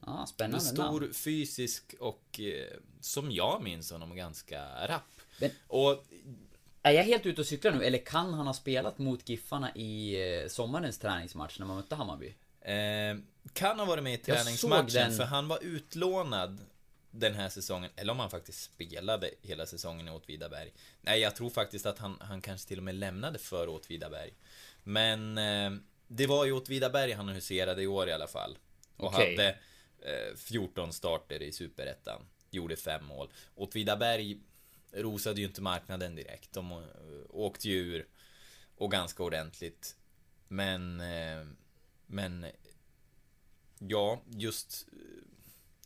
Ah, 0.00 0.26
spännande 0.26 0.60
stor, 0.64 1.00
namn. 1.00 1.14
fysisk 1.14 1.94
och 2.00 2.40
eh, 2.40 2.76
som 3.00 3.30
jag 3.30 3.62
minns 3.62 3.90
honom 3.92 4.16
ganska 4.16 4.86
rapp. 4.86 5.20
Men- 5.40 5.50
Och 5.66 6.04
Är 6.82 6.92
jag 6.92 7.04
helt 7.04 7.26
ute 7.26 7.40
och 7.40 7.46
cyklar 7.46 7.72
nu, 7.72 7.84
eller 7.84 7.98
kan 7.98 8.34
han 8.34 8.46
ha 8.46 8.54
spelat 8.54 8.98
mot 8.98 9.28
Giffarna 9.28 9.74
i 9.74 10.14
eh, 10.42 10.48
sommarens 10.48 10.98
träningsmatch 10.98 11.58
när 11.58 11.66
man 11.66 11.76
mötte 11.76 11.94
Hammarby? 11.94 12.34
Eh, 12.60 13.16
kan 13.52 13.78
ha 13.78 13.86
varit 13.86 14.04
med 14.04 14.14
i 14.14 14.16
träningsmatchen, 14.18 14.86
den- 14.92 15.16
för 15.16 15.24
han 15.24 15.48
var 15.48 15.58
utlånad 15.62 16.60
den 17.10 17.34
här 17.34 17.48
säsongen, 17.48 17.90
eller 17.96 18.12
om 18.12 18.18
han 18.18 18.30
faktiskt 18.30 18.62
spelade 18.62 19.30
hela 19.42 19.66
säsongen 19.66 20.08
i 20.08 20.10
Åtvidaberg. 20.10 20.72
Nej, 21.00 21.20
jag 21.20 21.36
tror 21.36 21.50
faktiskt 21.50 21.86
att 21.86 21.98
han, 21.98 22.18
han 22.20 22.40
kanske 22.40 22.68
till 22.68 22.78
och 22.78 22.84
med 22.84 22.94
lämnade 22.94 23.38
för 23.38 23.68
Åtvidaberg. 23.68 24.34
Men 24.84 25.38
eh, 25.38 25.70
det 26.08 26.26
var 26.26 26.44
ju 26.44 26.52
Åtvidaberg 26.52 27.12
han 27.12 27.28
huserade 27.28 27.82
i 27.82 27.86
år 27.86 28.08
i 28.08 28.12
alla 28.12 28.26
fall. 28.26 28.58
Och 28.96 29.06
Okej. 29.06 29.36
hade 29.36 29.48
eh, 30.00 30.36
14 30.36 30.92
starter 30.92 31.42
i 31.42 31.52
Superettan. 31.52 32.22
Gjorde 32.50 32.76
fem 32.76 33.04
mål. 33.04 33.32
Åtvidaberg 33.54 34.40
rosade 34.92 35.40
ju 35.40 35.46
inte 35.46 35.62
marknaden 35.62 36.14
direkt. 36.14 36.52
De 36.52 36.72
eh, 36.72 36.78
åkte 37.30 37.68
ju 37.68 37.76
ur. 37.76 38.06
Och 38.76 38.90
ganska 38.90 39.22
ordentligt. 39.22 39.96
Men... 40.48 41.00
Eh, 41.00 41.46
men... 42.06 42.46
Ja, 43.78 44.22
just... 44.26 44.86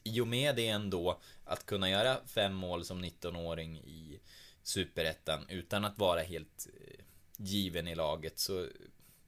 I 0.05 0.21
och 0.21 0.27
med 0.27 0.57
det 0.57 0.69
ändå, 0.69 1.21
att 1.45 1.67
kunna 1.67 1.91
göra 1.91 2.17
fem 2.27 2.55
mål 2.55 2.85
som 2.85 3.05
19-åring 3.05 3.77
i 3.79 4.21
Superettan 4.63 5.47
utan 5.49 5.85
att 5.85 5.99
vara 5.99 6.21
helt 6.21 6.69
eh, 6.81 7.05
given 7.37 7.89
i 7.89 7.95
laget 7.95 8.39
så... 8.39 8.67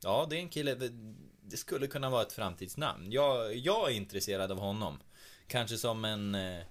Ja, 0.02 0.26
det 0.30 0.36
är 0.36 0.40
en 0.40 0.48
kille, 0.48 0.74
det, 1.42 1.56
skulle 1.56 1.86
kunna 1.86 2.10
vara 2.10 2.22
ett 2.22 2.32
framtidsnamn. 2.32 3.12
Jag, 3.12 3.56
jag 3.56 3.90
är 3.90 3.94
intresserad 3.94 4.52
av 4.52 4.58
honom. 4.58 4.98
Kanske 5.46 5.76
som 5.76 6.04
en... 6.04 6.34
Eh, 6.34 6.58
eh, 6.58 6.64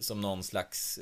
som 0.00 0.20
någon 0.20 0.42
slags... 0.42 1.00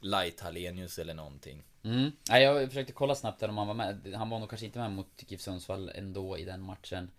Light 0.00 0.40
Hallenius 0.40 0.98
eller 0.98 1.14
någonting. 1.14 1.62
Mm. 1.84 2.10
Nej, 2.28 2.42
jag 2.42 2.68
försökte 2.68 2.92
kolla 2.92 3.14
snabbt 3.14 3.40
där 3.40 3.48
om 3.48 3.58
han 3.58 3.66
var 3.66 3.74
med. 3.74 4.14
Han 4.14 4.30
var 4.30 4.38
nog 4.38 4.48
kanske 4.48 4.66
inte 4.66 4.78
med 4.78 4.92
mot 4.92 5.22
GIF 5.28 5.40
Sundsvall 5.40 5.90
ändå 5.94 6.38
i 6.38 6.44
den 6.44 6.62
matchen. 6.62 7.10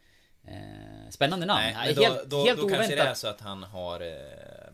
Eh, 0.47 1.09
spännande 1.09 1.45
namn. 1.45 1.73
Nej, 1.73 1.93
då, 1.93 2.01
helt 2.01 2.29
då, 2.29 2.45
helt 2.45 2.61
då 2.61 2.69
kanske 2.69 2.87
det 2.87 2.93
är 2.93 2.97
oväntat. 3.01 3.17
så 3.17 3.27
att 3.27 3.41
han 3.41 3.63
har 3.63 4.01
eh, 4.01 4.69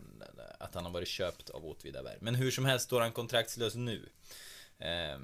Att 0.58 0.74
han 0.74 0.84
har 0.84 0.92
varit 0.92 1.08
köpt 1.08 1.50
av 1.50 1.66
Åtvidaberg 1.66 2.16
Men 2.20 2.34
hur 2.34 2.50
som 2.50 2.64
helst 2.64 2.84
står 2.84 3.00
han 3.00 3.12
kontraktslös 3.12 3.74
nu 3.74 4.08
eh, 4.78 5.18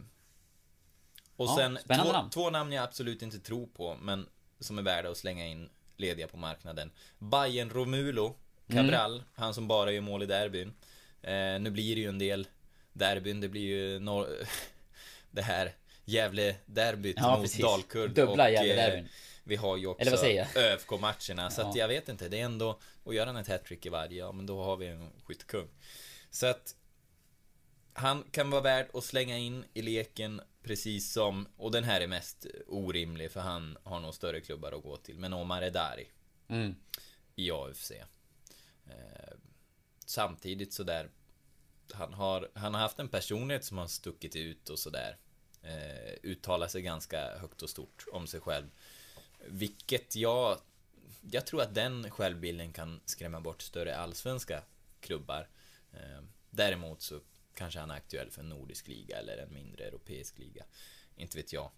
Och 1.37 1.47
Ja, 1.47 1.57
sen 1.59 1.79
två, 1.87 2.13
namn. 2.13 2.31
två 2.31 2.51
namn 2.51 2.73
jag 2.73 2.85
absolut 2.85 3.23
inte 3.23 3.39
tror 3.41 3.67
på 3.67 3.97
Men 4.01 4.27
som 4.61 4.79
är 4.79 4.83
värda 4.83 5.11
att 5.11 5.17
slänga 5.17 5.47
in 5.47 5.69
Lediga 5.97 6.29
på 6.29 6.37
marknaden 6.37 6.91
Bayern 7.19 7.71
Romulo 7.71 8.35
Cabral, 8.73 9.13
Mm. 9.15 9.25
han 9.35 9.55
som 9.55 9.69
bara 9.69 9.93
gör 9.93 10.01
mål 10.01 10.23
i 10.23 10.27
derbyn 10.27 10.73
eh, 11.23 11.33
Nu 11.61 11.71
blir 11.71 11.95
det 11.95 12.01
ju 12.01 12.09
en 12.09 12.19
del 12.19 12.49
Derbyn, 12.93 13.41
det 13.41 13.49
blir 13.49 13.63
ju 13.63 13.99
norr, 14.01 14.27
Det 15.31 15.43
här 15.43 15.73
Gävle-derbyt 16.05 17.17
Ja, 17.19 17.31
mot 17.37 17.43
precis. 17.43 17.61
Dalkurd 17.61 18.11
Dubbla 18.11 18.51
Gävle-derbyn. 18.51 18.99
eh, 19.05 19.11
Vi 19.45 19.57
har 19.57 19.77
ju 19.77 19.87
också? 19.87 20.05
ÖFK-matcherna 20.57 21.51
Så 21.51 21.61
att 21.63 21.75
Ja. 21.75 21.81
jag 21.81 21.89
vet 21.89 22.09
inte, 22.09 22.29
det 22.29 22.41
är 22.41 22.45
ändå 22.45 22.81
Och 23.05 23.15
gör 23.15 23.27
han 23.27 23.37
ett 23.37 23.49
hattrick 23.49 23.87
i 23.87 23.89
varje, 23.89 24.19
ja 24.19 24.33
men 24.33 24.47
då 24.47 24.63
har 24.63 24.77
vi 24.77 24.87
en 24.87 25.11
skyttekung 25.25 25.69
Så 26.31 26.47
att 26.47 26.77
Han 27.93 28.23
kan 28.31 28.51
vara 28.51 28.61
värd 28.63 28.89
att 28.95 29.05
slänga 29.05 29.39
in 29.39 29.65
i 29.75 29.83
leken 29.83 30.41
Precis 30.63 31.13
som 31.13 31.49
Och 31.57 31.71
den 31.73 31.85
här 31.85 32.01
är 32.01 32.07
mest 32.07 32.47
orimlig 32.67 33.31
för 33.33 33.41
han 33.41 33.79
har 33.85 34.01
nog 34.01 34.15
större 34.15 34.41
klubbar 34.41 34.73
att 34.73 34.83
gå 34.83 34.97
till 34.97 35.19
Men 35.19 35.33
Omar 35.33 35.63
Edari 35.63 36.09
Mm. 36.49 36.75
i 37.37 37.51
AFC 37.51 37.91
eh, 37.91 39.37
Samtidigt 40.07 40.73
sådär 40.73 41.11
han 41.93 42.15
har, 42.15 42.51
han 42.55 42.75
har 42.75 42.81
haft 42.81 42.99
en 42.99 43.09
personlighet 43.09 43.65
som 43.65 43.79
har 43.79 43.87
stuckit 43.87 44.37
ut 44.37 44.69
och 44.71 44.79
sådär 44.79 45.17
eh, 45.63 46.13
Uttalar 46.23 46.69
sig 46.69 46.83
ganska 46.83 47.39
högt 47.39 47.63
och 47.63 47.71
stort 47.71 48.05
om 48.13 48.27
sig 48.27 48.41
själv 48.41 48.67
Vilket 49.47 50.17
jag 50.17 50.59
Jag 51.31 51.47
tror 51.47 51.63
att 51.63 51.75
den 51.75 52.11
självbilden 52.11 52.73
kan 52.73 53.01
skrämma 53.05 53.41
bort 53.41 53.63
större 53.63 53.97
allsvenska 53.97 54.63
klubbar 55.01 55.49
eh, 55.93 56.23
Däremot 56.51 57.03
så 57.03 57.21
kanske 57.55 57.81
han 57.81 57.91
är 57.91 57.95
aktuell 57.95 58.31
för 58.31 58.41
en 58.41 58.49
nordisk 58.49 58.89
liga 58.89 59.19
eller 59.19 59.39
en 59.39 59.55
mindre 59.55 59.85
europeisk 59.85 60.39
liga 60.39 60.65
Inte 61.17 61.37
vet 61.37 61.53
jag 61.53 61.71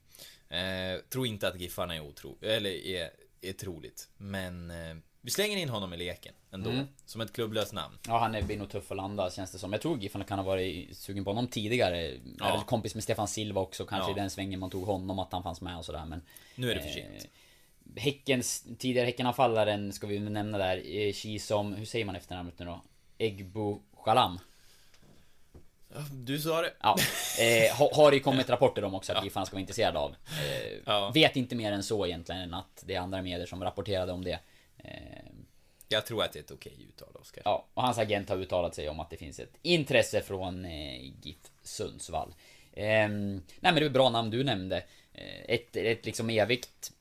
eh, 0.49 1.01
Tror 1.09 1.27
inte 1.27 1.49
att 1.49 1.61
Giffarna 1.61 1.95
är 1.97 2.01
otro 2.01 2.39
eller 2.41 2.71
är, 2.71 3.11
är 3.41 3.53
troligt 3.53 4.09
Men 4.17 4.71
eh, 4.71 4.97
vi 5.25 5.31
slänger 5.31 5.57
in 5.57 5.69
honom 5.69 5.93
i 5.93 5.97
leken 5.97 6.35
ändå 6.51 6.71
Mm. 6.71 6.87
Som 7.07 7.21
ett 7.21 7.33
klubblöst 7.33 7.73
namn 7.73 7.99
Ja, 8.07 8.19
han 8.19 8.35
är 8.35 8.43
blir 8.43 8.59
nog 8.59 8.71
tuff 8.71 8.91
att 8.91 8.97
landa 8.97 9.31
känns 9.31 9.53
det 9.53 9.59
som. 9.59 9.73
Jag 9.73 9.83
tror 9.83 9.99
Giffarna 9.99 10.25
kan 10.25 10.39
ha 10.39 10.47
varit 10.47 10.97
sugen 10.97 11.25
på 11.25 11.31
honom 11.31 11.49
tidigare. 11.49 12.21
Ja. 12.39 12.49
Är 12.49 12.57
väl 12.57 12.67
kompis 12.67 12.95
med 12.95 13.05
Stefan 13.05 13.29
Silva 13.29 13.61
också, 13.61 13.87
kanske 13.87 14.11
Ja. 14.11 14.17
i 14.17 14.21
den 14.21 14.31
svängen 14.31 14.61
man 14.61 14.71
tog 14.71 14.85
honom, 14.85 15.19
att 15.19 15.33
han 15.33 15.43
fanns 15.43 15.61
med 15.61 15.79
och 15.79 15.85
sådär. 15.85 16.05
Men 16.05 16.23
Nu 16.55 16.71
är 16.71 16.75
det 16.75 16.81
för 16.81 16.89
Eh, 16.89 16.95
sent 16.95 17.29
Häckens, 17.97 18.65
tidigare 18.79 19.07
Häckenanfallaren 19.07 19.93
ska 19.93 20.07
vi 20.07 20.19
nämna 20.19 20.59
där, 20.59 20.97
eh, 20.97 21.13
Kisom, 21.13 21.73
hur 21.75 21.85
säger 21.85 22.05
man 22.05 22.17
efternamnet 22.17 22.59
nu 22.59 22.65
då? 22.67 22.81
Egbo 23.19 23.83
Shalam. 23.97 24.39
Ja, 25.95 26.01
Du 26.13 26.39
sa 26.39 26.63
det 26.63 26.73
Ja, 26.83 26.97
eh, 27.41 27.77
ha- 27.77 27.91
har 27.95 28.11
det 28.11 28.17
ju 28.17 28.23
kommit 28.23 28.49
rapporter 28.51 28.85
om 28.85 28.95
också 28.95 29.13
att 29.13 29.25
Giffarna 29.25 29.47
ska 29.47 29.55
vara 29.55 29.61
intresserade 29.61 29.99
av. 29.99 30.11
Eh, 30.11 30.79
Ja. 30.87 31.11
Vet 31.15 31.37
inte 31.37 31.55
mer 31.55 31.73
än 31.73 31.83
så 31.83 32.07
egentligen 32.07 32.41
än 32.41 32.55
att 32.55 32.83
det 32.87 32.95
är 32.95 33.01
andra 33.01 33.23
medier 33.23 33.47
som 33.47 33.65
rapporterade 33.65 34.13
om 34.13 34.25
det. 34.25 34.39
Eh, 34.79 34.91
Jag 35.89 36.07
tror 36.07 36.23
att 36.25 36.33
det 36.33 36.39
är 36.39 36.43
ett 36.43 36.51
okej 36.51 36.87
uttal, 36.89 37.09
Oskar. 37.21 37.43
Ja, 37.45 37.67
och 37.75 37.83
hans 37.83 37.99
agent 37.99 38.29
har 38.29 38.37
uttalat 38.37 38.75
sig 38.75 38.89
om 38.89 39.01
att 39.01 39.11
det 39.11 39.17
finns 39.17 39.39
ett 39.41 39.55
intresse 39.63 40.21
från 40.21 40.65
eh, 40.65 41.03
GIF 41.23 41.37
Sundsvall. 41.63 42.35
Ehm, 42.75 43.33
nej 43.37 43.43
men 43.61 43.75
det 43.75 43.81
är 43.81 43.87
ett 43.87 43.93
bra 43.93 44.11
namn 44.11 44.31
du 44.31 44.45
nämnde. 44.45 44.77
Eh, 45.15 45.55
ett, 45.55 45.77
ett 45.77 46.07
liksom 46.07 46.31
evigt... 46.31 46.93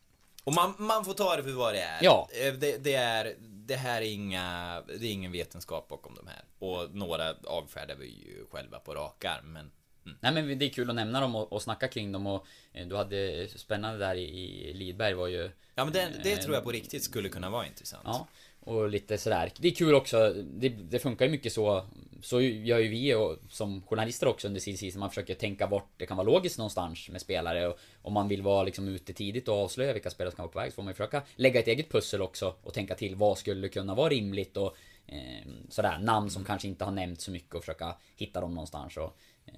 Och 0.43 0.53
man, 0.53 0.73
man 0.77 1.05
får 1.05 1.13
ta 1.13 1.35
det 1.35 1.43
för 1.43 1.51
vad 1.51 1.73
det 1.73 1.81
är. 1.81 1.99
Ja. 2.01 2.29
Eh, 2.31 2.53
Det, 2.53 2.77
det 2.77 2.93
är, 2.93 3.35
det 3.39 3.75
här 3.75 4.01
är 4.01 4.05
inga, 4.05 4.81
det 4.87 5.07
är 5.07 5.11
ingen 5.11 5.31
vetenskap 5.31 5.87
bakom 5.87 6.15
de 6.15 6.27
här. 6.27 6.43
Och 6.59 6.95
några 6.95 7.33
avfärdar 7.43 7.95
vi 7.95 8.05
ju 8.05 8.45
själva 8.51 8.79
på 8.79 8.93
rak 8.95 9.25
arm, 9.25 9.53
men 9.53 9.71
Nej 10.03 10.31
men 10.33 10.59
det 10.59 10.65
är 10.65 10.69
kul 10.69 10.89
att 10.89 10.95
nämna 10.95 11.21
dem 11.21 11.35
och, 11.35 11.53
och 11.53 11.61
snacka 11.61 11.87
kring 11.87 12.11
dem 12.11 12.27
och 12.27 12.45
eh, 12.73 12.87
du 12.87 12.95
hade 12.97 13.47
spännande 13.55 13.99
där 13.99 14.15
i, 14.15 14.69
i 14.69 14.73
Lidberg 14.73 15.13
var 15.13 15.27
ju... 15.27 15.51
Ja 15.75 15.85
men 15.85 15.93
det, 15.93 16.11
det 16.23 16.37
tror 16.37 16.55
jag 16.55 16.63
på 16.63 16.71
riktigt 16.71 17.03
skulle 17.03 17.29
kunna 17.29 17.49
vara 17.49 17.67
intressant. 17.67 18.03
Ja, 18.05 18.27
och 18.63 18.89
lite 18.89 19.17
sådär. 19.17 19.51
Det 19.57 19.67
är 19.67 19.71
kul 19.71 19.95
också, 19.95 20.33
det, 20.43 20.69
det 20.69 20.99
funkar 20.99 21.25
ju 21.25 21.31
mycket 21.31 21.53
så 21.53 21.85
Så 22.21 22.41
gör 22.41 22.79
ju 22.79 22.87
vi 22.87 23.15
och, 23.15 23.37
som 23.49 23.81
journalister 23.81 24.27
också 24.27 24.47
under 24.47 24.59
CC 24.59 24.95
man 24.95 25.09
försöker 25.09 25.35
tänka 25.35 25.67
bort 25.67 25.89
Det 25.97 26.05
kan 26.05 26.17
vara 26.17 26.27
logiskt 26.27 26.57
någonstans 26.57 27.09
med 27.09 27.21
spelare. 27.21 27.67
Och 27.67 27.77
om 28.01 28.13
man 28.13 28.27
vill 28.27 28.41
vara 28.41 28.63
liksom 28.63 28.87
ute 28.87 29.13
tidigt 29.13 29.47
och 29.47 29.55
avslöja 29.55 29.93
vilka 29.93 30.09
spelare 30.09 30.31
som 30.31 30.35
kan 30.35 30.43
vara 30.43 30.53
på 30.53 30.59
väg 30.59 30.71
så 30.71 30.75
får 30.75 30.83
man 30.83 30.91
ju 30.91 30.95
försöka 30.95 31.21
lägga 31.35 31.59
ett 31.59 31.67
eget 31.67 31.91
pussel 31.91 32.21
också 32.21 32.55
och 32.63 32.73
tänka 32.73 32.95
till 32.95 33.15
vad 33.15 33.37
skulle 33.37 33.69
kunna 33.69 33.95
vara 33.95 34.09
rimligt 34.09 34.57
och 34.57 34.75
eh, 35.07 35.47
Sådär, 35.69 35.99
namn 35.99 36.29
som 36.29 36.43
kanske 36.43 36.67
inte 36.67 36.85
har 36.85 36.91
nämnts 36.91 37.23
så 37.23 37.31
mycket 37.31 37.55
och 37.55 37.61
försöka 37.61 37.95
hitta 38.15 38.41
dem 38.41 38.53
någonstans 38.53 38.97
och 38.97 39.17
eh, 39.45 39.53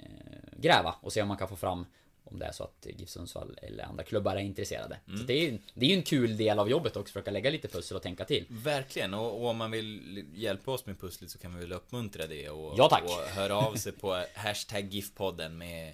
Gräva 0.57 0.95
och 1.01 1.13
se 1.13 1.21
om 1.21 1.27
man 1.27 1.37
kan 1.37 1.47
få 1.47 1.55
fram 1.55 1.85
om 2.23 2.39
det 2.39 2.45
är 2.45 2.51
så 2.51 2.63
att 2.63 2.87
GIF 2.97 3.09
Sundsvall 3.09 3.57
eller 3.61 3.83
andra 3.83 4.03
klubbar 4.03 4.35
är 4.35 4.39
intresserade. 4.39 4.99
Så 5.05 5.23
det 5.23 5.33
är 5.33 5.59
det 5.73 5.85
är 5.85 5.89
ju 5.89 5.95
en 5.95 6.03
kul 6.03 6.37
del 6.37 6.59
av 6.59 6.69
jobbet 6.69 6.95
också, 6.97 7.11
försöka 7.11 7.31
lägga 7.31 7.49
lite 7.49 7.67
pussel 7.67 7.97
och 7.97 8.03
tänka 8.03 8.25
till. 8.25 8.45
Verkligen, 8.49 9.13
och, 9.13 9.41
och 9.41 9.47
om 9.49 9.57
man 9.57 9.71
vill 9.71 10.25
hjälpa 10.33 10.71
oss 10.71 10.85
med 10.85 10.99
pusslet 10.99 11.31
så 11.31 11.37
kan 11.39 11.53
vi 11.53 11.59
väl 11.59 11.71
uppmuntra 11.73 12.27
det 12.27 12.49
och, 12.49 12.73
Ja, 12.77 12.89
tack. 12.89 13.03
och 13.03 13.35
höra 13.35 13.55
av 13.55 13.75
sig 13.75 13.91
på 13.91 14.25
hashtag 14.35 14.89
GIF-podden 14.93 15.49
med 15.57 15.93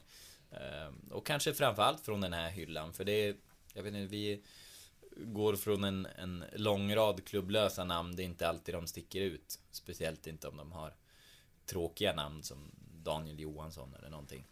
eh, 0.51 0.93
Och 1.11 1.25
kanske 1.25 1.53
framförallt 1.53 2.01
från 2.05 2.21
den 2.21 2.33
här 2.33 2.49
hyllan, 2.49 2.93
för 2.93 3.03
det 3.03 3.11
är 3.27 3.35
Jag 3.73 3.83
vet 3.83 3.93
inte, 3.93 4.11
vi 4.11 4.43
går 5.17 5.55
från 5.55 5.83
en, 5.83 6.05
en 6.17 6.43
lång 6.55 6.95
rad 6.95 7.25
klubblösa 7.25 7.83
namn, 7.83 8.15
det 8.15 8.23
är 8.23 8.25
inte 8.25 8.49
alltid 8.49 8.75
de 8.75 8.87
sticker 8.87 9.21
ut 9.21 9.59
Speciellt 9.71 10.27
inte 10.27 10.47
om 10.47 10.57
de 10.57 10.71
har 10.71 10.93
tråkiga 11.65 12.13
namn 12.13 12.43
som 12.43 12.71
Daniel 13.03 13.39
Johansson 13.39 13.95
eller 13.99 14.09
någonting 14.09 14.45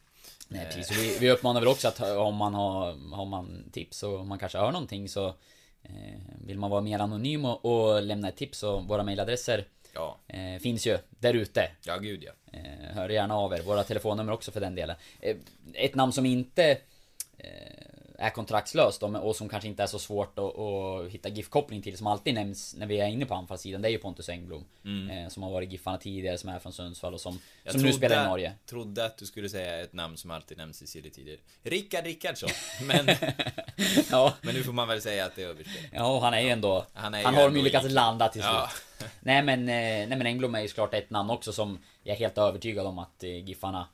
Nej, 0.48 0.62
Eh. 0.70 0.76
precis. 0.76 0.98
Vi, 0.98 1.18
vi 1.20 1.32
uppmanar 1.32 1.62
väl 1.62 1.68
också 1.68 1.88
att 1.88 2.02
om 2.02 2.36
man 2.36 2.54
har, 2.54 3.16
har 3.16 3.26
man 3.26 3.70
tips 3.72 4.04
och 4.04 4.26
man 4.26 4.40
kanske 4.40 4.58
hör 4.58 4.72
någonting 4.72 5.10
så 5.10 5.34
Eh, 5.84 6.20
vill 6.46 6.58
man 6.60 6.70
vara 6.70 6.82
mer 6.82 7.00
anonym 7.00 7.46
och, 7.46 7.66
och 7.66 8.02
lämna 8.02 8.28
ett 8.30 8.36
tips 8.36 8.58
så 8.60 8.80
våra 8.80 9.04
mailadresser 9.04 9.66
Ja, 9.94 10.18
eh, 10.28 10.60
finns 10.62 10.88
ju 10.88 10.98
där 11.10 11.34
ute. 11.34 11.70
ja 11.86 11.98
gud 11.98 12.24
ja. 12.24 12.32
Eh, 12.60 12.96
hör 12.96 13.10
gärna 13.10 13.36
av 13.36 13.54
er. 13.54 13.62
Våra 13.62 13.84
telefonnummer 13.84 14.32
också 14.34 14.52
för 14.52 14.60
den 14.60 14.76
delen. 14.76 14.96
Eh, 15.20 15.36
ett 15.74 15.96
namn 15.96 16.12
som 16.14 16.26
inte 16.26 16.78
är 18.18 18.30
kontraktslöst 18.30 19.04
och, 19.04 19.16
och 19.16 19.36
som 19.36 19.50
kanske 19.50 19.68
inte 19.70 19.84
är 19.84 19.88
så 19.88 20.00
svårt 20.00 20.40
att, 20.40 20.58
att 20.60 21.08
hitta 21.12 21.30
GIF-koppling 21.30 21.82
till 21.82 21.98
som 21.98 22.08
alltid 22.08 22.34
nämns 22.34 22.76
när 22.76 22.86
vi 22.86 23.00
är 23.00 23.08
inne 23.08 23.26
på 23.26 23.34
anfallssidan. 23.34 23.82
Det 23.82 23.88
är 23.88 23.92
ju 23.92 23.98
Pontus 23.98 24.30
Engblom. 24.30 24.66
Eh, 25.12 25.30
som 25.30 25.44
har 25.44 25.52
varit 25.52 25.72
Giffarna 25.72 25.98
tidigare, 25.98 26.38
som 26.38 26.50
är 26.50 26.60
från 26.60 26.74
Sundsvall 26.74 27.14
och 27.14 27.22
som, 27.22 27.32
Mm. 27.32 27.42
Jag 27.64 27.74
som 27.74 27.82
nu 27.82 27.94
spelar 27.94 28.26
i 28.26 28.28
Norge. 28.28 28.54
trodde 28.66 29.06
att 29.06 29.18
du 29.18 29.26
skulle 29.26 29.50
säga 29.50 29.82
ett 29.82 29.94
namn 29.94 30.18
som 30.18 30.32
alltid 30.32 30.58
nämns 30.58 30.82
i 30.82 30.88
silly 30.88 31.10
tider. 31.10 31.38
Rickard 31.64 32.06
Rickardsson. 32.06 32.50
Men, 32.82 33.06
Ja, 34.12 34.34
men 34.42 34.56
nu 34.56 34.64
får 34.64 34.74
man 34.74 34.88
väl 34.88 35.02
säga 35.02 35.26
att 35.26 35.36
det 35.36 35.44
är 35.44 35.48
överspelat. 35.48 35.90
ja 35.94 36.20
han 36.20 36.34
är 36.34 36.42
ju 36.42 36.50
ändå... 36.50 36.86
Han 36.94 37.04
Han, 37.04 37.14
är 37.14 37.20
ju 37.20 37.38
har 37.38 37.50
ju 37.52 37.62
lyckats 37.62 37.90
landa 37.90 38.28
till 38.30 38.42
slut. 38.42 38.54
Ja. 38.54 38.70
Nej 39.20 39.44
men, 39.44 39.60
eh, 39.60 40.08
nej 40.08 40.08
men 40.08 40.22
Engblom 40.28 40.56
är 40.56 40.62
ju 40.62 40.68
såklart 40.68 40.94
ett 40.94 41.10
namn 41.10 41.30
också 41.30 41.54
som 41.54 41.80
jag 42.04 42.14
är 42.16 42.20
helt 42.20 42.38
övertygad 42.38 42.86
om 42.88 43.00
att 43.00 43.24
eh, 43.24 43.30
Giffarna 43.30 43.80
eh, 43.80 43.86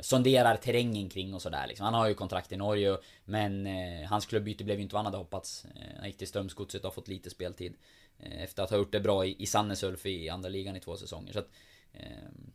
sonderar 0.00 0.56
terrängen 0.56 1.08
kring 1.08 1.34
och 1.34 1.42
sådär 1.42 1.66
liksom. 1.66 1.84
Han 1.84 1.94
har 1.94 2.08
ju 2.08 2.14
kontrakt 2.14 2.52
i 2.52 2.56
Norge 2.56 2.98
men 3.24 3.66
eh, 3.66 4.08
hans 4.08 4.26
klubbyte 4.26 4.64
blev 4.64 4.76
ju 4.76 4.82
inte 4.82 4.94
vad 4.94 4.98
han 4.98 5.12
hade 5.12 5.24
hoppats. 5.24 5.64
Eh, 5.64 5.96
han 5.98 6.06
gick 6.06 6.18
till 6.18 6.28
Strömsgodset 6.28 6.80
och 6.80 6.90
har 6.90 6.94
fått 6.94 7.08
lite 7.08 7.30
speltid. 7.30 7.74
Eh, 8.18 8.42
efter 8.42 8.62
att 8.62 8.70
ha 8.70 8.76
gjort 8.76 8.92
det 8.92 9.00
bra 9.00 9.26
i, 9.26 9.42
i 9.42 9.46
Sandnes 9.46 9.82
Ulf 9.82 10.06
i 10.06 10.28
andra 10.28 10.48
ligan 10.48 10.76
i 10.76 10.80
två 10.80 10.96
säsonger. 10.96 11.32
Så 11.32 11.38
att, 11.38 11.48
eh, 11.92 12.06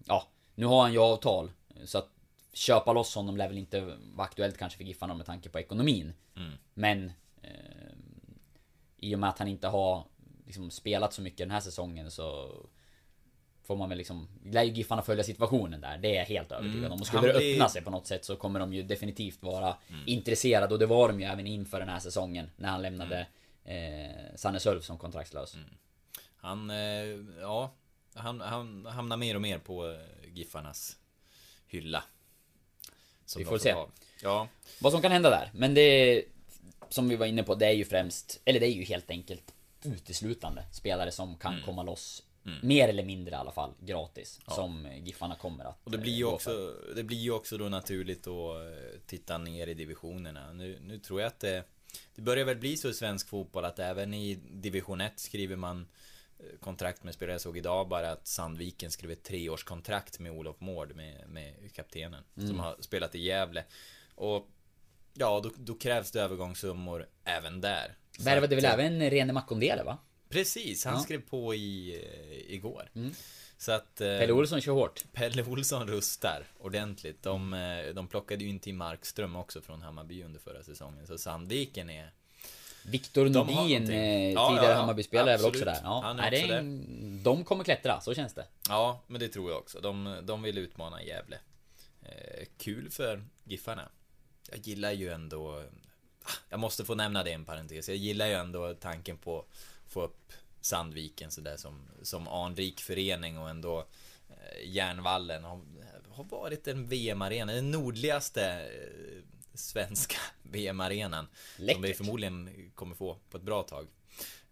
ja, 0.06 0.28
nu 0.56 0.66
har 0.66 0.82
han 0.82 0.94
ju 0.94 1.00
avtal. 1.00 1.52
Så 1.86 1.98
att 1.98 2.10
köpa 2.54 2.94
loss 2.94 3.16
honom 3.16 3.38
lär 3.38 3.48
väl 3.48 3.58
inte 3.58 3.82
vara 4.16 4.28
aktuellt 4.28 4.58
kanske 4.58 4.78
för 4.78 4.84
Giffarna 4.84 5.14
med 5.14 5.26
tanke 5.26 5.50
på 5.50 5.60
ekonomin. 5.60 6.14
Men 6.74 7.12
eh, 7.42 7.52
i 8.98 9.16
och 9.16 9.20
med 9.20 9.30
att 9.30 9.40
han 9.40 9.48
inte 9.48 9.68
har 9.68 10.06
liksom, 10.46 10.72
spelat 10.72 11.14
så 11.14 11.22
mycket 11.22 11.38
den 11.38 11.52
här 11.52 11.60
säsongen 11.60 12.12
så 12.12 12.56
Får 13.68 13.76
man 13.76 13.90
väl 13.90 13.98
liksom 13.98 14.28
Lär 14.46 14.64
ju 14.64 14.72
Giffarna 14.72 15.02
följa 15.02 15.24
situationen 15.24 15.82
där 15.82 15.98
Det 15.98 16.08
är 16.12 16.16
jag 16.16 16.26
helt 16.26 16.52
övertygad 16.52 16.92
om. 16.92 17.02
Och 17.02 17.08
skulle 17.08 17.28
det 17.34 17.40
blir- 17.40 17.54
öppna 17.54 17.70
sig 17.70 17.82
på 17.82 17.90
något 17.90 18.08
sätt 18.08 18.26
så 18.26 18.36
kommer 18.36 18.60
de 18.60 18.74
ju 18.74 18.84
definitivt 18.84 19.44
vara 19.44 19.78
intresserade. 20.06 20.74
Och 20.74 20.80
det 20.80 20.86
var 20.86 21.08
de 21.08 21.20
ju 21.20 21.26
även 21.26 21.48
inför 21.48 21.80
den 21.80 21.90
här 21.90 22.00
säsongen 22.00 22.50
När 22.58 22.70
han 22.70 22.82
lämnade 22.82 23.28
eh, 23.66 24.36
Sanne 24.36 24.60
Sölv 24.60 24.82
som 24.82 24.98
kontraktslös. 24.98 25.56
Han, 26.38 26.70
eh, 26.70 26.78
ja, 27.42 27.72
han, 28.14 28.42
han 28.42 28.86
hamnar 28.86 29.18
mer 29.18 29.36
och 29.36 29.42
mer 29.42 29.58
på 29.58 29.90
eh, 29.92 29.98
Giffarnas 30.34 30.98
hylla. 31.68 32.04
Som 33.26 33.40
Vi 33.40 33.46
får 33.46 33.58
se. 33.58 33.76
Ja, 34.24 34.48
Vad 34.82 34.92
som 34.92 35.02
kan 35.02 35.12
hända 35.12 35.30
där. 35.30 35.52
Men 35.54 35.74
det 35.74 36.24
Som 36.90 37.10
vi 37.10 37.16
var 37.16 37.26
inne 37.26 37.44
på 37.44 37.56
det 37.56 37.66
är 37.66 37.72
ju 37.72 37.86
främst 37.86 38.40
Eller 38.46 38.60
det 38.60 38.66
är 38.68 38.72
ju 38.72 38.84
helt 38.84 39.10
enkelt 39.10 39.54
Uteslutande 39.84 40.64
spelare 40.72 41.12
som 41.12 41.36
kan 41.38 41.54
Mm. 41.54 41.66
komma 41.66 41.84
loss 41.84 42.24
Mer 42.64 42.88
eller 42.88 43.04
mindre 43.06 43.32
i 43.32 43.36
alla 43.36 43.52
fall 43.52 43.74
gratis 43.80 44.40
Som 44.48 44.86
eh, 44.86 45.06
Giffarna 45.06 45.36
kommer 45.36 45.66
att 45.66 45.80
och 45.84 45.92
det 45.92 45.98
blir 45.98 46.12
eh, 46.12 46.18
ju 46.18 46.26
gå 46.26 46.32
också, 46.32 46.76
det 46.96 47.04
blir 47.04 47.18
ju 47.18 47.32
också 47.32 47.58
då 47.58 47.70
naturligt 47.70 48.28
att 48.28 48.56
eh, 48.56 49.00
titta 49.06 49.38
ner 49.38 49.68
i 49.68 49.74
divisionerna. 49.74 50.54
Nu, 50.54 50.80
nu 50.82 51.00
tror 51.00 51.22
jag 51.22 51.28
att 51.28 51.40
det, 51.40 51.64
det 52.16 52.22
börjar 52.22 52.46
väl 52.46 52.58
bli 52.58 52.78
så 52.78 52.90
i 52.90 52.94
svensk 52.94 53.28
fotboll 53.30 53.66
att 53.66 53.80
även 53.80 54.14
i 54.14 54.36
division 54.52 55.02
1 55.02 55.20
skriver 55.20 55.56
man 55.56 55.88
eh, 56.40 56.60
kontrakt 56.60 57.04
med 57.04 57.14
spelare. 57.14 57.34
Jag 57.34 57.42
såg 57.42 57.58
idag 57.58 57.88
bara 57.88 58.12
att 58.12 58.28
Sandviken 58.28 58.92
skrev 58.92 59.12
ett 59.12 59.24
treårskontrakt 59.24 60.20
med 60.20 60.32
Olof 60.32 60.60
Mård, 60.60 60.96
med, 60.96 61.30
med 61.30 61.74
kaptenen, 61.76 62.24
Mm. 62.38 62.50
som 62.50 62.60
har 62.60 62.76
spelat 62.80 63.16
i 63.16 63.20
Gävle. 63.20 63.64
Och 64.16 64.50
ja, 65.14 65.40
då, 65.44 65.52
då 65.58 65.74
krävs 65.74 66.12
det 66.12 66.22
övergångssummor 66.22 67.08
även 67.24 67.62
där. 67.62 67.96
Värvade 68.20 68.56
väl 68.56 68.66
eh, 68.66 68.74
även 68.74 69.10
Rene 69.10 69.34
Makondele 69.34 69.84
va? 69.84 69.98
Precis, 70.30 70.86
han 70.86 70.94
Ja. 70.94 70.98
Mm. 70.98 71.04
skrev 71.04 71.22
på 71.22 71.56
i, 71.56 71.96
eh, 71.96 72.54
igår. 72.56 72.90
Så 73.58 73.72
att... 73.72 74.02
eh, 74.02 74.08
Pelle 74.20 74.34
Olsson 74.34 74.62
kör 74.62 74.72
hårt. 74.72 75.04
Pelle 75.14 75.44
Olsson 75.44 75.88
rustar 75.88 76.44
ordentligt. 76.60 77.24
De, 77.24 77.54
eh, 77.54 77.94
de 77.94 78.08
plockade 78.08 78.44
ju 78.44 78.50
in 78.50 78.60
till 78.60 78.74
Markström 78.74 79.36
också 79.36 79.62
från 79.62 79.82
Hammarby 79.82 80.24
under 80.24 80.40
förra 80.40 80.64
säsongen. 80.64 81.08
Så 81.08 81.18
Sandviken 81.18 81.90
är... 81.90 82.12
Viktor 82.86 83.30
Nordin, 83.30 83.82
eh, 83.84 83.88
tidigare 83.88 84.32
ja, 84.34 84.64
ja. 84.70 84.74
Hammarby-spelare, 84.74 85.34
är 85.34 85.38
väl 85.38 85.46
också 85.46 85.66
där. 85.66 85.80
Ja, 85.84 86.02
Han 86.04 86.20
är 86.20 86.22
nej, 86.22 86.32
det 86.32 86.38
också 86.46 86.54
är 86.54 86.58
en, 86.60 87.24
de 87.24 87.44
kommer 87.44 87.64
klättra, 87.64 88.02
så 88.02 88.14
känns 88.14 88.34
det. 88.34 88.46
Ja, 88.70 89.04
men 89.08 89.20
det 89.20 89.28
tror 89.28 89.50
jag 89.52 89.60
också. 89.60 89.80
De, 89.80 90.20
de 90.24 90.42
vill 90.42 90.58
utmana 90.58 91.04
Gävle. 91.04 91.40
Eh, 92.04 92.46
kul 92.58 92.90
för 92.92 93.24
Giffarna. 93.44 93.90
Jag 94.52 94.60
gillar 94.60 94.92
ju 94.92 95.10
ändå... 95.10 95.64
ah, 96.24 96.30
Jag 96.50 96.60
måste 96.60 96.86
få 96.86 96.96
nämna 96.96 97.24
det 97.24 97.30
i 97.30 97.34
en 97.34 97.46
parentes. 97.46 97.88
Jag 97.88 97.98
gillar 97.98 98.28
ju 98.28 98.34
ändå 98.34 98.74
tanken 98.74 99.18
på 99.18 99.46
få 99.98 100.04
upp 100.04 100.34
Sandviken 100.62 101.32
sådär 101.32 101.58
som, 101.58 101.88
som 102.02 102.28
anrik 102.28 102.82
förening 102.82 103.38
och 103.38 103.50
ändå 103.50 103.88
eh, 104.30 104.70
Järnvallen 104.70 105.44
har, 105.44 105.62
har 106.10 106.24
varit 106.24 106.68
en 106.68 106.88
VM-arena, 106.88 107.54
den 107.54 107.72
nordligaste 107.72 108.44
eh, 108.46 109.24
svenska 109.54 110.18
VM-arenan. 110.44 111.28
Som 111.72 111.82
vi 111.82 111.94
förmodligen 111.94 112.72
kommer 112.76 112.96
få 112.96 113.18
på 113.30 113.38
ett 113.38 113.44
bra 113.44 113.64
tag. 113.64 113.88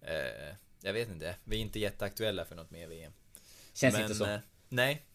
Eh, 0.01 0.55
jag 0.81 0.93
vet 0.93 1.09
inte, 1.09 1.35
vi 1.43 1.57
är 1.57 1.61
inte 1.61 1.79
jätteaktuella 1.79 2.45
för 2.45 2.55
något 2.55 2.71
mer 2.71 2.87
VM. 2.87 3.13
Känns 3.73 3.93
Men, 3.93 4.03
inte 4.03 4.15
så. 4.15 4.39
Nej. 4.69 5.05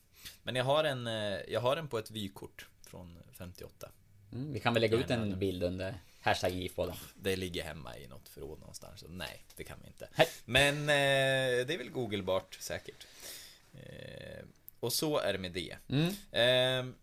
Men 0.42 0.56
jag 0.56 0.64
har 0.64 0.84
en, 0.84 1.06
jag 1.48 1.60
har 1.60 1.76
en 1.76 1.88
på 1.88 1.98
ett 1.98 2.10
vykort 2.10 2.68
från 2.82 3.18
58. 3.32 3.90
Mm, 4.32 4.52
vi 4.52 4.60
kan 4.60 4.74
väl 4.74 4.80
lägga 4.80 4.96
ut 4.96 5.10
en 5.10 5.38
bild 5.38 5.62
under 5.62 5.94
hashtag 6.20 6.52
GIF-podden. 6.52 6.96
Det 7.14 7.36
ligger 7.36 7.64
hemma 7.64 7.98
i 7.98 8.06
något 8.06 8.28
förråd 8.28 8.60
någonstans. 8.60 9.00
Så 9.00 9.08
nej, 9.08 9.44
det 9.56 9.64
kan 9.64 9.78
vi 9.82 9.86
inte. 9.86 10.08
Hej. 10.12 10.28
Men 10.44 10.80
eh, 10.80 11.66
det 11.66 11.74
är 11.74 11.78
väl 11.78 11.90
googlebart 11.90 12.58
säkert. 12.60 13.06
Eh, 13.72 14.44
och 14.80 14.92
så 14.92 15.18
är 15.18 15.32
det 15.32 15.38
med 15.38 15.52
det. 15.52 15.76
Mm. 15.88 16.14
Eh, 16.32 16.94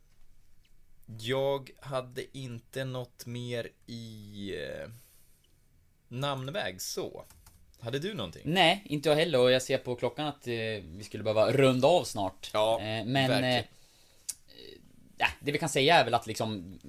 jag 1.19 1.71
hade 1.79 2.37
inte 2.37 2.85
något 2.85 3.25
mer 3.25 3.69
i 3.85 4.53
eh, 4.63 4.89
namnväg 6.07 6.81
så. 6.81 7.25
Hade 7.79 7.99
du 7.99 8.13
någonting? 8.13 8.41
Nej, 8.45 8.83
inte 8.85 9.09
jag 9.09 9.15
heller 9.15 9.39
och 9.39 9.51
jag 9.51 9.61
ser 9.61 9.77
på 9.77 9.95
klockan 9.95 10.27
att 10.27 10.47
eh, 10.47 10.53
vi 10.83 11.03
skulle 11.03 11.23
behöva 11.23 11.51
runda 11.51 11.87
av 11.87 12.03
snart. 12.03 12.49
Ja, 12.53 12.79
eh, 12.79 13.05
men... 13.05 13.29
verkligen. 13.29 13.63
Det 15.39 15.51
vi 15.51 15.57
kan 15.57 15.69
säga 15.69 15.95
är 15.95 16.03
väl 16.03 16.13
att 16.13 16.27
liksom... 16.27 16.79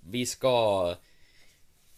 Vi 0.00 0.26
ska... 0.26 0.94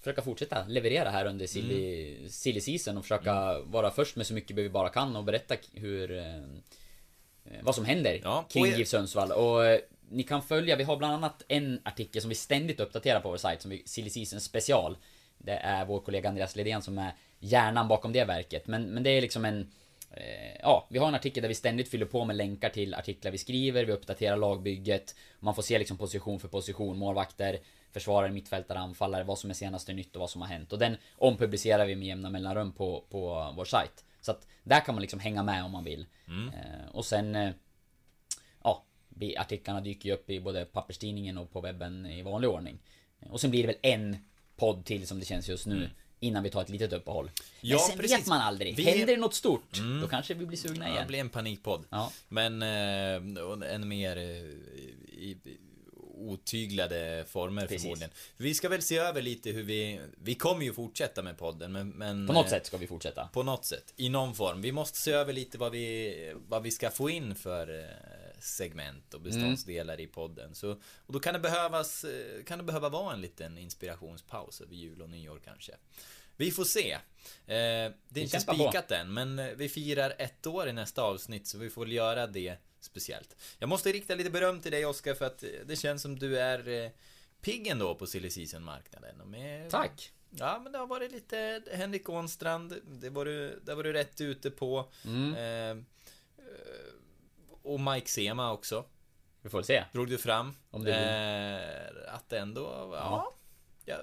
Försöka 0.00 0.22
fortsätta 0.22 0.64
leverera 0.68 1.10
här 1.10 1.24
under 1.26 1.46
silly, 1.46 2.14
Mm. 2.16 2.28
silly 2.28 2.60
season 2.60 2.96
och 2.96 3.04
försöka 3.04 3.60
vara 3.60 3.90
först 3.90 4.16
med 4.16 4.26
så 4.26 4.34
mycket 4.34 4.56
vi 4.56 4.68
bara 4.68 4.88
kan 4.88 5.16
och 5.16 5.24
berätta 5.24 5.56
hur... 5.74 6.18
Eh, 6.18 6.36
eh, 6.36 7.62
vad 7.62 7.74
som 7.74 7.84
händer 7.84 8.20
Ja, 8.24 8.46
kring 8.50 8.64
GIF 8.66 8.88
Sundsvall 8.88 9.32
och 9.32 9.66
eh, 9.66 9.80
ni 10.10 10.22
kan 10.22 10.42
följa, 10.42 10.76
vi 10.76 10.84
har 10.84 10.96
bland 10.96 11.14
annat 11.14 11.44
en 11.48 11.80
artikel 11.84 12.22
som 12.22 12.28
vi 12.28 12.34
ständigt 12.34 12.80
uppdaterar 12.80 13.20
på 13.20 13.30
vår 13.30 13.36
sajt 13.36 13.62
som 13.62 13.72
är 13.72 13.80
Silly 13.84 14.10
Season 14.10 14.40
special. 14.40 14.96
Det 15.38 15.52
är 15.56 15.84
vår 15.84 16.00
kollega 16.00 16.28
Andreas 16.28 16.56
Ledén 16.56 16.82
som 16.82 16.98
är 16.98 17.12
hjärnan 17.38 17.88
bakom 17.88 18.12
det 18.12 18.24
verket. 18.24 18.66
Men, 18.66 18.82
men 18.82 19.02
det 19.02 19.10
är 19.10 19.20
liksom 19.20 19.44
en... 19.44 19.70
Eh, 20.10 20.56
ja, 20.62 20.86
vi 20.90 20.98
har 20.98 21.08
en 21.08 21.14
artikel 21.14 21.42
där 21.42 21.48
vi 21.48 21.54
ständigt 21.54 21.88
fyller 21.88 22.06
på 22.06 22.24
med 22.24 22.36
länkar 22.36 22.68
till 22.68 22.94
artiklar 22.94 23.32
vi 23.32 23.38
skriver, 23.38 23.84
vi 23.84 23.92
uppdaterar 23.92 24.36
lagbygget. 24.36 25.14
Man 25.40 25.54
får 25.54 25.62
se 25.62 25.78
liksom 25.78 25.98
position 25.98 26.40
för 26.40 26.48
position, 26.48 26.98
målvakter, 26.98 27.58
försvarare, 27.92 28.30
mittfältare, 28.32 28.78
anfallare, 28.78 29.24
vad 29.24 29.38
som 29.38 29.50
är 29.50 29.54
senaste 29.54 29.92
nytt 29.92 30.16
och 30.16 30.20
vad 30.20 30.30
som 30.30 30.40
har 30.40 30.48
hänt. 30.48 30.72
Och 30.72 30.78
den 30.78 30.96
ompublicerar 31.16 31.86
vi 31.86 31.96
med 31.96 32.08
jämna 32.08 32.30
mellanrum 32.30 32.72
på, 32.72 33.04
på 33.10 33.52
vår 33.56 33.64
sajt. 33.64 34.04
Så 34.20 34.30
att 34.30 34.46
där 34.62 34.80
kan 34.80 34.94
man 34.94 35.02
liksom 35.02 35.20
hänga 35.20 35.42
med 35.42 35.64
om 35.64 35.70
man 35.70 35.84
vill. 35.84 36.06
Eh, 36.28 36.88
och 36.92 37.04
sen... 37.06 37.36
Eh, 37.36 37.50
ja, 38.64 38.84
artiklarna 39.38 39.80
dyker 39.80 40.08
ju 40.08 40.14
upp 40.14 40.30
i 40.30 40.40
både 40.40 40.64
papperstidningen 40.64 41.38
och 41.38 41.52
på 41.52 41.60
webben 41.60 42.06
i 42.06 42.22
vanlig 42.22 42.50
ordning. 42.50 42.78
Och 43.30 43.40
sen 43.40 43.50
blir 43.50 43.60
det 43.62 43.66
väl 43.66 43.76
en 43.82 44.16
podd 44.56 44.84
till 44.84 45.06
som 45.06 45.20
det 45.20 45.26
känns 45.26 45.48
just 45.48 45.66
nu. 45.66 45.90
Innan 46.22 46.42
vi 46.42 46.50
tar 46.50 46.62
ett 46.62 46.68
litet 46.68 46.92
uppehåll. 46.92 47.24
Men 47.24 47.70
Ja, 47.70 47.78
sen 47.78 47.98
precis. 47.98 48.18
vet 48.18 48.26
man 48.26 48.40
aldrig. 48.40 48.76
Vi- 48.76 48.82
Händer 48.84 49.06
det 49.06 49.16
något 49.16 49.34
stort, 49.34 49.80
då 50.02 50.08
kanske 50.08 50.34
vi 50.34 50.46
blir 50.46 50.58
sugna 50.58 50.84
Ja, 50.84 50.90
igen. 50.90 51.02
det 51.02 51.08
blir 51.08 51.18
en 51.20 51.28
panikpodd. 51.28 51.84
Ja. 51.90 52.12
Men 52.28 52.62
eh, 52.62 53.72
en 53.74 53.88
mer 53.88 54.16
eh, 54.16 54.22
i, 54.22 55.36
i, 55.44 55.56
otyglade 56.20 57.24
former 57.28 57.62
Precis. 57.62 57.82
förmodligen. 57.82 58.10
Vi 58.36 58.54
ska 58.54 58.68
väl 58.68 58.82
se 58.82 58.98
över 58.98 59.22
lite 59.22 59.50
hur 59.50 59.62
vi... 59.62 60.00
Vi 60.16 60.34
kommer 60.34 60.64
ju 60.64 60.72
fortsätta 60.72 61.22
med 61.22 61.38
podden 61.38 61.72
men... 61.72 61.88
men 61.88 62.26
På 62.26 62.32
något 62.32 62.46
eh, 62.46 62.50
sätt 62.50 62.66
ska 62.66 62.76
vi 62.76 62.86
fortsätta. 62.86 63.28
På 63.32 63.42
något 63.42 63.64
sätt. 63.64 63.94
I 63.96 64.08
någon 64.08 64.34
form. 64.34 64.62
Vi 64.62 64.72
måste 64.72 64.98
se 64.98 65.12
över 65.12 65.32
lite 65.32 65.58
vad 65.58 65.72
vi, 65.72 66.34
vad 66.48 66.62
vi 66.62 66.70
ska 66.70 66.90
få 66.90 67.10
in 67.10 67.34
för 67.34 67.80
eh, 67.80 68.40
segment 68.40 69.14
och 69.14 69.20
beståndsdelar 69.20 70.00
i 70.00 70.06
podden. 70.06 70.54
Så, 70.54 70.70
och 71.06 71.12
då 71.12 71.20
kan 71.20 71.34
det 71.34 71.40
behövas, 71.40 72.04
eh, 72.04 72.44
kan 72.44 72.58
det 72.58 72.64
behöva 72.64 72.88
vara 72.88 73.14
en 73.14 73.20
liten 73.20 73.58
inspirationspaus 73.58 74.60
över 74.60 74.74
jul 74.74 75.02
och 75.02 75.10
nyår 75.10 75.40
kanske. 75.44 75.72
Vi 76.36 76.50
får 76.50 76.64
se. 76.64 76.92
Eh, 76.92 76.98
det 77.46 77.92
är 78.14 78.18
inte 78.18 78.28
kämpar 78.28 78.54
på. 78.54 78.62
spikat 78.62 78.90
än, 78.90 79.14
men 79.14 79.56
vi 79.56 79.68
firar 79.68 80.14
ett 80.18 80.46
år 80.46 80.68
i 80.68 80.72
nästa 80.72 81.02
avsnitt, 81.02 81.46
så 81.46 81.58
vi 81.58 81.70
får 81.70 81.84
väl 81.84 81.92
göra 81.92 82.26
det 82.26 82.56
speciellt. 82.80 83.36
Jag 83.58 83.68
måste 83.68 83.92
rikta 83.92 84.14
lite 84.14 84.30
beröm 84.30 84.60
till 84.60 84.72
dig 84.72 84.86
Oskar 84.86 85.14
för 85.14 85.24
att 85.24 85.42
eh, 85.42 85.48
det 85.66 85.76
känns 85.76 86.02
som 86.02 86.18
du 86.18 86.38
är 86.38 86.68
eh, 86.68 86.90
pigg 87.40 87.66
ändå 87.66 87.94
på 87.94 88.06
silly 88.06 88.30
season-marknaden. 88.30 89.16
Med 89.30 89.70
Tack! 89.70 90.12
Ja, 90.30 90.60
men 90.62 90.72
det 90.72 90.78
har 90.78 90.86
varit 90.86 91.12
lite 91.12 91.62
Henrik 91.72 92.08
Ånstrand. 92.08 92.74
Det 92.86 93.10
var 93.10 93.24
du, 93.24 93.60
det 93.64 93.74
var 93.74 93.82
du 93.82 93.92
rätt 93.92 94.20
ute 94.20 94.50
på. 94.50 94.92
Mm. 95.04 95.34
Eh, 95.34 95.84
och 97.62 97.80
Mike 97.80 98.10
Sema 98.10 98.52
också. 98.52 98.84
Vi 99.42 99.50
får 99.50 99.62
se. 99.62 99.84
Drog 99.92 100.08
du 100.08 100.18
fram. 100.18 100.54
Om 100.70 100.84
det 100.84 100.94
eh, 102.06 102.14
att 102.14 102.32
ändå, 102.32 102.62
ja. 102.92 103.34
ja. 103.84 103.98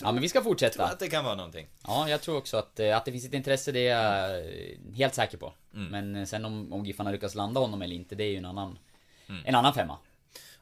Ja, 0.00 0.12
men 0.12 0.22
vi 0.22 0.28
ska 0.28 0.38
tror 0.40 0.50
fortsätta. 0.50 0.84
att 0.84 0.98
det 0.98 1.08
kan 1.08 1.24
vara 1.24 1.34
någonting. 1.34 1.68
Ja, 1.86 2.08
jag 2.08 2.20
tror 2.22 2.36
också 2.36 2.56
att, 2.56 2.80
eh, 2.80 2.96
att 2.96 3.04
det 3.04 3.12
finns 3.12 3.24
ett 3.24 3.34
intresse, 3.34 3.72
det 3.72 3.88
är 3.88 3.98
jag 4.30 4.44
helt 4.94 5.14
säker 5.14 5.38
på. 5.38 5.54
Mm. 5.74 5.86
Men 5.90 6.16
eh, 6.16 6.26
sen 6.26 6.44
om, 6.44 6.72
om 6.72 6.84
Giffarna 6.86 7.10
lyckas 7.10 7.34
landa 7.34 7.60
honom 7.60 7.82
eller 7.82 7.96
inte, 7.96 8.14
det 8.14 8.24
är 8.24 8.30
ju 8.30 8.36
en 8.36 8.44
annan, 8.44 8.78
Mm. 9.28 9.42
en 9.46 9.54
annan 9.54 9.74
femma. 9.74 9.98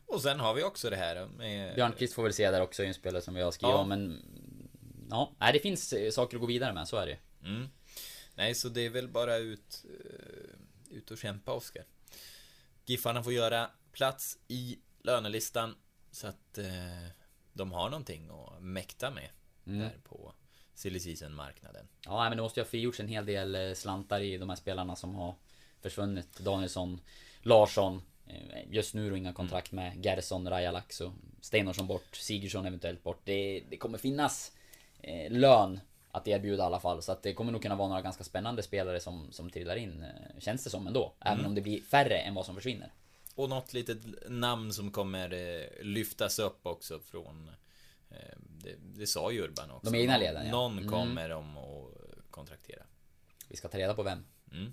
Och 0.06 0.22
sen 0.22 0.40
har 0.40 0.54
vi 0.54 0.62
också 0.62 0.90
det 0.90 0.96
här 0.96 1.26
med... 1.38 1.74
Björnqvist 1.74 2.14
får 2.14 2.22
väl 2.22 2.32
se 2.32 2.50
där 2.50 2.60
också 2.60 2.84
i 2.84 2.86
en 2.86 2.94
spelare 2.94 3.22
som 3.22 3.34
vi 3.34 3.42
har 3.42 3.50
skrivit 3.50 3.72
Ja. 3.74 3.78
om, 3.78 3.88
men... 3.88 4.22
Ja, 5.10 5.32
nej, 5.38 5.52
det 5.52 5.58
finns 5.60 5.92
eh, 5.92 6.10
saker 6.10 6.36
att 6.36 6.40
gå 6.40 6.46
vidare 6.46 6.72
med, 6.72 6.88
så 6.88 6.96
är 6.96 7.06
det. 7.06 7.18
Mm. 7.48 7.68
Nej, 8.34 8.54
så 8.54 8.68
det 8.68 8.80
är 8.86 8.90
väl 8.90 9.08
bara 9.08 9.36
ut, 9.36 9.84
ut 10.90 11.10
och 11.10 11.18
kämpa, 11.18 11.52
Oskar. 11.52 11.84
Giffarna 12.86 13.22
får 13.22 13.32
göra 13.32 13.70
plats 13.92 14.38
i 14.48 14.78
lönelistan 15.02 15.74
så 16.12 16.26
att 16.26 16.58
de 17.60 17.72
har 17.72 17.90
någonting 17.90 18.30
att 18.30 18.62
mäkta 18.62 19.10
med 19.10 19.28
Mm. 19.66 19.78
där 19.80 19.92
på 20.04 20.32
silly 20.74 21.00
season-marknaden. 21.00 21.88
Ja, 22.04 22.28
men 22.28 22.36
det 22.36 22.42
måste 22.42 22.60
ju 22.60 22.64
ha 22.64 22.68
frigjorts 22.70 23.00
en 23.00 23.08
hel 23.08 23.26
del 23.26 23.54
eh, 23.54 23.74
slantar 23.74 24.20
i 24.20 24.38
de 24.38 24.48
här 24.48 24.56
spelarna 24.56 24.96
som 24.96 25.14
har 25.14 25.34
försvunnit. 25.80 26.38
Danielsson, 26.38 27.00
Larsson. 27.42 28.02
eh, 28.26 28.34
Just 28.70 28.94
nu 28.94 29.10
då 29.10 29.16
inga 29.16 29.32
kontrakt 29.32 29.72
med 29.72 30.04
Gerson, 30.04 30.48
Rajalaxo, 30.50 31.12
Steinorsson 31.40 31.86
bort, 31.86 32.16
Sigurdsson 32.16 32.66
eventuellt 32.66 33.02
bort. 33.02 33.20
Det, 33.24 33.62
det 33.70 33.76
kommer 33.76 33.98
finnas 33.98 34.52
eh, 35.02 35.30
lön 35.32 35.80
att 36.10 36.28
erbjuda 36.28 36.62
i 36.62 36.66
alla 36.66 36.80
fall. 36.80 37.02
Så 37.02 37.12
att 37.12 37.22
det 37.22 37.34
kommer 37.34 37.52
nog 37.52 37.62
kunna 37.62 37.74
vara 37.76 37.88
några 37.88 38.02
ganska 38.02 38.24
spännande 38.24 38.62
spelare 38.62 39.00
som, 39.00 39.32
som 39.32 39.50
trillar 39.50 39.76
in. 39.76 40.02
eh, 40.02 40.38
Känns 40.40 40.64
det 40.64 40.70
som 40.70 40.86
ändå. 40.86 41.12
Även 41.20 41.38
Mm. 41.38 41.46
om 41.46 41.54
det 41.54 41.60
blir 41.60 41.80
färre 41.82 42.18
än 42.18 42.34
vad 42.34 42.46
som 42.46 42.54
försvinner. 42.54 42.92
Och 43.42 43.48
något 43.50 43.72
litet 43.72 43.98
namn 44.28 44.72
som 44.72 44.90
kommer 44.90 45.32
eh, 45.32 45.84
lyftas 45.84 46.38
upp 46.38 46.66
också 46.66 47.00
från 47.00 47.48
eh, 48.10 48.16
det, 48.38 48.74
det 48.80 49.06
sa 49.06 49.30
ju 49.30 49.42
Urban 49.42 49.70
också. 49.70 49.90
De 49.90 49.98
egna 49.98 50.18
leden, 50.18 50.44
ja. 50.46 50.50
Någon 50.52 50.78
Mm. 50.78 50.90
kommer 50.90 51.28
de 51.28 51.56
att 51.56 52.30
kontraktera. 52.30 52.82
Vi 53.48 53.56
ska 53.56 53.68
ta 53.68 53.78
reda 53.78 53.94
på 53.94 54.02
vem. 54.02 54.24
Mm. 54.52 54.72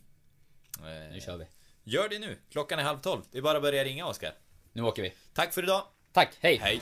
Eh, 0.80 1.14
Nu 1.14 1.22
kör 1.22 1.38
vi. 1.38 1.46
Gör 1.84 2.10
det 2.10 2.20
nu. 2.20 2.38
Klockan 2.50 2.80
är 2.80 2.84
halv 2.84 3.00
tolv. 3.02 3.22
Det 3.32 3.38
är 3.38 3.42
bara 3.42 3.58
att 3.58 3.64
börja 3.64 3.84
ringa, 3.84 4.06
Oskar. 4.08 4.34
Nu 4.74 4.82
åker 4.82 5.04
vi. 5.04 5.14
Tack 5.34 5.54
för 5.54 5.64
idag. 5.64 5.84
Tack, 6.12 6.38
hej! 6.40 6.58
Hej. 6.62 6.82